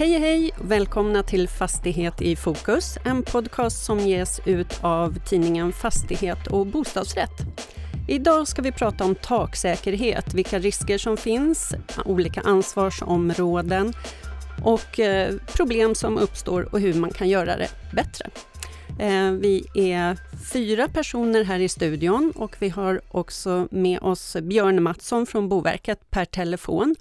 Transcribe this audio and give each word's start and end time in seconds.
Hej 0.00 0.18
hej! 0.18 0.50
Välkomna 0.56 1.22
till 1.22 1.48
Fastighet 1.48 2.22
i 2.22 2.36
fokus, 2.36 2.98
en 3.04 3.22
podcast 3.22 3.84
som 3.84 3.98
ges 3.98 4.40
ut 4.46 4.78
av 4.82 5.18
tidningen 5.26 5.72
Fastighet 5.72 6.46
och 6.46 6.66
bostadsrätt. 6.66 7.30
Idag 8.08 8.48
ska 8.48 8.62
vi 8.62 8.72
prata 8.72 9.04
om 9.04 9.14
taksäkerhet, 9.14 10.34
vilka 10.34 10.58
risker 10.58 10.98
som 10.98 11.16
finns, 11.16 11.74
olika 12.04 12.40
ansvarsområden 12.40 13.92
och 14.64 15.00
eh, 15.00 15.34
problem 15.56 15.94
som 15.94 16.18
uppstår 16.18 16.74
och 16.74 16.80
hur 16.80 16.94
man 16.94 17.10
kan 17.10 17.28
göra 17.28 17.56
det 17.56 17.68
bättre. 17.92 18.30
Eh, 18.98 19.32
vi 19.32 19.66
är 19.74 20.18
fyra 20.52 20.88
personer 20.88 21.44
här 21.44 21.58
i 21.58 21.68
studion 21.68 22.32
och 22.36 22.56
vi 22.58 22.68
har 22.68 23.00
också 23.08 23.68
med 23.70 24.00
oss 24.02 24.36
Björn 24.42 24.82
Mattsson 24.82 25.26
från 25.26 25.48
Boverket 25.48 26.10
per 26.10 26.24
telefon. 26.24 26.96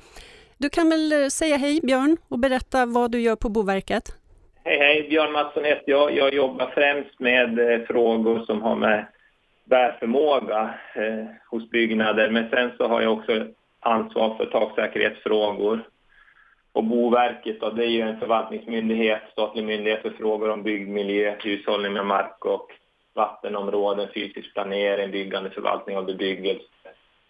Du 0.62 0.70
kan 0.70 0.90
väl 0.90 1.12
eh, 1.12 1.28
säga 1.28 1.58
hej 1.58 1.80
Björn 1.84 2.18
och 2.30 2.40
berätta 2.40 2.86
vad 2.86 3.12
du 3.12 3.22
gör 3.22 3.36
på 3.36 3.50
Boverket? 3.50 4.04
Hej 4.64 4.78
hej, 4.80 5.08
Björn 5.10 5.32
Mattsson 5.32 5.66
heter 5.66 5.92
jag. 5.92 6.18
Jag 6.18 6.34
jobbar 6.34 6.72
främst 6.76 7.20
med 7.20 7.60
eh, 7.60 7.86
frågor 7.88 8.46
som 8.46 8.62
har 8.62 8.76
med 8.76 9.06
bärförmåga 9.66 10.74
eh, 10.96 11.26
hos 11.52 11.70
byggnader. 11.70 12.30
Men 12.30 12.50
sen 12.50 12.72
så 12.78 12.88
har 12.88 13.02
jag 13.02 13.14
också 13.14 13.46
ansvar 13.80 14.36
för 14.36 14.46
taksäkerhetsfrågor. 14.46 15.88
Och 16.72 16.84
Boverket 16.84 17.62
då, 17.62 17.70
det 17.70 17.86
är 17.86 17.90
ju 17.90 18.02
en 18.02 18.20
förvaltningsmyndighet, 18.20 19.22
statlig 19.32 19.64
myndighet 19.64 20.02
för 20.02 20.10
frågor 20.10 20.50
om 20.50 20.64
byggmiljö, 20.64 21.36
hushållning 21.40 21.94
med 21.94 22.06
mark 22.06 22.46
och 22.46 22.68
vattenområden, 23.14 24.08
fysisk 24.14 24.54
planering, 24.54 25.12
byggande, 25.12 25.50
förvaltning 25.50 25.98
av 25.98 26.06
bebyggelse, 26.06 26.90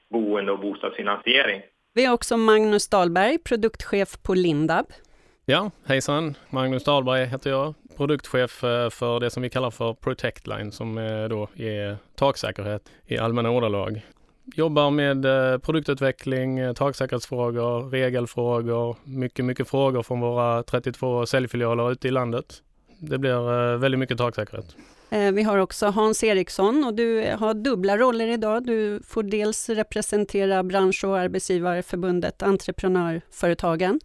boende 0.09 0.51
och 0.51 0.59
bostadsfinansiering. 0.59 1.61
Vi 1.93 2.05
har 2.05 2.13
också 2.13 2.37
Magnus 2.37 2.87
Dahlberg, 2.87 3.37
produktchef 3.37 4.17
på 4.21 4.33
Lindab. 4.33 4.85
Ja, 5.45 5.71
hejsan! 5.85 6.37
Magnus 6.49 6.83
Dahlberg 6.83 7.25
heter 7.25 7.49
jag, 7.49 7.73
produktchef 7.97 8.63
eh, 8.63 8.89
för 8.89 9.19
det 9.19 9.29
som 9.29 9.43
vi 9.43 9.49
kallar 9.49 9.71
för 9.71 9.93
Protectline, 9.93 10.71
som 10.71 10.97
eh, 10.97 11.23
då 11.23 11.47
är 11.55 11.97
taksäkerhet 12.15 12.81
i 13.05 13.17
allmänna 13.17 13.49
ordalag. 13.49 14.05
Jobbar 14.55 14.91
med 14.91 15.25
eh, 15.25 15.57
produktutveckling, 15.57 16.75
taksäkerhetsfrågor, 16.75 17.89
regelfrågor, 17.89 18.95
mycket, 19.03 19.45
mycket 19.45 19.69
frågor 19.69 20.03
från 20.03 20.19
våra 20.19 20.63
32 20.63 21.25
säljfilialer 21.25 21.91
ute 21.91 22.07
i 22.07 22.11
landet. 22.11 22.63
Det 22.99 23.17
blir 23.17 23.77
väldigt 23.77 23.99
mycket 23.99 24.17
taksäkerhet. 24.17 24.75
Eh, 25.09 25.31
vi 25.31 25.43
har 25.43 25.57
också 25.57 25.85
Hans 25.85 26.23
Eriksson 26.23 26.83
och 26.83 26.93
du 26.93 27.35
har 27.39 27.53
dubbla 27.53 27.97
roller 27.97 28.27
idag. 28.27 28.65
Du 28.65 29.01
får 29.07 29.23
dels 29.23 29.69
representera 29.69 30.63
bransch 30.63 31.03
och 31.03 31.17
arbetsgivarförbundet 31.19 32.43
Entreprenörföretagen 32.43 33.99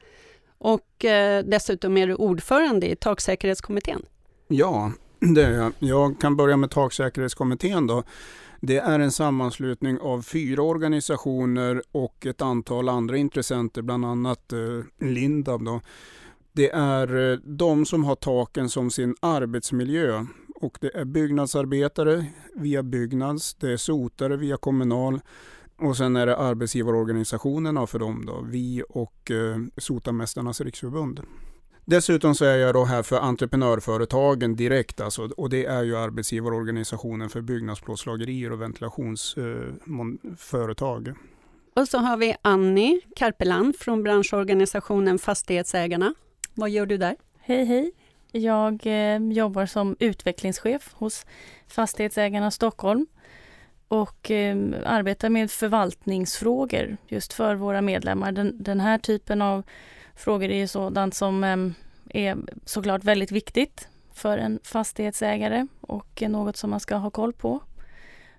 och 0.58 1.04
eh, 1.04 1.44
dessutom 1.44 1.96
är 1.96 2.06
du 2.06 2.14
ordförande 2.14 2.90
i 2.90 2.96
taksäkerhetskommittén. 2.96 4.02
Ja, 4.48 4.92
det 5.20 5.42
är 5.42 5.50
jag. 5.50 5.72
Jag 5.78 6.20
kan 6.20 6.36
börja 6.36 6.56
med 6.56 6.70
taksäkerhetskommittén 6.70 7.86
då. 7.86 8.02
Det 8.60 8.76
är 8.76 9.00
en 9.00 9.12
sammanslutning 9.12 9.98
av 10.00 10.22
fyra 10.22 10.62
organisationer 10.62 11.82
och 11.92 12.26
ett 12.26 12.42
antal 12.42 12.88
andra 12.88 13.16
intressenter, 13.16 13.82
bland 13.82 14.04
annat 14.04 14.52
eh, 14.52 14.58
Lindab. 15.06 15.64
Då. 15.64 15.80
Det 16.52 16.70
är 16.70 17.40
de 17.56 17.86
som 17.86 18.04
har 18.04 18.14
taken 18.14 18.68
som 18.68 18.90
sin 18.90 19.14
arbetsmiljö 19.20 20.26
och 20.64 20.78
det 20.80 20.96
är 20.96 21.04
byggnadsarbetare 21.04 22.24
via 22.54 22.82
Byggnads, 22.82 23.54
det 23.54 23.72
är 23.72 23.76
sotare 23.76 24.36
via 24.36 24.56
Kommunal 24.56 25.20
och 25.76 25.96
sen 25.96 26.16
är 26.16 26.26
det 26.26 26.36
arbetsgivarorganisationerna 26.36 27.86
för 27.86 27.98
dem 27.98 28.26
då, 28.26 28.46
vi 28.50 28.82
och 28.88 29.30
eh, 29.30 29.56
Sotarmästarnas 29.76 30.60
riksförbund. 30.60 31.20
Dessutom 31.84 32.34
så 32.34 32.44
är 32.44 32.56
jag 32.56 32.74
då 32.74 32.84
här 32.84 33.02
för 33.02 33.16
entreprenörföretagen 33.16 34.56
direkt 34.56 35.00
alltså, 35.00 35.28
och 35.36 35.50
det 35.50 35.64
är 35.64 35.82
ju 35.82 35.96
arbetsgivarorganisationen 35.96 37.28
för 37.28 37.40
byggnadsplåtslagerier 37.40 38.52
och 38.52 38.60
ventilationsföretag. 38.60 41.08
Eh, 41.08 41.14
och 41.76 41.88
så 41.88 41.98
har 41.98 42.16
vi 42.16 42.36
Annie 42.42 43.00
Karpeland 43.16 43.76
från 43.76 44.02
branschorganisationen 44.02 45.18
Fastighetsägarna. 45.18 46.14
Vad 46.54 46.70
gör 46.70 46.86
du 46.86 46.96
där? 46.96 47.16
Hej 47.38 47.64
hej! 47.64 47.92
Jag 48.36 48.86
eh, 48.86 49.18
jobbar 49.18 49.66
som 49.66 49.96
utvecklingschef 49.98 50.94
hos 50.94 51.26
Fastighetsägarna 51.66 52.50
Stockholm 52.50 53.06
och 53.88 54.30
eh, 54.30 54.56
arbetar 54.84 55.28
med 55.28 55.50
förvaltningsfrågor 55.50 56.96
just 57.08 57.32
för 57.32 57.54
våra 57.54 57.80
medlemmar. 57.82 58.32
Den, 58.32 58.62
den 58.62 58.80
här 58.80 58.98
typen 58.98 59.42
av 59.42 59.62
frågor 60.16 60.50
är 60.50 60.66
sådant 60.66 61.14
som 61.14 61.44
eh, 61.44 61.56
är 62.24 62.36
såklart 62.64 63.04
väldigt 63.04 63.32
viktigt 63.32 63.88
för 64.12 64.38
en 64.38 64.60
fastighetsägare 64.64 65.66
och 65.80 66.22
något 66.28 66.56
som 66.56 66.70
man 66.70 66.80
ska 66.80 66.96
ha 66.96 67.10
koll 67.10 67.32
på. 67.32 67.60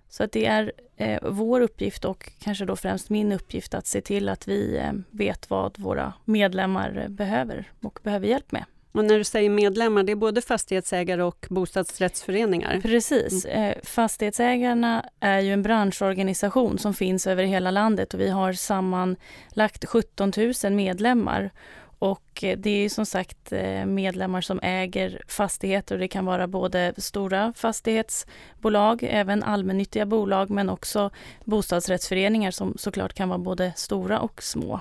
Så 0.10 0.24
att 0.24 0.32
det 0.32 0.46
är 0.46 0.72
eh, 0.96 1.20
vår 1.24 1.62
uppgift 1.62 2.06
och 2.06 2.32
kanske 2.40 2.66
då 2.66 2.76
främst 2.76 3.10
min 3.10 3.32
uppgift 3.32 3.74
att 3.74 3.88
se 3.88 4.02
till 4.02 4.30
att 4.30 4.48
vi 4.48 4.78
eh, 4.78 4.94
vet 5.10 5.50
vad 5.50 5.80
våra 5.80 6.14
medlemmar 6.26 7.06
behöver 7.10 7.72
och 7.82 8.00
behöver 8.04 8.28
hjälp 8.28 8.52
med. 8.52 8.66
Och 8.96 9.06
när 9.06 9.18
du 9.18 9.24
säger 9.24 9.50
medlemmar, 9.50 10.04
det 10.04 10.12
är 10.12 10.16
både 10.16 10.42
fastighetsägare 10.42 11.24
och 11.24 11.46
bostadsrättsföreningar? 11.50 12.80
Precis. 12.82 13.46
Mm. 13.46 13.72
Eh, 13.72 13.78
fastighetsägarna 13.84 15.10
är 15.20 15.40
ju 15.40 15.54
en 15.54 15.64
branschorganisation 15.64 16.78
som 16.78 16.94
finns 16.94 17.28
över 17.28 17.44
hela 17.44 17.72
landet 17.72 18.14
och 18.14 18.20
vi 18.20 18.30
har 18.30 18.54
sammanlagt 18.54 19.86
17 19.86 20.32
000 20.64 20.74
medlemmar. 20.74 21.52
Och 22.00 22.44
eh, 22.44 22.58
det 22.58 22.70
är 22.70 22.90
som 22.90 23.06
sagt 23.06 23.52
eh, 23.52 23.86
medlemmar 23.86 24.42
som 24.42 24.60
äger 24.64 25.22
fastigheter 25.28 25.96
och 25.96 26.00
det 26.00 26.08
kan 26.08 26.26
vara 26.26 26.48
både 26.48 26.94
stora 26.98 27.54
fastighetsbolag, 27.56 29.08
även 29.10 29.44
allmännyttiga 29.44 30.06
bolag 30.06 30.50
men 30.50 30.70
också 30.70 31.10
bostadsrättsföreningar 31.46 32.52
som 32.52 32.74
såklart 32.78 33.14
kan 33.14 33.30
vara 33.30 33.40
både 33.40 33.74
stora 33.76 34.20
och 34.20 34.44
små. 34.44 34.80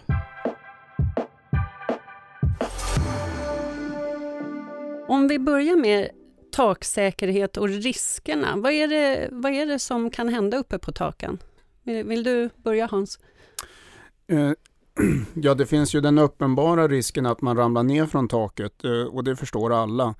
Om 5.08 5.28
vi 5.28 5.38
börjar 5.38 5.76
med 5.76 6.10
taksäkerhet 6.52 7.56
och 7.56 7.68
riskerna. 7.68 8.56
Vad 8.56 8.72
är 8.72 8.88
det, 8.88 9.28
vad 9.32 9.52
är 9.52 9.66
det 9.66 9.78
som 9.78 10.10
kan 10.10 10.28
hända 10.28 10.56
uppe 10.56 10.78
på 10.78 10.92
taken? 10.92 11.38
Vill, 11.82 12.04
vill 12.04 12.24
du 12.24 12.50
börja 12.56 12.86
Hans? 12.86 13.18
Eh, 14.26 14.50
ja, 15.34 15.54
det 15.54 15.66
finns 15.66 15.94
ju 15.94 16.00
den 16.00 16.18
uppenbara 16.18 16.88
risken 16.88 17.26
att 17.26 17.40
man 17.40 17.56
ramlar 17.56 17.82
ner 17.82 18.06
från 18.06 18.28
taket 18.28 18.84
eh, 18.84 19.02
och 19.02 19.24
det 19.24 19.36
förstår 19.36 19.72
alla. 19.72 20.14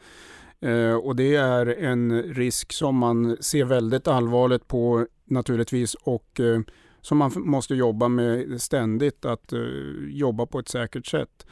Eh, 0.60 0.94
och 0.94 1.16
det 1.16 1.36
är 1.36 1.66
en 1.66 2.22
risk 2.22 2.72
som 2.72 2.96
man 2.96 3.36
ser 3.40 3.64
väldigt 3.64 4.08
allvarligt 4.08 4.68
på 4.68 5.06
naturligtvis 5.24 5.94
och 5.94 6.40
eh, 6.40 6.60
som 7.00 7.18
man 7.18 7.32
måste 7.36 7.74
jobba 7.74 8.08
med 8.08 8.62
ständigt, 8.62 9.24
att 9.24 9.52
eh, 9.52 9.60
jobba 10.08 10.46
på 10.46 10.58
ett 10.58 10.68
säkert 10.68 11.06
sätt. 11.06 11.46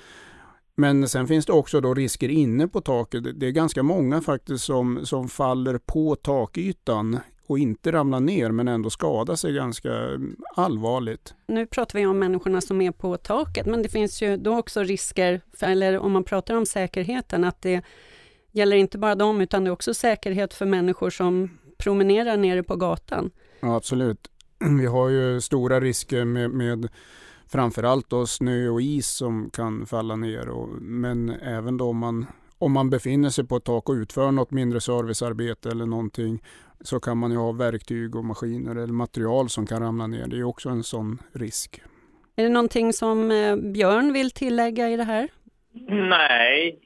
Men 0.76 1.08
sen 1.08 1.26
finns 1.26 1.46
det 1.46 1.52
också 1.52 1.80
då 1.80 1.94
risker 1.94 2.28
inne 2.28 2.68
på 2.68 2.80
taket. 2.80 3.40
Det 3.40 3.46
är 3.46 3.50
ganska 3.50 3.82
många 3.82 4.20
faktiskt 4.20 4.64
som, 4.64 5.06
som 5.06 5.28
faller 5.28 5.78
på 5.78 6.16
takytan 6.16 7.18
och 7.46 7.58
inte 7.58 7.92
ramlar 7.92 8.20
ner 8.20 8.50
men 8.50 8.68
ändå 8.68 8.90
skadar 8.90 9.36
sig 9.36 9.52
ganska 9.52 9.90
allvarligt. 10.56 11.34
Nu 11.46 11.66
pratar 11.66 11.98
vi 11.98 12.06
om 12.06 12.18
människorna 12.18 12.60
som 12.60 12.80
är 12.80 12.90
på 12.90 13.16
taket 13.16 13.66
men 13.66 13.82
det 13.82 13.88
finns 13.88 14.22
ju 14.22 14.36
då 14.36 14.58
också 14.58 14.82
risker, 14.82 15.40
för, 15.54 15.66
eller 15.66 15.98
om 15.98 16.12
man 16.12 16.24
pratar 16.24 16.54
om 16.54 16.66
säkerheten, 16.66 17.44
att 17.44 17.62
det 17.62 17.82
gäller 18.50 18.76
inte 18.76 18.98
bara 18.98 19.14
dem 19.14 19.40
utan 19.40 19.64
det 19.64 19.68
är 19.68 19.72
också 19.72 19.94
säkerhet 19.94 20.54
för 20.54 20.66
människor 20.66 21.10
som 21.10 21.58
promenerar 21.78 22.36
nere 22.36 22.62
på 22.62 22.76
gatan. 22.76 23.30
Ja, 23.60 23.76
absolut. 23.76 24.30
Vi 24.78 24.86
har 24.86 25.08
ju 25.08 25.40
stora 25.40 25.80
risker 25.80 26.24
med, 26.24 26.50
med 26.50 26.88
framförallt 27.52 28.10
då 28.10 28.26
snö 28.26 28.68
och 28.68 28.82
is 28.82 29.06
som 29.06 29.50
kan 29.50 29.86
falla 29.86 30.16
ner. 30.16 30.48
Och, 30.48 30.68
men 30.80 31.30
även 31.30 31.76
då 31.76 31.84
om 31.84 31.98
man, 31.98 32.26
om 32.58 32.72
man 32.72 32.90
befinner 32.90 33.28
sig 33.28 33.46
på 33.46 33.56
ett 33.56 33.64
tak 33.64 33.88
och 33.88 33.94
utför 33.94 34.30
något 34.30 34.50
mindre 34.50 34.80
servicearbete 34.80 35.68
eller 35.68 35.86
någonting 35.86 36.42
så 36.80 37.00
kan 37.00 37.18
man 37.18 37.30
ju 37.30 37.36
ha 37.36 37.52
verktyg 37.52 38.16
och 38.16 38.24
maskiner 38.24 38.70
eller 38.70 38.92
material 38.92 39.48
som 39.48 39.66
kan 39.66 39.82
ramla 39.82 40.06
ner. 40.06 40.26
Det 40.26 40.38
är 40.38 40.44
också 40.44 40.68
en 40.68 40.82
sån 40.82 41.18
risk. 41.34 41.82
Är 42.36 42.42
det 42.42 42.48
någonting 42.48 42.92
som 42.92 43.30
eh, 43.30 43.56
Björn 43.56 44.12
vill 44.12 44.30
tillägga 44.30 44.88
i 44.88 44.96
det 44.96 45.04
här? 45.04 45.28
Nej, 45.88 46.80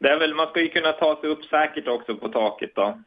det 0.00 0.08
är 0.08 0.18
väl, 0.18 0.34
man 0.34 0.46
ska 0.46 0.60
ju 0.60 0.68
kunna 0.68 0.92
ta 0.92 1.20
sig 1.20 1.30
upp 1.30 1.44
säkert 1.44 1.88
också 1.88 2.16
på 2.16 2.28
taket 2.28 2.70
då. 2.74 3.02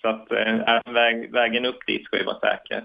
Så 0.00 0.08
att 0.08 0.32
äh, 0.32 0.92
vägen 1.32 1.66
upp 1.66 1.86
dit 1.86 2.04
ska 2.04 2.18
ju 2.18 2.24
vara 2.24 2.40
säker. 2.40 2.84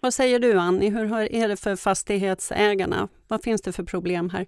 Vad 0.00 0.14
säger 0.14 0.38
du 0.38 0.58
Annie, 0.58 0.90
hur 0.90 1.14
är 1.14 1.48
det 1.48 1.56
för 1.56 1.76
fastighetsägarna? 1.76 3.08
Vad 3.28 3.42
finns 3.42 3.62
det 3.62 3.72
för 3.72 3.82
problem 3.82 4.30
här? 4.30 4.46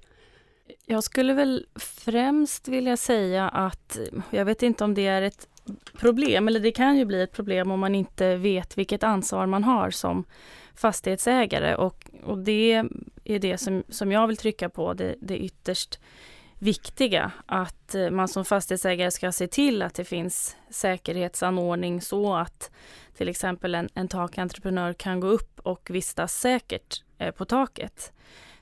Jag 0.87 1.05
skulle 1.05 1.35
väl 1.35 1.67
främst 1.75 2.69
vilja 2.69 2.97
säga 2.97 3.49
att 3.49 3.99
jag 4.31 4.45
vet 4.45 4.63
inte 4.63 4.85
om 4.85 4.95
det 4.95 5.07
är 5.07 5.23
ett 5.23 5.49
problem, 5.99 6.49
eller 6.49 6.61
det 6.61 6.73
kan 6.73 6.97
ju 6.97 7.05
bli 7.05 7.23
ett 7.23 7.33
problem 7.33 7.71
om 7.71 7.81
man 7.81 7.95
inte 7.95 8.37
vet 8.37 8.79
vilket 8.79 9.03
ansvar 9.03 9.47
man 9.47 9.65
har 9.65 9.91
som 9.91 10.25
fastighetsägare 10.75 11.75
och, 11.75 12.11
och 12.25 12.39
det 12.39 12.85
är 13.25 13.39
det 13.39 13.59
som, 13.59 13.83
som 13.89 14.13
jag 14.13 14.27
vill 14.27 14.37
trycka 14.37 14.69
på, 14.69 14.95
det, 14.95 15.15
det 15.21 15.39
ytterst 15.39 16.01
viktiga. 16.61 17.33
Att 17.47 17.95
eh, 17.95 18.11
man 18.11 18.29
som 18.29 18.45
fastighetsägare 18.45 19.11
ska 19.11 19.33
se 19.33 19.47
till 19.47 19.83
att 19.83 19.95
det 19.95 20.05
finns 20.05 20.57
säkerhetsanordning 20.71 22.01
så 22.01 22.35
att 22.35 22.71
till 23.15 23.29
exempel 23.29 23.75
en, 23.75 23.89
en 23.95 24.09
takentreprenör 24.09 24.93
kan 24.93 25.21
gå 25.21 25.27
upp 25.27 25.61
och 25.61 25.91
vistas 25.91 26.35
säkert 26.35 27.03
eh, 27.19 27.31
på 27.31 27.45
taket. 27.45 28.13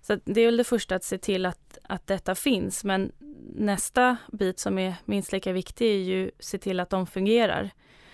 Så 0.01 0.19
det 0.25 0.41
är 0.41 0.47
väl 0.47 0.57
det 0.57 0.65
första 0.65 0.95
att 0.95 1.05
se 1.05 1.19
till 1.19 1.47
att, 1.47 1.79
att 1.83 2.07
detta 2.07 2.35
finns. 2.35 2.85
Men 2.85 3.13
nästa 3.55 4.17
bit 4.33 4.59
som 4.59 4.79
är 4.79 4.95
minst 5.05 5.33
lika 5.33 5.53
viktig 5.53 5.87
är 5.87 5.99
ju 5.99 6.29
att 6.29 6.45
se 6.45 6.59
till 6.59 6.81
att 6.81 6.91
de 6.91 7.07
fungerar 7.07 7.71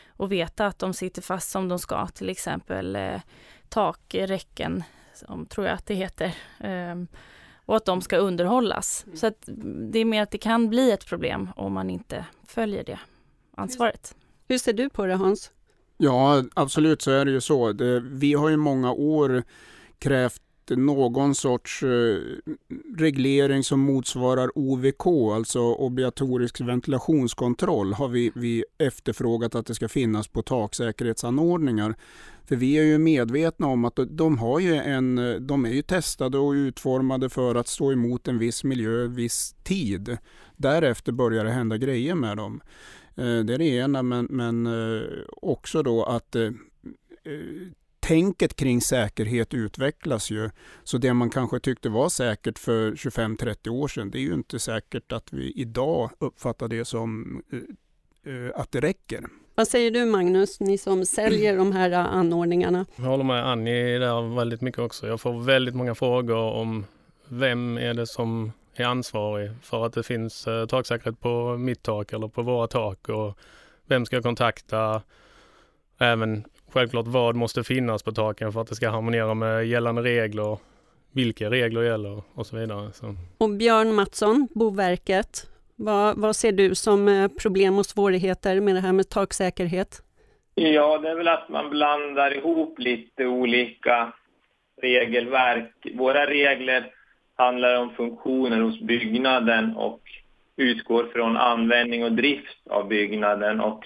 och 0.09 0.33
veta 0.33 0.67
att 0.67 0.79
de 0.79 0.95
sitter 0.95 1.23
fast 1.23 1.51
som 1.51 1.69
de 1.69 1.79
ska, 1.79 2.07
till 2.07 2.29
exempel 2.29 2.97
eh, 2.97 3.21
takräcken, 3.69 4.83
som 5.15 5.47
tror 5.47 5.67
jag 5.67 5.75
att 5.75 5.87
det 5.87 5.95
heter. 5.95 6.35
Eh, 6.61 6.95
och 7.67 7.77
att 7.77 7.85
de 7.85 8.01
ska 8.01 8.17
underhållas. 8.17 9.05
Mm. 9.07 9.17
Så 9.17 9.27
att 9.27 9.49
det 9.93 9.99
är 9.99 10.05
mer 10.05 10.23
att 10.23 10.31
det 10.31 10.39
kan 10.39 10.69
bli 10.69 10.91
ett 10.91 11.07
problem 11.07 11.49
om 11.57 11.73
man 11.73 11.91
inte 11.91 12.25
följer 12.47 12.85
det 12.85 12.99
ansvaret. 13.57 14.17
Hur 14.49 14.59
ser 14.59 14.73
du 14.73 14.89
på 14.89 15.07
det 15.07 15.15
Hans? 15.15 15.51
Ja, 15.97 16.45
absolut 16.55 17.03
så 17.03 17.11
är 17.11 17.25
det 17.25 17.31
ju 17.31 17.41
så. 17.41 17.73
Det, 17.73 18.01
vi 18.01 18.35
har 18.35 18.49
ju 18.49 18.57
många 18.57 18.93
år 18.93 19.43
krävt 19.99 20.43
någon 20.71 21.35
sorts 21.35 21.83
eh, 21.83 22.19
reglering 22.97 23.65
som 23.65 23.81
motsvarar 23.81 24.59
OVK, 24.59 25.07
alltså 25.35 25.61
obligatorisk 25.61 26.61
ventilationskontroll, 26.61 27.93
har 27.93 28.09
vi, 28.09 28.33
vi 28.35 28.65
efterfrågat 28.79 29.55
att 29.55 29.67
det 29.67 29.75
ska 29.75 29.89
finnas 29.89 30.29
på 30.29 30.43
taksäkerhetsanordningar. 30.43 31.95
För 32.49 32.57
vi 32.57 32.79
är 32.79 32.83
ju 32.83 32.99
medvetna 32.99 33.67
om 33.67 33.85
att 33.85 33.99
de, 34.09 34.39
har 34.39 34.61
ju 34.61 34.75
en, 34.75 35.37
de 35.47 35.65
är 35.65 35.71
ju 35.71 35.83
testade 35.83 36.39
och 36.39 36.51
utformade 36.53 37.29
för 37.29 37.55
att 37.55 37.69
stå 37.69 37.93
emot 37.93 38.29
en 38.29 38.39
viss 38.39 38.65
miljö, 38.65 39.07
viss 39.07 39.55
tid. 39.63 40.19
Därefter 40.57 41.13
börjar 41.13 41.45
det 41.45 41.51
hända 41.51 41.77
grejer 41.77 42.15
med 42.15 42.37
dem. 42.37 42.61
Eh, 43.17 43.39
det 43.39 43.55
är 43.55 43.59
det 43.59 43.65
ena, 43.65 44.03
men, 44.03 44.27
men 44.31 44.67
eh, 44.67 45.09
också 45.43 45.83
då 45.83 46.05
att 46.05 46.37
eh, 46.37 46.43
eh, 46.43 47.69
tänket 48.05 48.57
kring 48.57 48.81
säkerhet 48.81 49.55
utvecklas 49.55 50.31
ju. 50.31 50.51
Så 50.85 50.99
det 50.99 51.15
man 51.15 51.31
kanske 51.31 51.61
tyckte 51.61 51.89
var 51.89 52.09
säkert 52.09 52.59
för 52.59 52.93
25-30 52.93 53.69
år 53.69 53.89
sedan, 53.89 54.11
det 54.11 54.19
är 54.19 54.23
ju 54.23 54.35
inte 54.35 54.59
säkert 54.59 55.13
att 55.13 55.33
vi 55.33 55.53
idag 55.57 56.11
uppfattar 56.19 56.69
det 56.69 56.85
som 56.85 57.43
uh, 58.27 58.51
att 58.55 58.73
det 58.73 58.81
räcker. 58.81 59.25
Vad 59.55 59.69
säger 59.69 59.91
du 59.91 60.05
Magnus, 60.05 60.61
ni 60.61 60.79
som 60.79 61.07
säljer 61.07 61.57
de 61.57 61.73
här 61.73 61.93
anordningarna? 61.93 62.87
Jag 62.97 63.05
håller 63.05 63.25
med 63.25 63.49
Annie 63.49 63.99
där 63.99 64.37
väldigt 64.37 64.61
mycket 64.61 64.81
också. 64.81 65.07
Jag 65.07 65.21
får 65.21 65.41
väldigt 65.41 65.75
många 65.75 65.95
frågor 65.95 66.37
om 66.37 66.87
vem 67.29 67.79
är 67.79 67.95
det 67.95 68.07
som 68.07 68.53
är 68.75 68.85
ansvarig 68.85 69.51
för 69.63 69.87
att 69.87 69.93
det 69.93 70.03
finns 70.03 70.47
eh, 70.47 70.67
taksäkerhet 70.67 71.21
på 71.21 71.57
mitt 71.57 71.83
tak 71.83 72.13
eller 72.13 72.29
på 72.29 72.43
våra 72.43 72.67
tak 72.67 73.09
och 73.09 73.39
vem 73.87 74.07
ska 74.07 74.17
jag 74.17 74.23
kontakta? 74.23 75.03
Även 75.99 76.45
självklart 76.75 77.07
vad 77.07 77.37
måste 77.37 77.65
finnas 77.65 78.03
på 78.03 78.13
taken 78.13 78.53
för 78.53 78.61
att 78.61 78.69
det 78.69 78.75
ska 78.75 78.89
harmonera 78.89 79.35
med 79.35 79.67
gällande 79.67 80.03
regler, 80.03 80.59
vilka 81.13 81.51
regler 81.51 81.83
gäller 81.83 82.23
och 82.35 82.47
så 82.47 82.57
vidare. 82.57 82.93
Så. 82.93 83.15
Och 83.39 83.51
Björn 83.51 83.95
Mattsson, 83.95 84.49
Boverket, 84.55 85.51
vad, 85.77 86.19
vad 86.19 86.37
ser 86.37 86.53
du 86.53 86.75
som 86.75 87.09
eh, 87.09 87.29
problem 87.29 87.79
och 87.79 87.87
svårigheter 87.87 88.61
med 88.61 88.75
det 88.75 88.81
här 88.81 88.93
med 88.93 89.09
taksäkerhet? 89.09 90.03
Ja, 90.55 90.99
det 90.99 91.09
är 91.11 91.15
väl 91.15 91.29
att 91.29 91.49
man 91.49 91.71
blandar 91.71 92.37
ihop 92.37 92.79
lite 92.79 93.27
olika 93.27 94.13
regelverk. 94.83 95.87
Våra 95.95 96.27
regler 96.27 96.87
handlar 97.37 97.81
om 97.81 97.91
funktioner 97.91 98.61
hos 98.61 98.81
byggnaden 98.81 99.77
och 99.77 100.01
utgår 100.57 101.05
från 101.13 101.37
användning 101.37 102.05
och 102.05 102.13
drift 102.13 102.67
av 102.71 102.89
byggnaden. 102.89 103.61
Och 103.61 103.85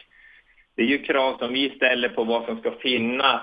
det 0.79 0.85
är 0.85 0.87
ju 0.87 0.99
krav 0.99 1.39
som 1.39 1.53
vi 1.53 1.71
ställer 1.71 2.09
på 2.09 2.25
vad 2.25 2.45
som 2.45 2.59
ska 2.59 2.71
finnas 2.71 3.43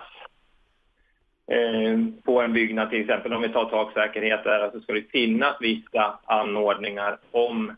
eh, 1.52 1.98
på 2.24 2.42
en 2.42 2.54
byggnad, 2.54 2.90
till 2.90 3.02
exempel 3.02 3.34
om 3.34 3.42
vi 3.42 3.50
tar 3.50 3.66
taksäkerhet 3.70 4.44
där, 4.44 4.72
så 4.72 4.80
ska 4.80 4.94
det 4.94 5.12
finnas 5.12 5.56
vissa 5.60 6.20
anordningar 6.26 7.18
om 7.32 7.76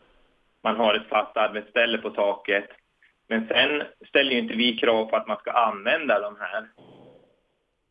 man 0.62 0.76
har 0.76 0.94
ett 0.94 1.08
fast 1.08 1.36
arbetsställe 1.36 1.98
på 1.98 2.10
taket. 2.10 2.68
Men 3.28 3.48
sen 3.48 3.82
ställer 4.08 4.32
ju 4.32 4.38
inte 4.38 4.54
vi 4.54 4.76
krav 4.76 5.06
på 5.06 5.16
att 5.16 5.28
man 5.28 5.36
ska 5.36 5.50
använda 5.50 6.20
de 6.20 6.36
här. 6.40 6.66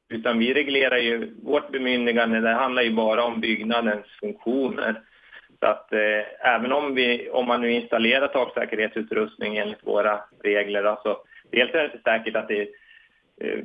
Utan 0.09 0.39
vi 0.39 0.53
reglerar 0.53 0.97
ju, 0.97 1.35
vårt 1.43 1.71
bemyndigande 1.71 2.39
det 2.39 2.53
handlar 2.53 2.81
ju 2.81 2.93
bara 2.93 3.23
om 3.23 3.39
byggnadens 3.39 4.05
funktioner. 4.19 5.01
Så 5.59 5.65
att 5.67 5.93
eh, 5.93 6.53
även 6.55 6.71
om, 6.71 6.95
vi, 6.95 7.29
om 7.29 7.47
man 7.47 7.61
nu 7.61 7.71
installerar 7.71 8.27
taksäkerhetsutrustning 8.27 9.57
enligt 9.57 9.87
våra 9.87 10.19
regler, 10.43 10.83
alltså, 10.83 11.17
dels 11.51 11.73
är 11.73 11.77
det 11.77 11.85
inte 11.85 12.01
säkert 12.03 12.35
att 12.35 12.47
det 12.47 12.61
eh, 13.41 13.63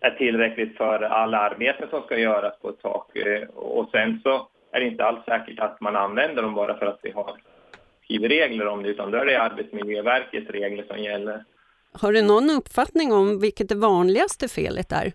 är 0.00 0.10
tillräckligt 0.10 0.76
för 0.76 1.02
alla 1.02 1.38
arbeten 1.38 1.88
som 1.90 2.02
ska 2.02 2.18
göras 2.18 2.58
på 2.60 2.68
ett 2.68 2.82
tak. 2.82 3.16
Eh, 3.16 3.48
och 3.48 3.90
sen 3.90 4.20
så 4.22 4.48
är 4.72 4.80
det 4.80 4.86
inte 4.86 5.04
alls 5.04 5.24
säkert 5.24 5.60
att 5.60 5.80
man 5.80 5.96
använder 5.96 6.42
dem 6.42 6.54
bara 6.54 6.78
för 6.78 6.86
att 6.86 7.00
vi 7.02 7.10
har 7.10 7.36
regler 8.18 8.66
om 8.66 8.82
det, 8.82 8.88
utan 8.88 9.10
då 9.10 9.18
är 9.18 9.26
det 9.26 9.42
Arbetsmiljöverkets 9.42 10.50
regler 10.50 10.84
som 10.88 10.98
gäller. 10.98 11.44
Har 11.92 12.12
du 12.12 12.22
någon 12.22 12.50
uppfattning 12.50 13.12
om 13.12 13.40
vilket 13.40 13.68
det 13.68 13.74
vanligaste 13.74 14.48
felet 14.48 14.92
är? 14.92 15.12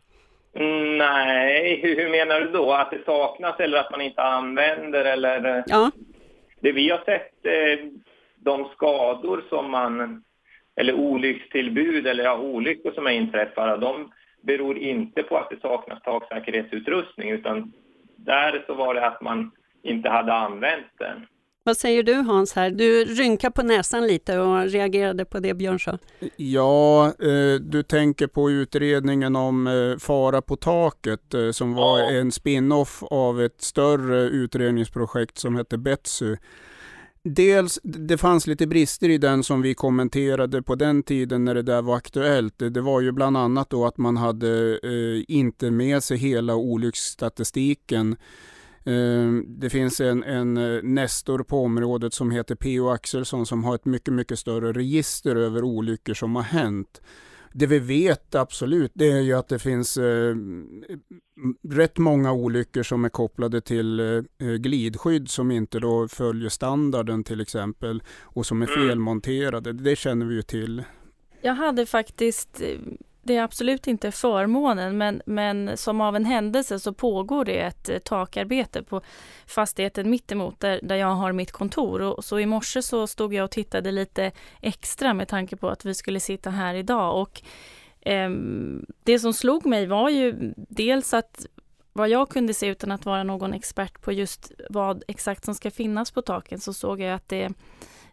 Mm, 0.55 0.97
nej, 0.97 1.79
hur, 1.83 2.09
menar 2.09 2.41
du 2.41 2.51
då? 2.51 2.71
Att 2.71 2.91
det 2.91 3.05
saknas 3.05 3.59
eller 3.59 3.77
att 3.77 3.91
man 3.91 4.01
inte 4.01 4.21
använder 4.21 5.05
eller? 5.05 5.63
Ja. 5.67 5.91
Det 6.59 6.71
vi 6.71 6.89
har 6.89 6.97
sett, 7.05 7.45
eh, 7.45 7.85
de 8.35 8.69
skador 8.75 9.43
som 9.49 9.71
man, 9.71 10.23
eller 10.77 10.93
olyckstillbud 10.93 12.07
eller 12.07 12.23
ja, 12.23 12.37
olyckor 12.37 12.91
som 12.91 13.07
är 13.07 13.11
inträffade, 13.11 13.77
de 13.77 14.11
beror 14.41 14.77
inte 14.77 15.23
på 15.23 15.37
att 15.37 15.49
det 15.49 15.61
saknas 15.61 16.03
taksäkerhetsutrustning 16.03 17.29
utan 17.29 17.73
där 18.15 18.63
så 18.67 18.73
var 18.73 18.93
det 18.93 19.07
att 19.07 19.21
man 19.21 19.51
inte 19.83 20.09
hade 20.09 20.33
använt 20.33 20.87
den. 20.97 21.25
Vad 21.67 21.77
säger 21.77 22.03
du 22.03 22.13
Hans 22.13 22.53
här? 22.53 22.69
Du 22.69 23.05
rynkar 23.05 23.49
på 23.49 23.63
näsan 23.63 24.07
lite 24.07 24.39
och 24.39 24.61
reagerade 24.61 25.25
på 25.25 25.39
det 25.39 25.53
Björn 25.53 25.79
sa. 25.79 25.97
Ja, 26.35 27.05
eh, 27.05 27.61
du 27.61 27.83
tänker 27.83 28.27
på 28.27 28.51
utredningen 28.51 29.35
om 29.35 29.67
eh, 29.67 29.97
fara 29.99 30.41
på 30.41 30.55
taket 30.55 31.33
eh, 31.33 31.51
som 31.51 31.73
var 31.73 31.99
en 31.99 32.31
spin-off 32.31 33.03
av 33.03 33.41
ett 33.41 33.61
större 33.61 34.21
utredningsprojekt 34.21 35.37
som 35.37 35.55
hette 35.55 35.77
Betsy. 35.77 36.35
Dels, 37.29 37.79
det 37.83 38.17
fanns 38.17 38.47
lite 38.47 38.67
brister 38.67 39.09
i 39.09 39.17
den 39.17 39.43
som 39.43 39.61
vi 39.61 39.73
kommenterade 39.73 40.61
på 40.61 40.75
den 40.75 41.03
tiden 41.03 41.45
när 41.45 41.55
det 41.55 41.61
där 41.61 41.81
var 41.81 41.95
aktuellt. 41.95 42.53
Det 42.57 42.81
var 42.81 43.01
ju 43.01 43.11
bland 43.11 43.37
annat 43.37 43.69
då 43.69 43.85
att 43.85 43.97
man 43.97 44.17
hade 44.17 44.79
eh, 44.83 45.23
inte 45.27 45.71
med 45.71 46.03
sig 46.03 46.17
hela 46.17 46.55
olycksstatistiken 46.55 48.15
eh, 48.83 49.31
det 49.47 49.69
finns 49.69 50.01
en, 50.01 50.23
en 50.23 50.57
eh, 50.57 50.83
Nestor 50.83 51.43
på 51.43 51.63
området 51.63 52.13
som 52.13 52.31
heter 52.31 52.55
P.O. 52.55 52.89
Axelsson 52.89 53.45
som 53.45 53.63
har 53.63 53.75
ett 53.75 53.85
mycket, 53.85 54.13
mycket 54.13 54.39
större 54.39 54.73
register 54.73 55.35
över 55.35 55.63
olyckor 55.63 56.13
som 56.13 56.35
har 56.35 56.43
hänt. 56.43 57.01
Det 57.53 57.67
vi 57.67 57.79
vet 57.79 58.35
absolut, 58.35 58.91
det 58.93 59.11
är 59.11 59.21
ju 59.21 59.33
att 59.33 59.47
det 59.47 59.59
finns 59.59 59.97
eh, 59.97 60.35
rätt 61.69 61.97
många 61.97 62.31
olyckor 62.31 62.83
som 62.83 63.05
är 63.05 63.09
kopplade 63.09 63.61
till 63.61 63.99
eh, 63.99 64.47
glidskydd 64.47 65.29
som 65.29 65.51
inte 65.51 65.79
då 65.79 66.07
följer 66.07 66.49
standarden 66.49 67.23
till 67.23 67.41
exempel 67.41 68.03
och 68.21 68.45
som 68.45 68.61
är 68.61 68.67
mm. 68.67 68.87
felmonterade. 68.87 69.73
Det 69.73 69.95
känner 69.95 70.25
vi 70.25 70.35
ju 70.35 70.41
till. 70.41 70.83
Jag 71.41 71.55
hade 71.55 71.85
faktiskt 71.85 72.61
det 73.27 73.35
är 73.35 73.43
absolut 73.43 73.87
inte 73.87 74.11
förmånen 74.11 74.97
men, 74.97 75.21
men 75.25 75.77
som 75.77 76.01
av 76.01 76.15
en 76.15 76.25
händelse 76.25 76.79
så 76.79 76.93
pågår 76.93 77.45
det 77.45 77.59
ett 77.59 77.89
eh, 77.89 77.97
takarbete 77.97 78.83
på 78.83 79.01
fastigheten 79.47 80.09
mittemot 80.09 80.59
där, 80.59 80.79
där 80.83 80.95
jag 80.95 81.15
har 81.15 81.31
mitt 81.31 81.51
kontor. 81.51 82.01
Och, 82.01 82.25
så 82.25 82.39
i 82.39 82.45
morse 82.45 82.81
så 82.81 83.07
stod 83.07 83.33
jag 83.33 83.43
och 83.43 83.51
tittade 83.51 83.91
lite 83.91 84.31
extra 84.61 85.13
med 85.13 85.27
tanke 85.27 85.55
på 85.55 85.69
att 85.69 85.85
vi 85.85 85.93
skulle 85.93 86.19
sitta 86.19 86.49
här 86.49 86.73
idag. 86.73 87.21
Och, 87.21 87.41
eh, 88.09 88.29
det 89.03 89.19
som 89.19 89.33
slog 89.33 89.65
mig 89.65 89.85
var 89.85 90.09
ju 90.09 90.53
dels 90.55 91.13
att 91.13 91.45
vad 91.93 92.09
jag 92.09 92.29
kunde 92.29 92.53
se 92.53 92.67
utan 92.67 92.91
att 92.91 93.05
vara 93.05 93.23
någon 93.23 93.53
expert 93.53 94.01
på 94.01 94.11
just 94.11 94.51
vad 94.69 95.03
exakt 95.07 95.45
som 95.45 95.55
ska 95.55 95.71
finnas 95.71 96.11
på 96.11 96.21
taken 96.21 96.59
så 96.59 96.73
såg 96.73 97.01
jag 97.01 97.13
att 97.13 97.29
det 97.29 97.49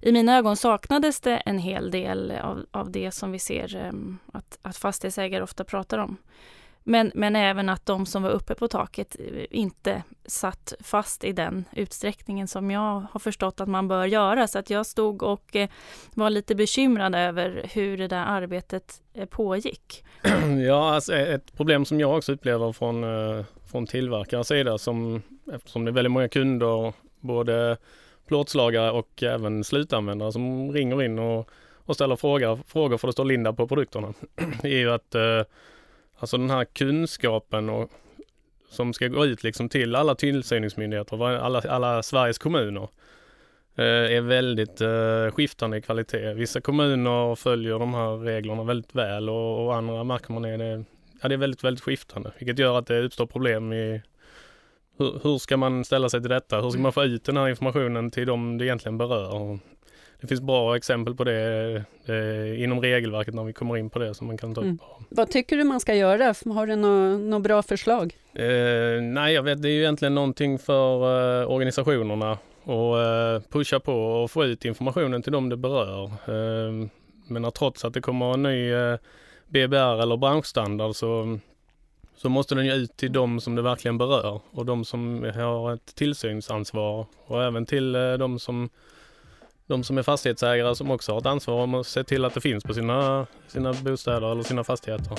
i 0.04 0.12
mina 0.12 0.38
ögon 0.38 0.56
saknades 0.56 1.20
det 1.20 1.36
en 1.36 1.58
hel 1.58 1.90
del 1.90 2.30
av, 2.30 2.66
av 2.70 2.90
det 2.90 3.10
som 3.10 3.32
vi 3.32 3.38
ser 3.38 3.76
ehm, 3.76 4.18
att, 4.32 4.58
att 4.62 4.76
fastighetsägare 4.76 5.42
ofta 5.42 5.64
pratar 5.64 5.98
om. 5.98 6.16
Men, 6.82 7.12
men 7.14 7.36
även 7.36 7.68
att 7.68 7.86
de 7.86 8.06
som 8.06 8.22
var 8.22 8.30
uppe 8.30 8.54
på 8.54 8.68
taket 8.68 9.16
eh, 9.18 9.44
inte 9.50 10.02
satt 10.26 10.74
fast 10.80 11.24
i 11.24 11.32
den 11.32 11.64
utsträckningen 11.72 12.48
som 12.48 12.70
jag 12.70 13.06
har 13.10 13.20
förstått 13.20 13.60
att 13.60 13.68
man 13.68 13.88
bör 13.88 14.04
göra. 14.04 14.46
Så 14.48 14.58
att 14.58 14.70
jag 14.70 14.86
stod 14.86 15.22
och 15.22 15.56
eh, 15.56 15.68
var 16.14 16.30
lite 16.30 16.54
bekymrad 16.54 17.14
över 17.14 17.70
hur 17.72 17.98
det 17.98 18.08
där 18.08 18.24
arbetet 18.24 19.02
eh, 19.14 19.26
pågick. 19.26 20.04
Ja, 20.66 20.94
alltså 20.94 21.14
ett 21.14 21.56
problem 21.56 21.84
som 21.84 22.00
jag 22.00 22.16
också 22.16 22.32
upplever 22.32 22.72
från, 22.72 23.04
från 23.70 23.86
tillverkarens 23.86 24.48
sida 24.48 24.78
som 24.78 25.22
eftersom 25.52 25.84
det 25.84 25.90
är 25.90 25.92
väldigt 25.92 26.12
många 26.12 26.28
kunder 26.28 26.92
både 27.20 27.76
plåtslagare 28.26 28.90
och 28.90 29.22
även 29.22 29.64
slutanvändare 29.64 30.32
som 30.32 30.72
ringer 30.72 31.02
in 31.02 31.18
och, 31.18 31.50
och 31.76 31.94
ställer 31.94 32.16
frågor, 32.16 32.58
frågor 32.66 32.98
för 32.98 33.08
det 33.08 33.12
står 33.12 33.24
Linda 33.24 33.52
på 33.52 33.68
produkterna. 33.68 34.14
Det 34.62 34.68
är 34.68 34.78
ju 34.78 34.90
att 34.90 35.14
eh, 35.14 35.42
alltså 36.18 36.36
den 36.36 36.50
här 36.50 36.64
kunskapen 36.64 37.68
och, 37.68 37.90
som 38.70 38.92
ska 38.92 39.08
gå 39.08 39.26
ut 39.26 39.42
liksom 39.42 39.68
till 39.68 39.94
alla 39.94 40.14
tillsyningsmyndigheter, 40.14 41.28
alla, 41.28 41.60
alla 41.60 42.02
Sveriges 42.02 42.38
kommuner 42.38 42.88
eh, 43.76 44.16
är 44.16 44.20
väldigt 44.20 44.80
eh, 44.80 45.30
skiftande 45.36 45.76
i 45.76 45.82
kvalitet. 45.82 46.34
Vissa 46.34 46.60
kommuner 46.60 47.34
följer 47.34 47.78
de 47.78 47.94
här 47.94 48.16
reglerna 48.16 48.64
väldigt 48.64 48.94
väl 48.94 49.28
och, 49.28 49.64
och 49.64 49.74
andra 49.74 50.04
märker 50.04 50.32
man 50.32 50.44
är 50.44 50.58
det, 50.58 50.84
ja, 51.22 51.28
det 51.28 51.34
är 51.34 51.38
väldigt, 51.38 51.64
väldigt 51.64 51.84
skiftande, 51.84 52.32
vilket 52.38 52.58
gör 52.58 52.78
att 52.78 52.86
det 52.86 53.02
uppstår 53.02 53.26
problem 53.26 53.72
i 53.72 54.02
hur, 54.96 55.20
hur, 55.22 55.38
ska 55.38 55.56
man 55.56 55.84
ställa 55.84 56.08
sig 56.08 56.20
till 56.20 56.30
detta? 56.30 56.60
Hur 56.60 56.70
ska 56.70 56.80
man 56.80 56.92
få 56.92 57.04
ut 57.04 57.24
den 57.24 57.36
här 57.36 57.48
informationen 57.48 58.10
till 58.10 58.26
dem 58.26 58.58
det 58.58 58.64
egentligen 58.64 58.98
berör? 58.98 59.58
Det 60.20 60.26
finns 60.26 60.40
bra 60.40 60.76
exempel 60.76 61.14
på 61.14 61.24
det 61.24 61.84
eh, 62.06 62.62
inom 62.62 62.80
regelverket 62.80 63.34
när 63.34 63.44
vi 63.44 63.52
kommer 63.52 63.76
in 63.76 63.90
på 63.90 63.98
det 63.98 64.14
som 64.14 64.26
man 64.26 64.38
kan 64.38 64.54
ta 64.54 64.60
upp. 64.60 64.64
Mm. 64.64 64.78
Vad 65.08 65.30
tycker 65.30 65.56
du 65.56 65.64
man 65.64 65.80
ska 65.80 65.94
göra? 65.94 66.34
Har 66.54 66.66
du 66.66 66.76
några 66.76 67.16
nå 67.16 67.38
bra 67.38 67.62
förslag? 67.62 68.16
Eh, 68.34 69.02
nej, 69.02 69.34
jag 69.34 69.42
vet, 69.42 69.62
det 69.62 69.68
är 69.68 69.72
ju 69.72 69.80
egentligen 69.80 70.14
någonting 70.14 70.58
för 70.58 71.42
eh, 71.42 71.50
organisationerna 71.50 72.38
att 72.64 72.68
eh, 72.68 73.50
pusha 73.50 73.80
på 73.80 73.92
och 73.92 74.30
få 74.30 74.44
ut 74.44 74.64
informationen 74.64 75.22
till 75.22 75.32
dem 75.32 75.48
det 75.48 75.56
berör. 75.56 76.04
Eh, 76.04 76.88
men 77.26 77.52
trots 77.52 77.84
att 77.84 77.94
det 77.94 78.00
kommer 78.00 78.34
en 78.34 78.42
ny 78.42 78.72
eh, 78.72 78.96
BBR 79.48 80.02
eller 80.02 80.16
branschstandard 80.16 80.94
så 80.94 81.38
så 82.16 82.28
måste 82.28 82.54
den 82.54 82.66
ju 82.66 82.72
ut 82.72 82.96
till 82.96 83.12
de 83.12 83.40
som 83.40 83.54
det 83.54 83.62
verkligen 83.62 83.98
berör 83.98 84.40
och 84.50 84.66
de 84.66 84.84
som 84.84 85.32
har 85.34 85.74
ett 85.74 85.94
tillsynsansvar 85.94 87.06
och 87.26 87.44
även 87.44 87.66
till 87.66 87.94
eh, 87.94 88.12
de 88.12 88.38
som, 88.38 88.68
de 89.66 89.84
som 89.84 89.98
är 89.98 90.02
fastighetsägare 90.02 90.74
som 90.74 90.90
också 90.90 91.12
har 91.12 91.18
ett 91.18 91.26
ansvar 91.26 91.62
om 91.62 91.74
att 91.74 91.86
se 91.86 92.04
till 92.04 92.24
att 92.24 92.34
det 92.34 92.40
finns 92.40 92.64
på 92.64 92.74
sina, 92.74 93.26
sina 93.48 93.72
bostäder 93.72 94.32
eller 94.32 94.42
sina 94.42 94.64
fastigheter. 94.64 95.18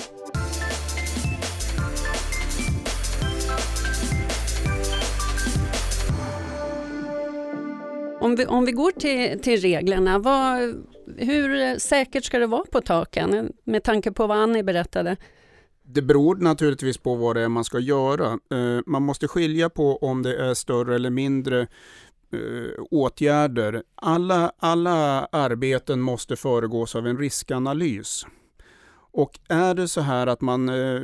Om 8.20 8.36
vi, 8.36 8.46
om 8.46 8.64
vi 8.64 8.72
går 8.72 8.90
till, 8.90 9.42
till 9.42 9.60
reglerna, 9.60 10.18
vad, 10.18 10.58
hur 11.16 11.78
säkert 11.78 12.24
ska 12.24 12.38
det 12.38 12.46
vara 12.46 12.64
på 12.64 12.80
taken 12.80 13.52
med 13.64 13.82
tanke 13.82 14.12
på 14.12 14.26
vad 14.26 14.38
Annie 14.38 14.62
berättade? 14.62 15.16
Det 15.88 16.02
beror 16.02 16.36
naturligtvis 16.36 16.98
på 16.98 17.14
vad 17.14 17.36
det 17.36 17.42
är 17.42 17.48
man 17.48 17.64
ska 17.64 17.78
göra. 17.78 18.38
Eh, 18.50 18.80
man 18.86 19.02
måste 19.02 19.28
skilja 19.28 19.70
på 19.70 19.96
om 19.96 20.22
det 20.22 20.36
är 20.36 20.54
större 20.54 20.94
eller 20.94 21.10
mindre 21.10 21.60
eh, 22.32 22.82
åtgärder. 22.90 23.82
Alla, 23.94 24.52
alla 24.58 25.24
arbeten 25.32 26.00
måste 26.00 26.36
föregås 26.36 26.96
av 26.96 27.06
en 27.06 27.18
riskanalys. 27.18 28.26
Och 29.12 29.40
är 29.48 29.74
det 29.74 29.88
så 29.88 30.00
här 30.00 30.26
att 30.26 30.40
man 30.40 30.68
eh, 30.68 31.02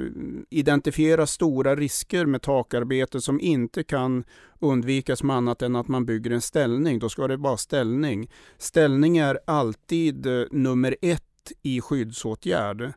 identifierar 0.50 1.26
stora 1.26 1.76
risker 1.76 2.26
med 2.26 2.42
takarbete 2.42 3.20
som 3.20 3.40
inte 3.40 3.82
kan 3.82 4.24
undvikas 4.60 5.22
med 5.22 5.36
annat 5.36 5.62
än 5.62 5.76
att 5.76 5.88
man 5.88 6.06
bygger 6.06 6.30
en 6.30 6.40
ställning, 6.40 6.98
då 6.98 7.08
ska 7.08 7.28
det 7.28 7.36
vara 7.36 7.56
ställning. 7.56 8.30
Ställning 8.58 9.18
är 9.18 9.38
alltid 9.46 10.26
nummer 10.50 10.96
ett 11.02 11.22
i 11.62 11.80
skyddsåtgärd. 11.80 12.92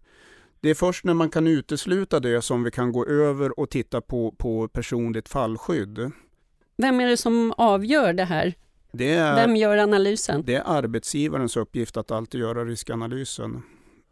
Det 0.66 0.70
är 0.70 0.76
först 0.76 1.04
när 1.04 1.14
man 1.14 1.30
kan 1.30 1.48
utesluta 1.48 2.20
det 2.20 2.42
som 2.42 2.64
vi 2.64 2.72
kan 2.72 2.92
gå 2.92 3.06
över 3.06 3.60
och 3.60 3.70
titta 3.70 4.02
på, 4.02 4.32
på 4.32 4.68
personligt 4.68 5.30
fallskydd. 5.30 6.12
Vem 6.78 7.00
är 7.00 7.08
det 7.08 7.18
som 7.18 7.54
avgör 7.58 8.14
det 8.14 8.24
här? 8.24 8.54
Det 8.92 9.14
är, 9.14 9.36
Vem 9.36 9.56
gör 9.56 9.78
analysen? 9.78 10.44
Det 10.46 10.56
är 10.56 10.64
arbetsgivarens 10.66 11.58
uppgift 11.58 11.98
att 11.98 12.12
alltid 12.12 12.42
göra 12.42 12.66
riskanalysen. 12.66 13.62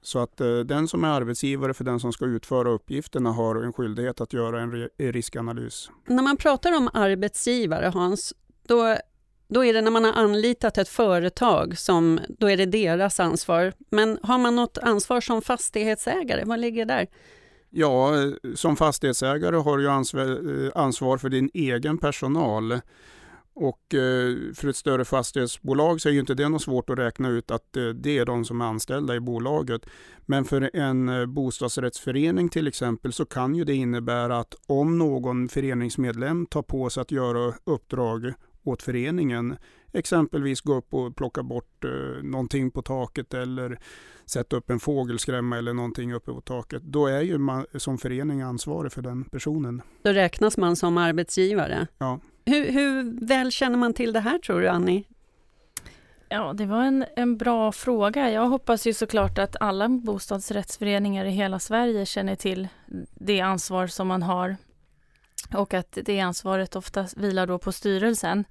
Så 0.02 0.20
att 0.20 0.42
eh, 0.42 0.60
den 0.60 0.88
som 0.88 1.04
är 1.04 1.08
arbetsgivare 1.08 1.74
för 1.74 1.84
den 1.84 2.00
som 2.00 2.14
ska 2.14 2.26
utföra 2.26 2.70
uppgifterna 2.70 3.32
har 3.32 3.56
en 3.56 3.74
skyldighet 3.74 4.22
att 4.22 4.34
göra 4.34 4.62
en 4.62 4.90
riskanalys. 4.98 5.90
När 6.08 6.24
man 6.24 6.38
pratar 6.38 6.78
om 6.78 6.90
arbetsgivare, 6.94 7.86
Hans, 7.86 8.34
då 8.68 8.98
då 9.48 9.66
är 9.66 9.74
det 9.74 9.82
när 9.82 9.92
man 9.92 10.04
har 10.04 10.14
anlitat 10.14 10.78
ett 10.78 10.90
företag 10.90 11.78
som 11.78 12.20
då 12.40 12.50
är 12.50 12.58
det 12.58 12.66
deras 12.66 13.20
ansvar. 13.20 13.74
Men 13.90 14.20
har 14.24 14.38
man 14.38 14.56
något 14.56 14.78
ansvar 14.78 15.22
som 15.22 15.42
fastighetsägare? 15.42 16.44
Vad 16.46 16.60
ligger 16.60 16.86
där? 16.86 17.08
Ja, 17.70 18.12
som 18.56 18.76
fastighetsägare 18.76 19.56
har 19.56 19.78
du 19.78 19.90
ansvar 20.76 21.14
eh, 21.14 21.20
för 21.20 21.30
din 21.30 21.50
egen 21.54 21.98
personal. 21.98 22.80
Och 23.56 23.94
eh, 23.94 24.36
för 24.56 24.68
ett 24.68 24.76
större 24.76 25.06
fastighetsbolag 25.06 26.02
så 26.02 26.10
är 26.10 26.14
ju 26.14 26.20
inte 26.20 26.34
det 26.34 26.50
något 26.50 26.62
svårt 26.62 26.90
att 26.90 26.98
räkna 26.98 27.30
ut 27.30 27.52
att 27.52 27.78
eh, 27.78 27.86
det 27.86 28.18
är 28.18 28.26
de 28.26 28.46
som 28.46 28.62
är 28.62 28.66
anställda 28.66 29.16
i 29.16 29.20
bolaget. 29.20 29.86
Men 30.26 30.46
för 30.46 30.76
en 30.76 31.34
bostadsrättsförening 31.34 32.50
till 32.50 32.68
exempel 32.68 33.14
så 33.14 33.26
kan 33.26 33.56
ju 33.56 33.64
det 33.64 33.76
innebära 33.76 34.40
att 34.40 34.56
om 34.68 34.98
någon 34.98 35.50
föreningsmedlem 35.50 36.46
tar 36.46 36.62
på 36.62 36.90
sig 36.90 37.02
att 37.02 37.12
göra 37.12 37.54
uppdrag 37.64 38.34
åt 38.64 38.84
föreningen. 38.84 39.58
Exempelvis 39.92 40.62
gå 40.62 40.76
upp 40.76 40.94
och 40.94 41.16
plocka 41.16 41.44
bort 41.44 41.86
eh, 41.86 42.24
någonting 42.24 42.72
på 42.72 42.82
taket 42.82 43.34
eller 43.34 43.80
sätta 44.26 44.56
upp 44.56 44.70
en 44.70 44.80
fågelskrämma 44.80 45.58
eller 45.58 45.74
någonting 45.74 46.14
uppe 46.14 46.32
på 46.32 46.42
taket. 46.42 46.84
Då 46.84 47.08
är 47.08 47.22
ju 47.22 47.38
man 47.38 47.66
som 47.76 47.98
förening 47.98 48.42
ansvarig 48.42 48.92
för 48.92 49.02
den 49.02 49.24
personen. 49.24 49.82
Då 50.04 50.12
räknas 50.12 50.58
man 50.58 50.76
som 50.76 50.98
arbetsgivare? 50.98 51.88
Ja. 51.98 52.20
Hur, 52.46 52.72
hur 52.72 53.26
väl 53.28 53.52
känner 53.52 53.78
man 53.78 53.94
till 53.94 54.14
det 54.14 54.20
här 54.20 54.40
tror 54.40 54.62
du 54.62 54.68
Annie? 54.68 55.04
Ja, 56.30 56.54
det 56.54 56.66
var 56.66 56.84
en, 56.84 57.06
en 57.16 57.38
bra 57.38 57.72
fråga. 57.72 58.32
Jag 58.32 58.48
hoppas 58.48 58.88
ju 58.88 58.94
såklart 58.94 59.38
att 59.38 59.56
alla 59.60 59.90
bostadsrättsföreningar 59.90 61.26
i 61.26 61.30
hela 61.30 61.60
Sverige 61.60 62.06
känner 62.06 62.36
till 62.36 62.68
det 63.14 63.42
ansvar 63.42 63.88
som 63.88 64.08
man 64.08 64.24
har 64.24 64.56
och 65.54 65.74
att 65.74 65.98
det 66.04 66.20
ansvaret 66.20 66.76
ofta 66.76 67.08
vilar 67.16 67.48
då 67.48 67.58
på 67.58 67.72
styrelsen. 67.72 68.46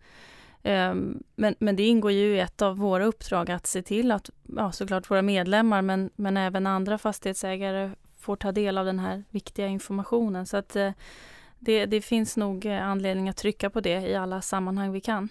Ehm, 0.62 1.22
men, 1.36 1.54
men 1.58 1.76
det 1.76 1.82
ingår 1.82 2.12
ju 2.12 2.36
i 2.36 2.40
ett 2.40 2.62
av 2.62 2.76
våra 2.76 3.04
uppdrag 3.04 3.50
att 3.50 3.66
se 3.66 3.82
till 3.82 4.12
att 4.12 4.30
ja, 4.56 4.72
såklart 4.72 5.10
våra 5.10 5.22
medlemmar 5.22 5.82
men, 5.82 6.10
men 6.16 6.36
även 6.36 6.66
andra 6.66 6.98
fastighetsägare 6.98 7.90
får 8.18 8.36
ta 8.36 8.52
del 8.52 8.78
av 8.78 8.86
den 8.86 8.98
här 8.98 9.24
viktiga 9.30 9.66
informationen. 9.66 10.46
Så 10.46 10.56
att 10.56 10.76
eh, 10.76 10.90
det, 11.58 11.86
det 11.86 12.00
finns 12.00 12.36
nog 12.36 12.66
eh, 12.66 12.86
anledning 12.86 13.28
att 13.28 13.36
trycka 13.36 13.70
på 13.70 13.80
det 13.80 14.00
i 14.00 14.14
alla 14.14 14.42
sammanhang 14.42 14.92
vi 14.92 15.00
kan. 15.00 15.28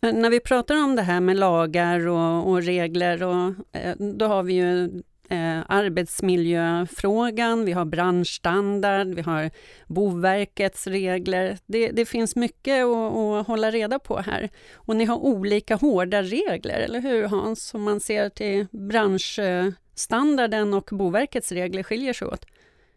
Men 0.00 0.22
när 0.22 0.30
vi 0.30 0.40
pratar 0.40 0.84
om 0.84 0.96
det 0.96 1.02
här 1.02 1.20
med 1.20 1.36
lagar 1.36 2.08
och, 2.08 2.50
och 2.50 2.62
regler, 2.62 3.22
och, 3.22 3.54
eh, 3.72 3.96
då 3.96 4.26
har 4.26 4.42
vi 4.42 4.52
ju 4.52 5.02
eh, 5.32 5.60
arbetsmiljöfrågan, 5.68 7.64
vi 7.64 7.72
har 7.72 7.84
branschstandard, 7.84 9.06
vi 9.06 9.22
har 9.22 9.50
Boverkets 9.86 10.86
regler. 10.86 11.58
Det, 11.66 11.90
det 11.90 12.04
finns 12.04 12.36
mycket 12.36 12.84
att, 12.84 13.16
att, 13.16 13.46
hålla 13.46 13.70
reda 13.70 13.98
på 13.98 14.18
här. 14.18 14.50
Och 14.74 14.96
ni 14.96 15.04
har 15.04 15.16
olika 15.16 15.76
hårda 15.76 16.22
regler, 16.22 16.80
eller 16.80 17.00
hur 17.00 17.24
Hans? 17.24 17.74
Om 17.74 17.82
man 17.82 18.00
ser 18.00 18.28
till 18.28 18.66
branschstandarden 18.70 20.74
och 20.74 20.88
Boverkets 20.92 21.52
regler 21.52 21.82
skiljer 21.82 22.12
sig 22.12 22.28
åt. 22.28 22.46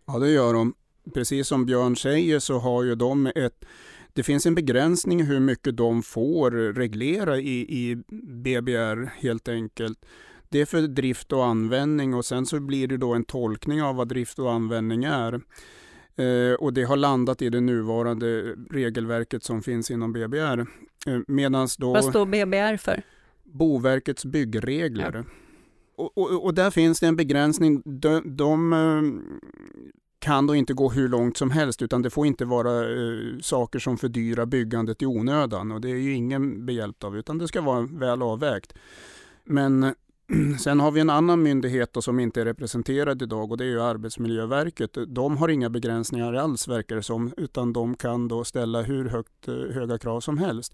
Ja, 0.08 0.20
det 0.20 0.30
gör 0.30 0.54
de. 0.54 0.74
Precis 1.14 1.48
som 1.48 1.66
Björn 1.66 1.96
säger 1.96 2.40
så 2.40 2.60
har 2.60 2.84
ju 2.84 2.96
de 2.96 3.32
ett 3.36 3.66
det 4.14 4.24
finns 4.24 4.46
en 4.46 4.56
begränsning 4.56 5.24
hur 5.24 5.40
mycket 5.40 5.78
de 5.78 6.04
får 6.04 6.74
reglera 6.74 7.38
i, 7.38 7.60
i 7.60 7.96
BBR 8.24 9.06
helt 9.06 9.48
enkelt. 9.48 10.06
Det 10.50 10.62
är 10.62 10.66
för 10.66 10.82
drift 10.82 11.32
och 11.32 11.46
användning 11.46 12.14
och 12.14 12.26
sen 12.26 12.46
så 12.46 12.60
blir 12.60 12.88
det 12.88 12.98
då 12.98 13.14
en 13.14 13.26
tolkning 13.26 13.82
av 13.82 13.96
vad 13.96 14.08
drift 14.08 14.40
och 14.40 14.52
användning 14.52 15.04
är. 15.04 15.42
Eh, 16.16 16.54
och 16.54 16.74
det 16.74 16.84
har 16.84 16.98
landat 16.98 17.42
i 17.42 17.50
det 17.50 17.62
nuvarande 17.62 18.56
regelverket 18.72 19.44
som 19.44 19.62
finns 19.62 19.92
inom 19.92 20.14
BBR. 20.14 20.60
Eh, 21.08 21.20
medans 21.28 21.78
då, 21.78 21.94
vad 21.94 22.06
står 22.06 22.26
BBR 22.26 22.78
för? 22.78 23.02
Boverkets 23.44 24.26
byggregler. 24.26 25.12
Ja. 25.14 25.24
Och, 25.98 26.18
och, 26.18 26.46
och, 26.46 26.54
där 26.54 26.72
finns 26.72 27.00
det 27.00 27.08
en 27.08 27.16
begränsning. 27.16 27.82
De, 27.86 28.36
de 28.38 28.74
eh, 28.74 29.02
kan 30.20 30.48
då 30.48 30.56
inte 30.56 30.74
gå 30.74 30.90
hur 30.90 31.10
långt 31.10 31.38
som 31.38 31.52
helst 31.52 31.82
utan 31.82 32.02
det 32.02 32.10
får 32.10 32.28
inte 32.28 32.46
vara 32.46 32.84
eh, 32.84 33.40
saker 33.42 33.80
som 33.80 33.98
fördyrar 33.98 34.46
byggandet 34.46 35.02
i 35.02 35.06
onödan 35.06 35.72
och 35.72 35.82
det 35.82 35.90
är 35.90 35.96
ju 35.96 36.14
ingen 36.14 36.66
behjälpt 36.66 37.04
av 37.04 37.18
utan 37.18 37.38
det 37.38 37.48
ska 37.48 37.62
vara 37.62 37.82
väl 37.82 38.22
avvägt. 38.22 38.74
Men 39.44 39.96
Sen 40.60 40.80
har 40.80 40.92
vi 40.92 41.02
en 41.02 41.10
annan 41.10 41.44
myndighet 41.44 41.98
som 42.00 42.20
inte 42.20 42.42
är 42.42 42.46
representerad 42.46 43.22
idag 43.22 43.52
och 43.52 43.58
det 43.58 43.64
är 43.64 43.70
ju 43.70 43.82
Arbetsmiljöverket. 43.82 44.98
De 45.08 45.38
har 45.38 45.50
inga 45.50 45.70
begränsningar 45.70 46.34
alls 46.34 46.68
verkar 46.68 46.96
det 46.96 47.04
som 47.04 47.34
utan 47.38 47.74
de 47.74 47.96
kan 47.96 48.28
då 48.28 48.44
ställa 48.44 48.82
hur 48.82 49.10
högt, 49.10 49.48
eh, 49.48 49.54
höga 49.54 49.98
krav 49.98 50.22
som 50.22 50.38
helst. 50.38 50.74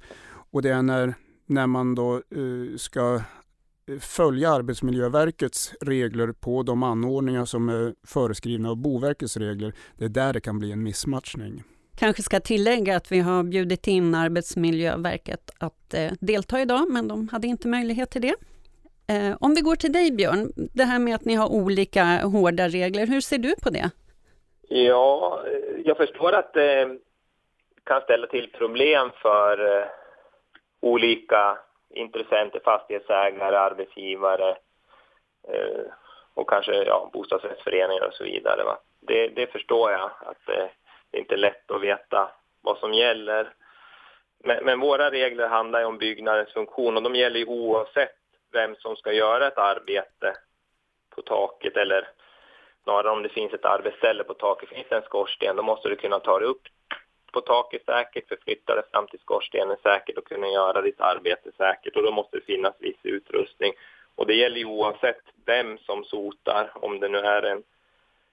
Och 0.51 0.61
det 0.61 0.69
är 0.69 0.81
när, 0.81 1.13
när 1.45 1.67
man 1.67 1.95
då 1.95 2.15
eh, 2.15 2.77
ska 2.77 3.15
eh, 3.85 3.99
följa 3.99 4.51
Arbetsmiljöverkets 4.51 5.73
regler 5.81 6.31
på 6.31 6.63
de 6.63 6.83
anordningar 6.83 7.45
som 7.45 7.69
är 7.69 7.95
föreskrivna 8.07 8.69
av 8.69 8.75
Boverkets 8.75 9.37
regler. 9.37 9.73
Det 9.97 10.05
är 10.05 10.09
där 10.09 10.33
det 10.33 10.41
kan 10.41 10.59
bli 10.59 10.71
en 10.71 10.83
missmatchning. 10.83 11.63
Kanske 11.95 12.23
ska 12.23 12.39
tillägga 12.39 12.97
att 12.97 13.11
vi 13.11 13.19
har 13.19 13.43
bjudit 13.43 13.87
in 13.87 14.15
Arbetsmiljöverket 14.15 15.51
att 15.57 15.95
delta 16.19 16.61
idag, 16.61 16.91
men 16.91 17.07
de 17.07 17.27
hade 17.27 17.47
inte 17.47 17.67
möjlighet 17.67 18.11
till 18.11 18.21
det. 18.21 18.35
Eh, 19.11 19.37
om 19.39 19.55
vi 19.55 19.61
går 19.61 19.75
till 19.75 19.93
dig 19.93 20.11
Björn, 20.11 20.51
det 20.55 20.83
här 20.83 20.99
med 20.99 21.15
att 21.15 21.25
ni 21.25 21.35
har 21.35 21.49
olika 21.51 22.03
hårda 22.03 22.67
regler, 22.67 23.07
hur 23.07 23.21
ser 23.21 23.37
du 23.37 23.55
på 23.63 23.69
det? 23.69 23.91
Ja, 24.69 25.43
eh, 25.47 25.81
jag 25.85 25.97
förstår 25.97 26.33
att 26.33 26.53
det 26.53 26.97
kan 27.83 28.01
ställa 28.01 28.27
till 28.27 28.51
problem 28.51 29.11
för 29.21 29.77
eh, 29.77 29.85
olika 30.79 31.57
intressenter, 31.89 32.61
fastighetsägare, 32.65 33.57
arbetsgivare 33.57 34.49
eh, 35.47 35.85
och 36.33 36.49
kanske 36.49 36.73
ja, 36.73 37.09
bostadsrättsföreningar 37.13 38.07
och 38.07 38.13
så 38.13 38.23
vidare. 38.23 38.63
Va? 38.63 38.77
Det, 38.99 39.27
det 39.27 39.47
förstår 39.47 39.91
jag, 39.91 40.11
att 40.21 40.45
det, 40.45 40.69
det 41.11 41.17
är 41.17 41.21
inte 41.21 41.35
är 41.35 41.37
lätt 41.37 41.71
att 41.71 41.81
veta 41.81 42.31
vad 42.61 42.77
som 42.77 42.93
gäller. 42.93 43.53
Men, 44.43 44.65
men, 44.65 44.79
våra 44.79 45.11
regler 45.11 45.47
handlar 45.47 45.83
om 45.83 45.97
byggnadens 45.97 46.53
funktion 46.53 46.97
och 46.97 47.03
de 47.03 47.15
gäller 47.15 47.39
ju 47.39 47.45
oavsett 47.45 48.20
vem 48.51 48.75
som 48.75 48.95
ska 48.95 49.13
göra 49.13 49.47
ett 49.47 49.57
arbete 49.57 50.33
på 51.15 51.21
taket 51.21 51.77
eller 51.77 52.07
snarare 52.83 53.11
om 53.11 53.23
det 53.23 53.29
finns 53.29 53.53
ett 53.53 53.65
arbetsställe 53.65 54.23
på 54.23 54.33
taket, 54.33 54.69
finns 54.69 54.87
det 54.89 54.95
en 54.95 55.01
skorsten, 55.01 55.55
då 55.55 55.63
måste 55.63 55.89
du 55.89 55.95
kunna 55.95 56.19
ta 56.19 56.39
dig 56.39 56.47
upp 56.47 56.61
på 57.31 57.41
taket 57.41 57.85
säkert, 57.85 58.27
förflytta 58.27 58.75
dig 58.75 58.83
fram 58.91 59.07
till 59.07 59.19
skorstenen 59.19 59.77
säkert 59.83 60.17
och 60.17 60.27
kunna 60.27 60.47
göra 60.47 60.81
ditt 60.81 61.01
arbete 61.01 61.51
säkert 61.57 61.95
och 61.95 62.03
då 62.03 62.11
måste 62.11 62.37
det 62.37 62.45
finnas 62.45 62.73
viss 62.79 62.99
utrustning. 63.03 63.73
Och 64.15 64.27
det 64.27 64.33
gäller 64.33 64.57
ju 64.57 64.65
oavsett 64.65 65.21
vem 65.45 65.77
som 65.77 66.03
sotar, 66.03 66.71
om 66.73 66.99
det 66.99 67.09
nu 67.09 67.17
är 67.17 67.43
en 67.43 67.63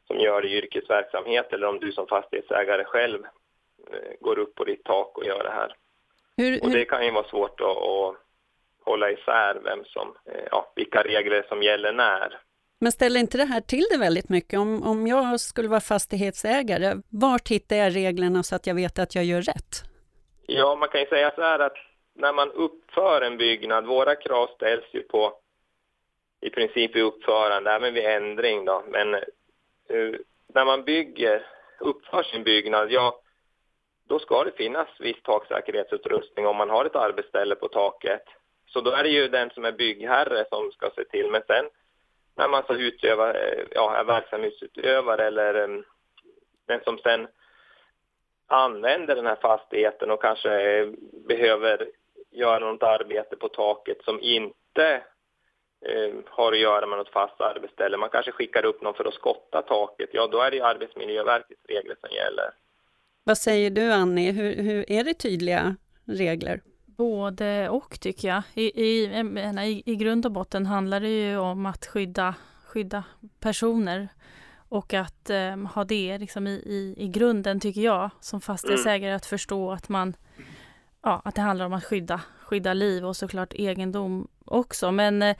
som 0.06 0.20
gör 0.20 0.42
det 0.42 0.48
i 0.48 0.56
yrkesverksamhet 0.56 1.52
eller 1.52 1.66
om 1.66 1.80
du 1.80 1.92
som 1.92 2.06
fastighetsägare 2.06 2.84
själv 2.84 3.24
eh, 3.92 4.12
går 4.20 4.38
upp 4.38 4.54
på 4.54 4.64
ditt 4.64 4.84
tak 4.84 5.18
och 5.18 5.24
gör 5.24 5.42
det 5.42 5.50
här. 5.50 5.74
Hur, 6.36 6.64
och 6.64 6.70
det 6.70 6.84
kan 6.84 7.04
ju 7.04 7.10
vara 7.10 7.28
svårt 7.28 7.60
att, 7.60 7.76
att 7.76 8.16
hålla 8.88 9.10
isär 9.10 9.60
vem 9.64 9.84
som, 9.84 10.08
eh, 10.26 10.44
ja, 10.50 10.72
vilka 10.76 11.02
regler 11.02 11.46
som 11.48 11.62
gäller 11.62 11.92
när. 11.92 12.40
Men 12.80 12.92
ställer 12.92 13.20
inte 13.20 13.38
det 13.38 13.44
här 13.44 13.60
till 13.60 13.86
det 13.90 13.98
väldigt 13.98 14.28
mycket? 14.28 14.58
Om, 14.58 14.82
om 14.82 15.06
jag 15.06 15.40
skulle 15.40 15.68
vara 15.68 15.80
fastighetsägare, 15.80 16.94
vart 17.08 17.48
hittar 17.48 17.76
jag 17.76 17.96
reglerna 17.96 18.42
så 18.42 18.56
att 18.56 18.66
jag 18.66 18.74
vet 18.74 18.98
att 18.98 19.14
jag 19.14 19.24
gör 19.24 19.42
rätt? 19.42 19.72
Ja, 20.46 20.76
man 20.76 20.88
kan 20.88 21.00
ju 21.00 21.06
säga 21.06 21.32
så 21.34 21.42
här 21.42 21.58
att 21.58 21.76
när 22.14 22.32
man 22.32 22.50
uppför 22.52 23.22
en 23.22 23.36
byggnad, 23.36 23.86
våra 23.86 24.14
krav 24.14 24.46
ställs 24.56 24.84
ju 24.92 25.02
på 25.02 25.32
i 26.40 26.50
princip 26.50 26.96
i 26.96 27.00
uppförande, 27.00 27.70
även 27.70 27.94
vid 27.94 28.04
ändring 28.04 28.64
då, 28.64 28.84
men 28.88 29.14
uh, 29.14 30.16
när 30.54 30.64
man 30.64 30.84
bygger, 30.84 31.46
uppför 31.80 32.22
sin 32.22 32.44
byggnad, 32.44 32.92
ja, 32.92 33.20
då 34.08 34.18
ska 34.18 34.44
det 34.44 34.56
finnas 34.56 34.88
viss 35.00 35.22
taksäkerhetsutrustning 35.22 36.46
om 36.46 36.56
man 36.56 36.70
har 36.70 36.84
ett 36.84 36.96
arbetsställe 36.96 37.54
på 37.54 37.68
taket. 37.68 38.24
Så 38.68 38.80
då 38.80 38.90
är 38.90 39.02
det 39.02 39.08
ju 39.08 39.28
den 39.28 39.50
som 39.50 39.64
är 39.64 39.72
byggherre 39.72 40.44
som 40.50 40.70
ska 40.72 40.90
se 40.90 41.04
till, 41.04 41.30
men 41.30 41.42
sen 41.46 41.64
när 42.36 42.48
man 42.48 42.62
så 42.66 42.74
utöva, 42.74 43.34
eh, 43.34 43.64
ja, 43.70 43.96
är 43.96 44.04
verksamhetsutövare 44.04 45.26
eller 45.26 45.56
um, 45.56 45.84
den 46.66 46.80
som 46.84 46.98
sen 46.98 47.28
använder 48.46 49.14
den 49.16 49.26
här 49.26 49.36
fastigheten 49.36 50.10
och 50.10 50.22
kanske 50.22 50.50
eh, 50.60 50.88
behöver 51.28 51.88
göra 52.30 52.58
något 52.58 52.82
arbete 52.82 53.36
på 53.36 53.48
taket 53.48 53.98
som 54.04 54.20
inte 54.20 55.02
eh, 55.80 56.14
har 56.26 56.52
att 56.52 56.58
göra 56.58 56.86
med 56.86 56.98
något 56.98 57.12
fast 57.12 57.40
arbetsställe. 57.40 57.96
Man 57.96 58.10
kanske 58.10 58.32
skickar 58.32 58.64
upp 58.64 58.82
någon 58.82 58.94
för 58.94 59.04
att 59.04 59.14
skotta 59.14 59.62
taket. 59.62 60.10
Ja, 60.12 60.26
då 60.26 60.40
är 60.40 60.50
det 60.50 60.60
Arbetsmiljöverkets 60.60 61.60
regler 61.68 61.96
som 62.00 62.16
gäller. 62.16 62.50
Vad 63.24 63.38
säger 63.38 63.70
du, 63.70 63.92
Annie? 63.92 64.32
Hur, 64.32 64.62
hur 64.62 64.92
är 64.92 65.04
det 65.04 65.14
tydliga 65.14 65.76
regler? 66.04 66.60
Både 66.98 67.68
och 67.68 68.00
tycker 68.00 68.28
jag. 68.28 68.42
I, 68.54 68.62
i, 68.62 69.04
i, 69.04 69.82
I 69.86 69.96
grund 69.96 70.26
och 70.26 70.32
botten 70.32 70.66
handlar 70.66 71.00
det 71.00 71.08
ju 71.08 71.36
om 71.36 71.66
att 71.66 71.86
skydda, 71.86 72.34
skydda 72.66 73.04
personer 73.40 74.08
och 74.68 74.94
att 74.94 75.30
eh, 75.30 75.56
ha 75.56 75.84
det 75.84 76.18
liksom 76.18 76.46
i, 76.46 76.50
i, 76.50 76.94
i 76.96 77.08
grunden 77.08 77.60
tycker 77.60 77.80
jag 77.80 78.10
som 78.20 78.40
fastighetsägare 78.40 79.12
att 79.12 79.26
förstå 79.26 79.72
att 79.72 79.88
man 79.88 80.16
ja, 81.02 81.22
att 81.24 81.34
det 81.34 81.40
handlar 81.40 81.66
om 81.66 81.72
att 81.72 81.84
skydda, 81.84 82.20
skydda 82.42 82.74
liv 82.74 83.06
och 83.06 83.16
såklart 83.16 83.54
egendom 83.54 84.28
också. 84.44 84.92
Men 84.92 85.22
eh, 85.22 85.36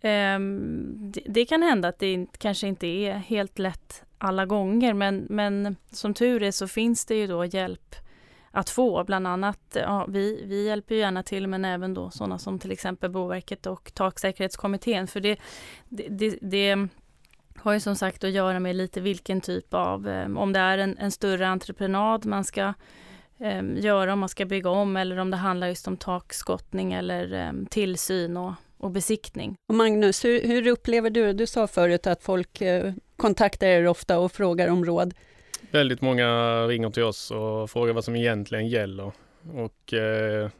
ehm, 0.00 1.12
det, 1.12 1.22
det, 1.26 1.46
kan 1.46 1.62
hända 1.62 1.88
att 1.88 1.98
det 1.98 2.26
kanske 2.38 2.66
inte 2.66 2.86
är 2.86 3.12
helt 3.12 3.58
lätt 3.58 4.04
alla 4.18 4.46
gånger 4.46 4.94
men, 4.94 5.26
men 5.30 5.76
som 5.90 6.14
tur 6.14 6.42
är 6.42 6.50
så 6.50 6.68
finns 6.68 7.04
det 7.04 7.14
ju 7.14 7.26
då 7.26 7.44
hjälp 7.44 7.96
att 8.50 8.70
få. 8.70 9.04
Bland 9.04 9.26
annat, 9.26 9.60
ja, 9.72 10.06
vi, 10.08 10.44
vi 10.46 10.66
hjälper 10.66 10.94
ju 10.94 11.00
gärna 11.00 11.22
till 11.22 11.46
men 11.46 11.64
även 11.64 11.94
då 11.94 12.10
sådana 12.10 12.38
som 12.38 12.58
till 12.58 12.72
exempel 12.72 13.10
Boverket 13.10 13.66
och 13.66 13.94
Taksäkerhetskommittén. 13.94 15.06
För 15.06 15.20
det, 15.20 15.38
det, 15.88 16.08
det, 16.08 16.38
det 16.42 16.88
har 17.56 17.72
ju 17.72 17.80
som 17.80 17.96
sagt 17.96 18.24
att 18.24 18.30
göra 18.30 18.60
med 18.60 18.76
lite 18.76 19.00
vilken 19.00 19.40
typ 19.40 19.74
av, 19.74 20.08
eh, 20.08 20.36
om 20.36 20.52
det 20.52 20.60
är 20.60 20.78
en, 20.78 20.98
en 20.98 21.10
större 21.10 21.48
entreprenad 21.48 22.26
man 22.26 22.44
ska 22.44 22.74
eh, 23.40 23.62
göra, 23.76 24.12
om 24.12 24.18
man 24.18 24.28
ska 24.28 24.44
bygga 24.44 24.70
om 24.70 24.96
eller 24.96 25.18
om 25.18 25.30
det 25.30 25.36
handlar 25.36 25.66
just 25.68 25.88
om 25.88 25.96
takskottning 25.96 26.92
eller 26.92 27.32
eh, 27.32 27.52
tillsyn 27.70 28.36
och, 28.36 28.52
och 28.78 28.90
besiktning. 28.90 29.56
Och 29.68 29.74
Magnus, 29.74 30.24
hur, 30.24 30.42
hur 30.42 30.66
upplever 30.66 31.10
du 31.10 31.32
Du 31.32 31.46
sa 31.46 31.66
förut 31.66 32.06
att 32.06 32.22
folk 32.22 32.60
eh, 32.60 32.92
kontaktar 33.16 33.66
er 33.66 33.86
ofta 33.86 34.18
och 34.18 34.32
frågar 34.32 34.68
om 34.68 34.84
råd. 34.84 35.14
Väldigt 35.72 36.00
många 36.00 36.62
ringer 36.66 36.90
till 36.90 37.02
oss 37.02 37.30
och 37.30 37.70
frågar 37.70 37.92
vad 37.92 38.04
som 38.04 38.16
egentligen 38.16 38.68
gäller. 38.68 39.12
Och 39.54 39.92
eh, 39.92 40.50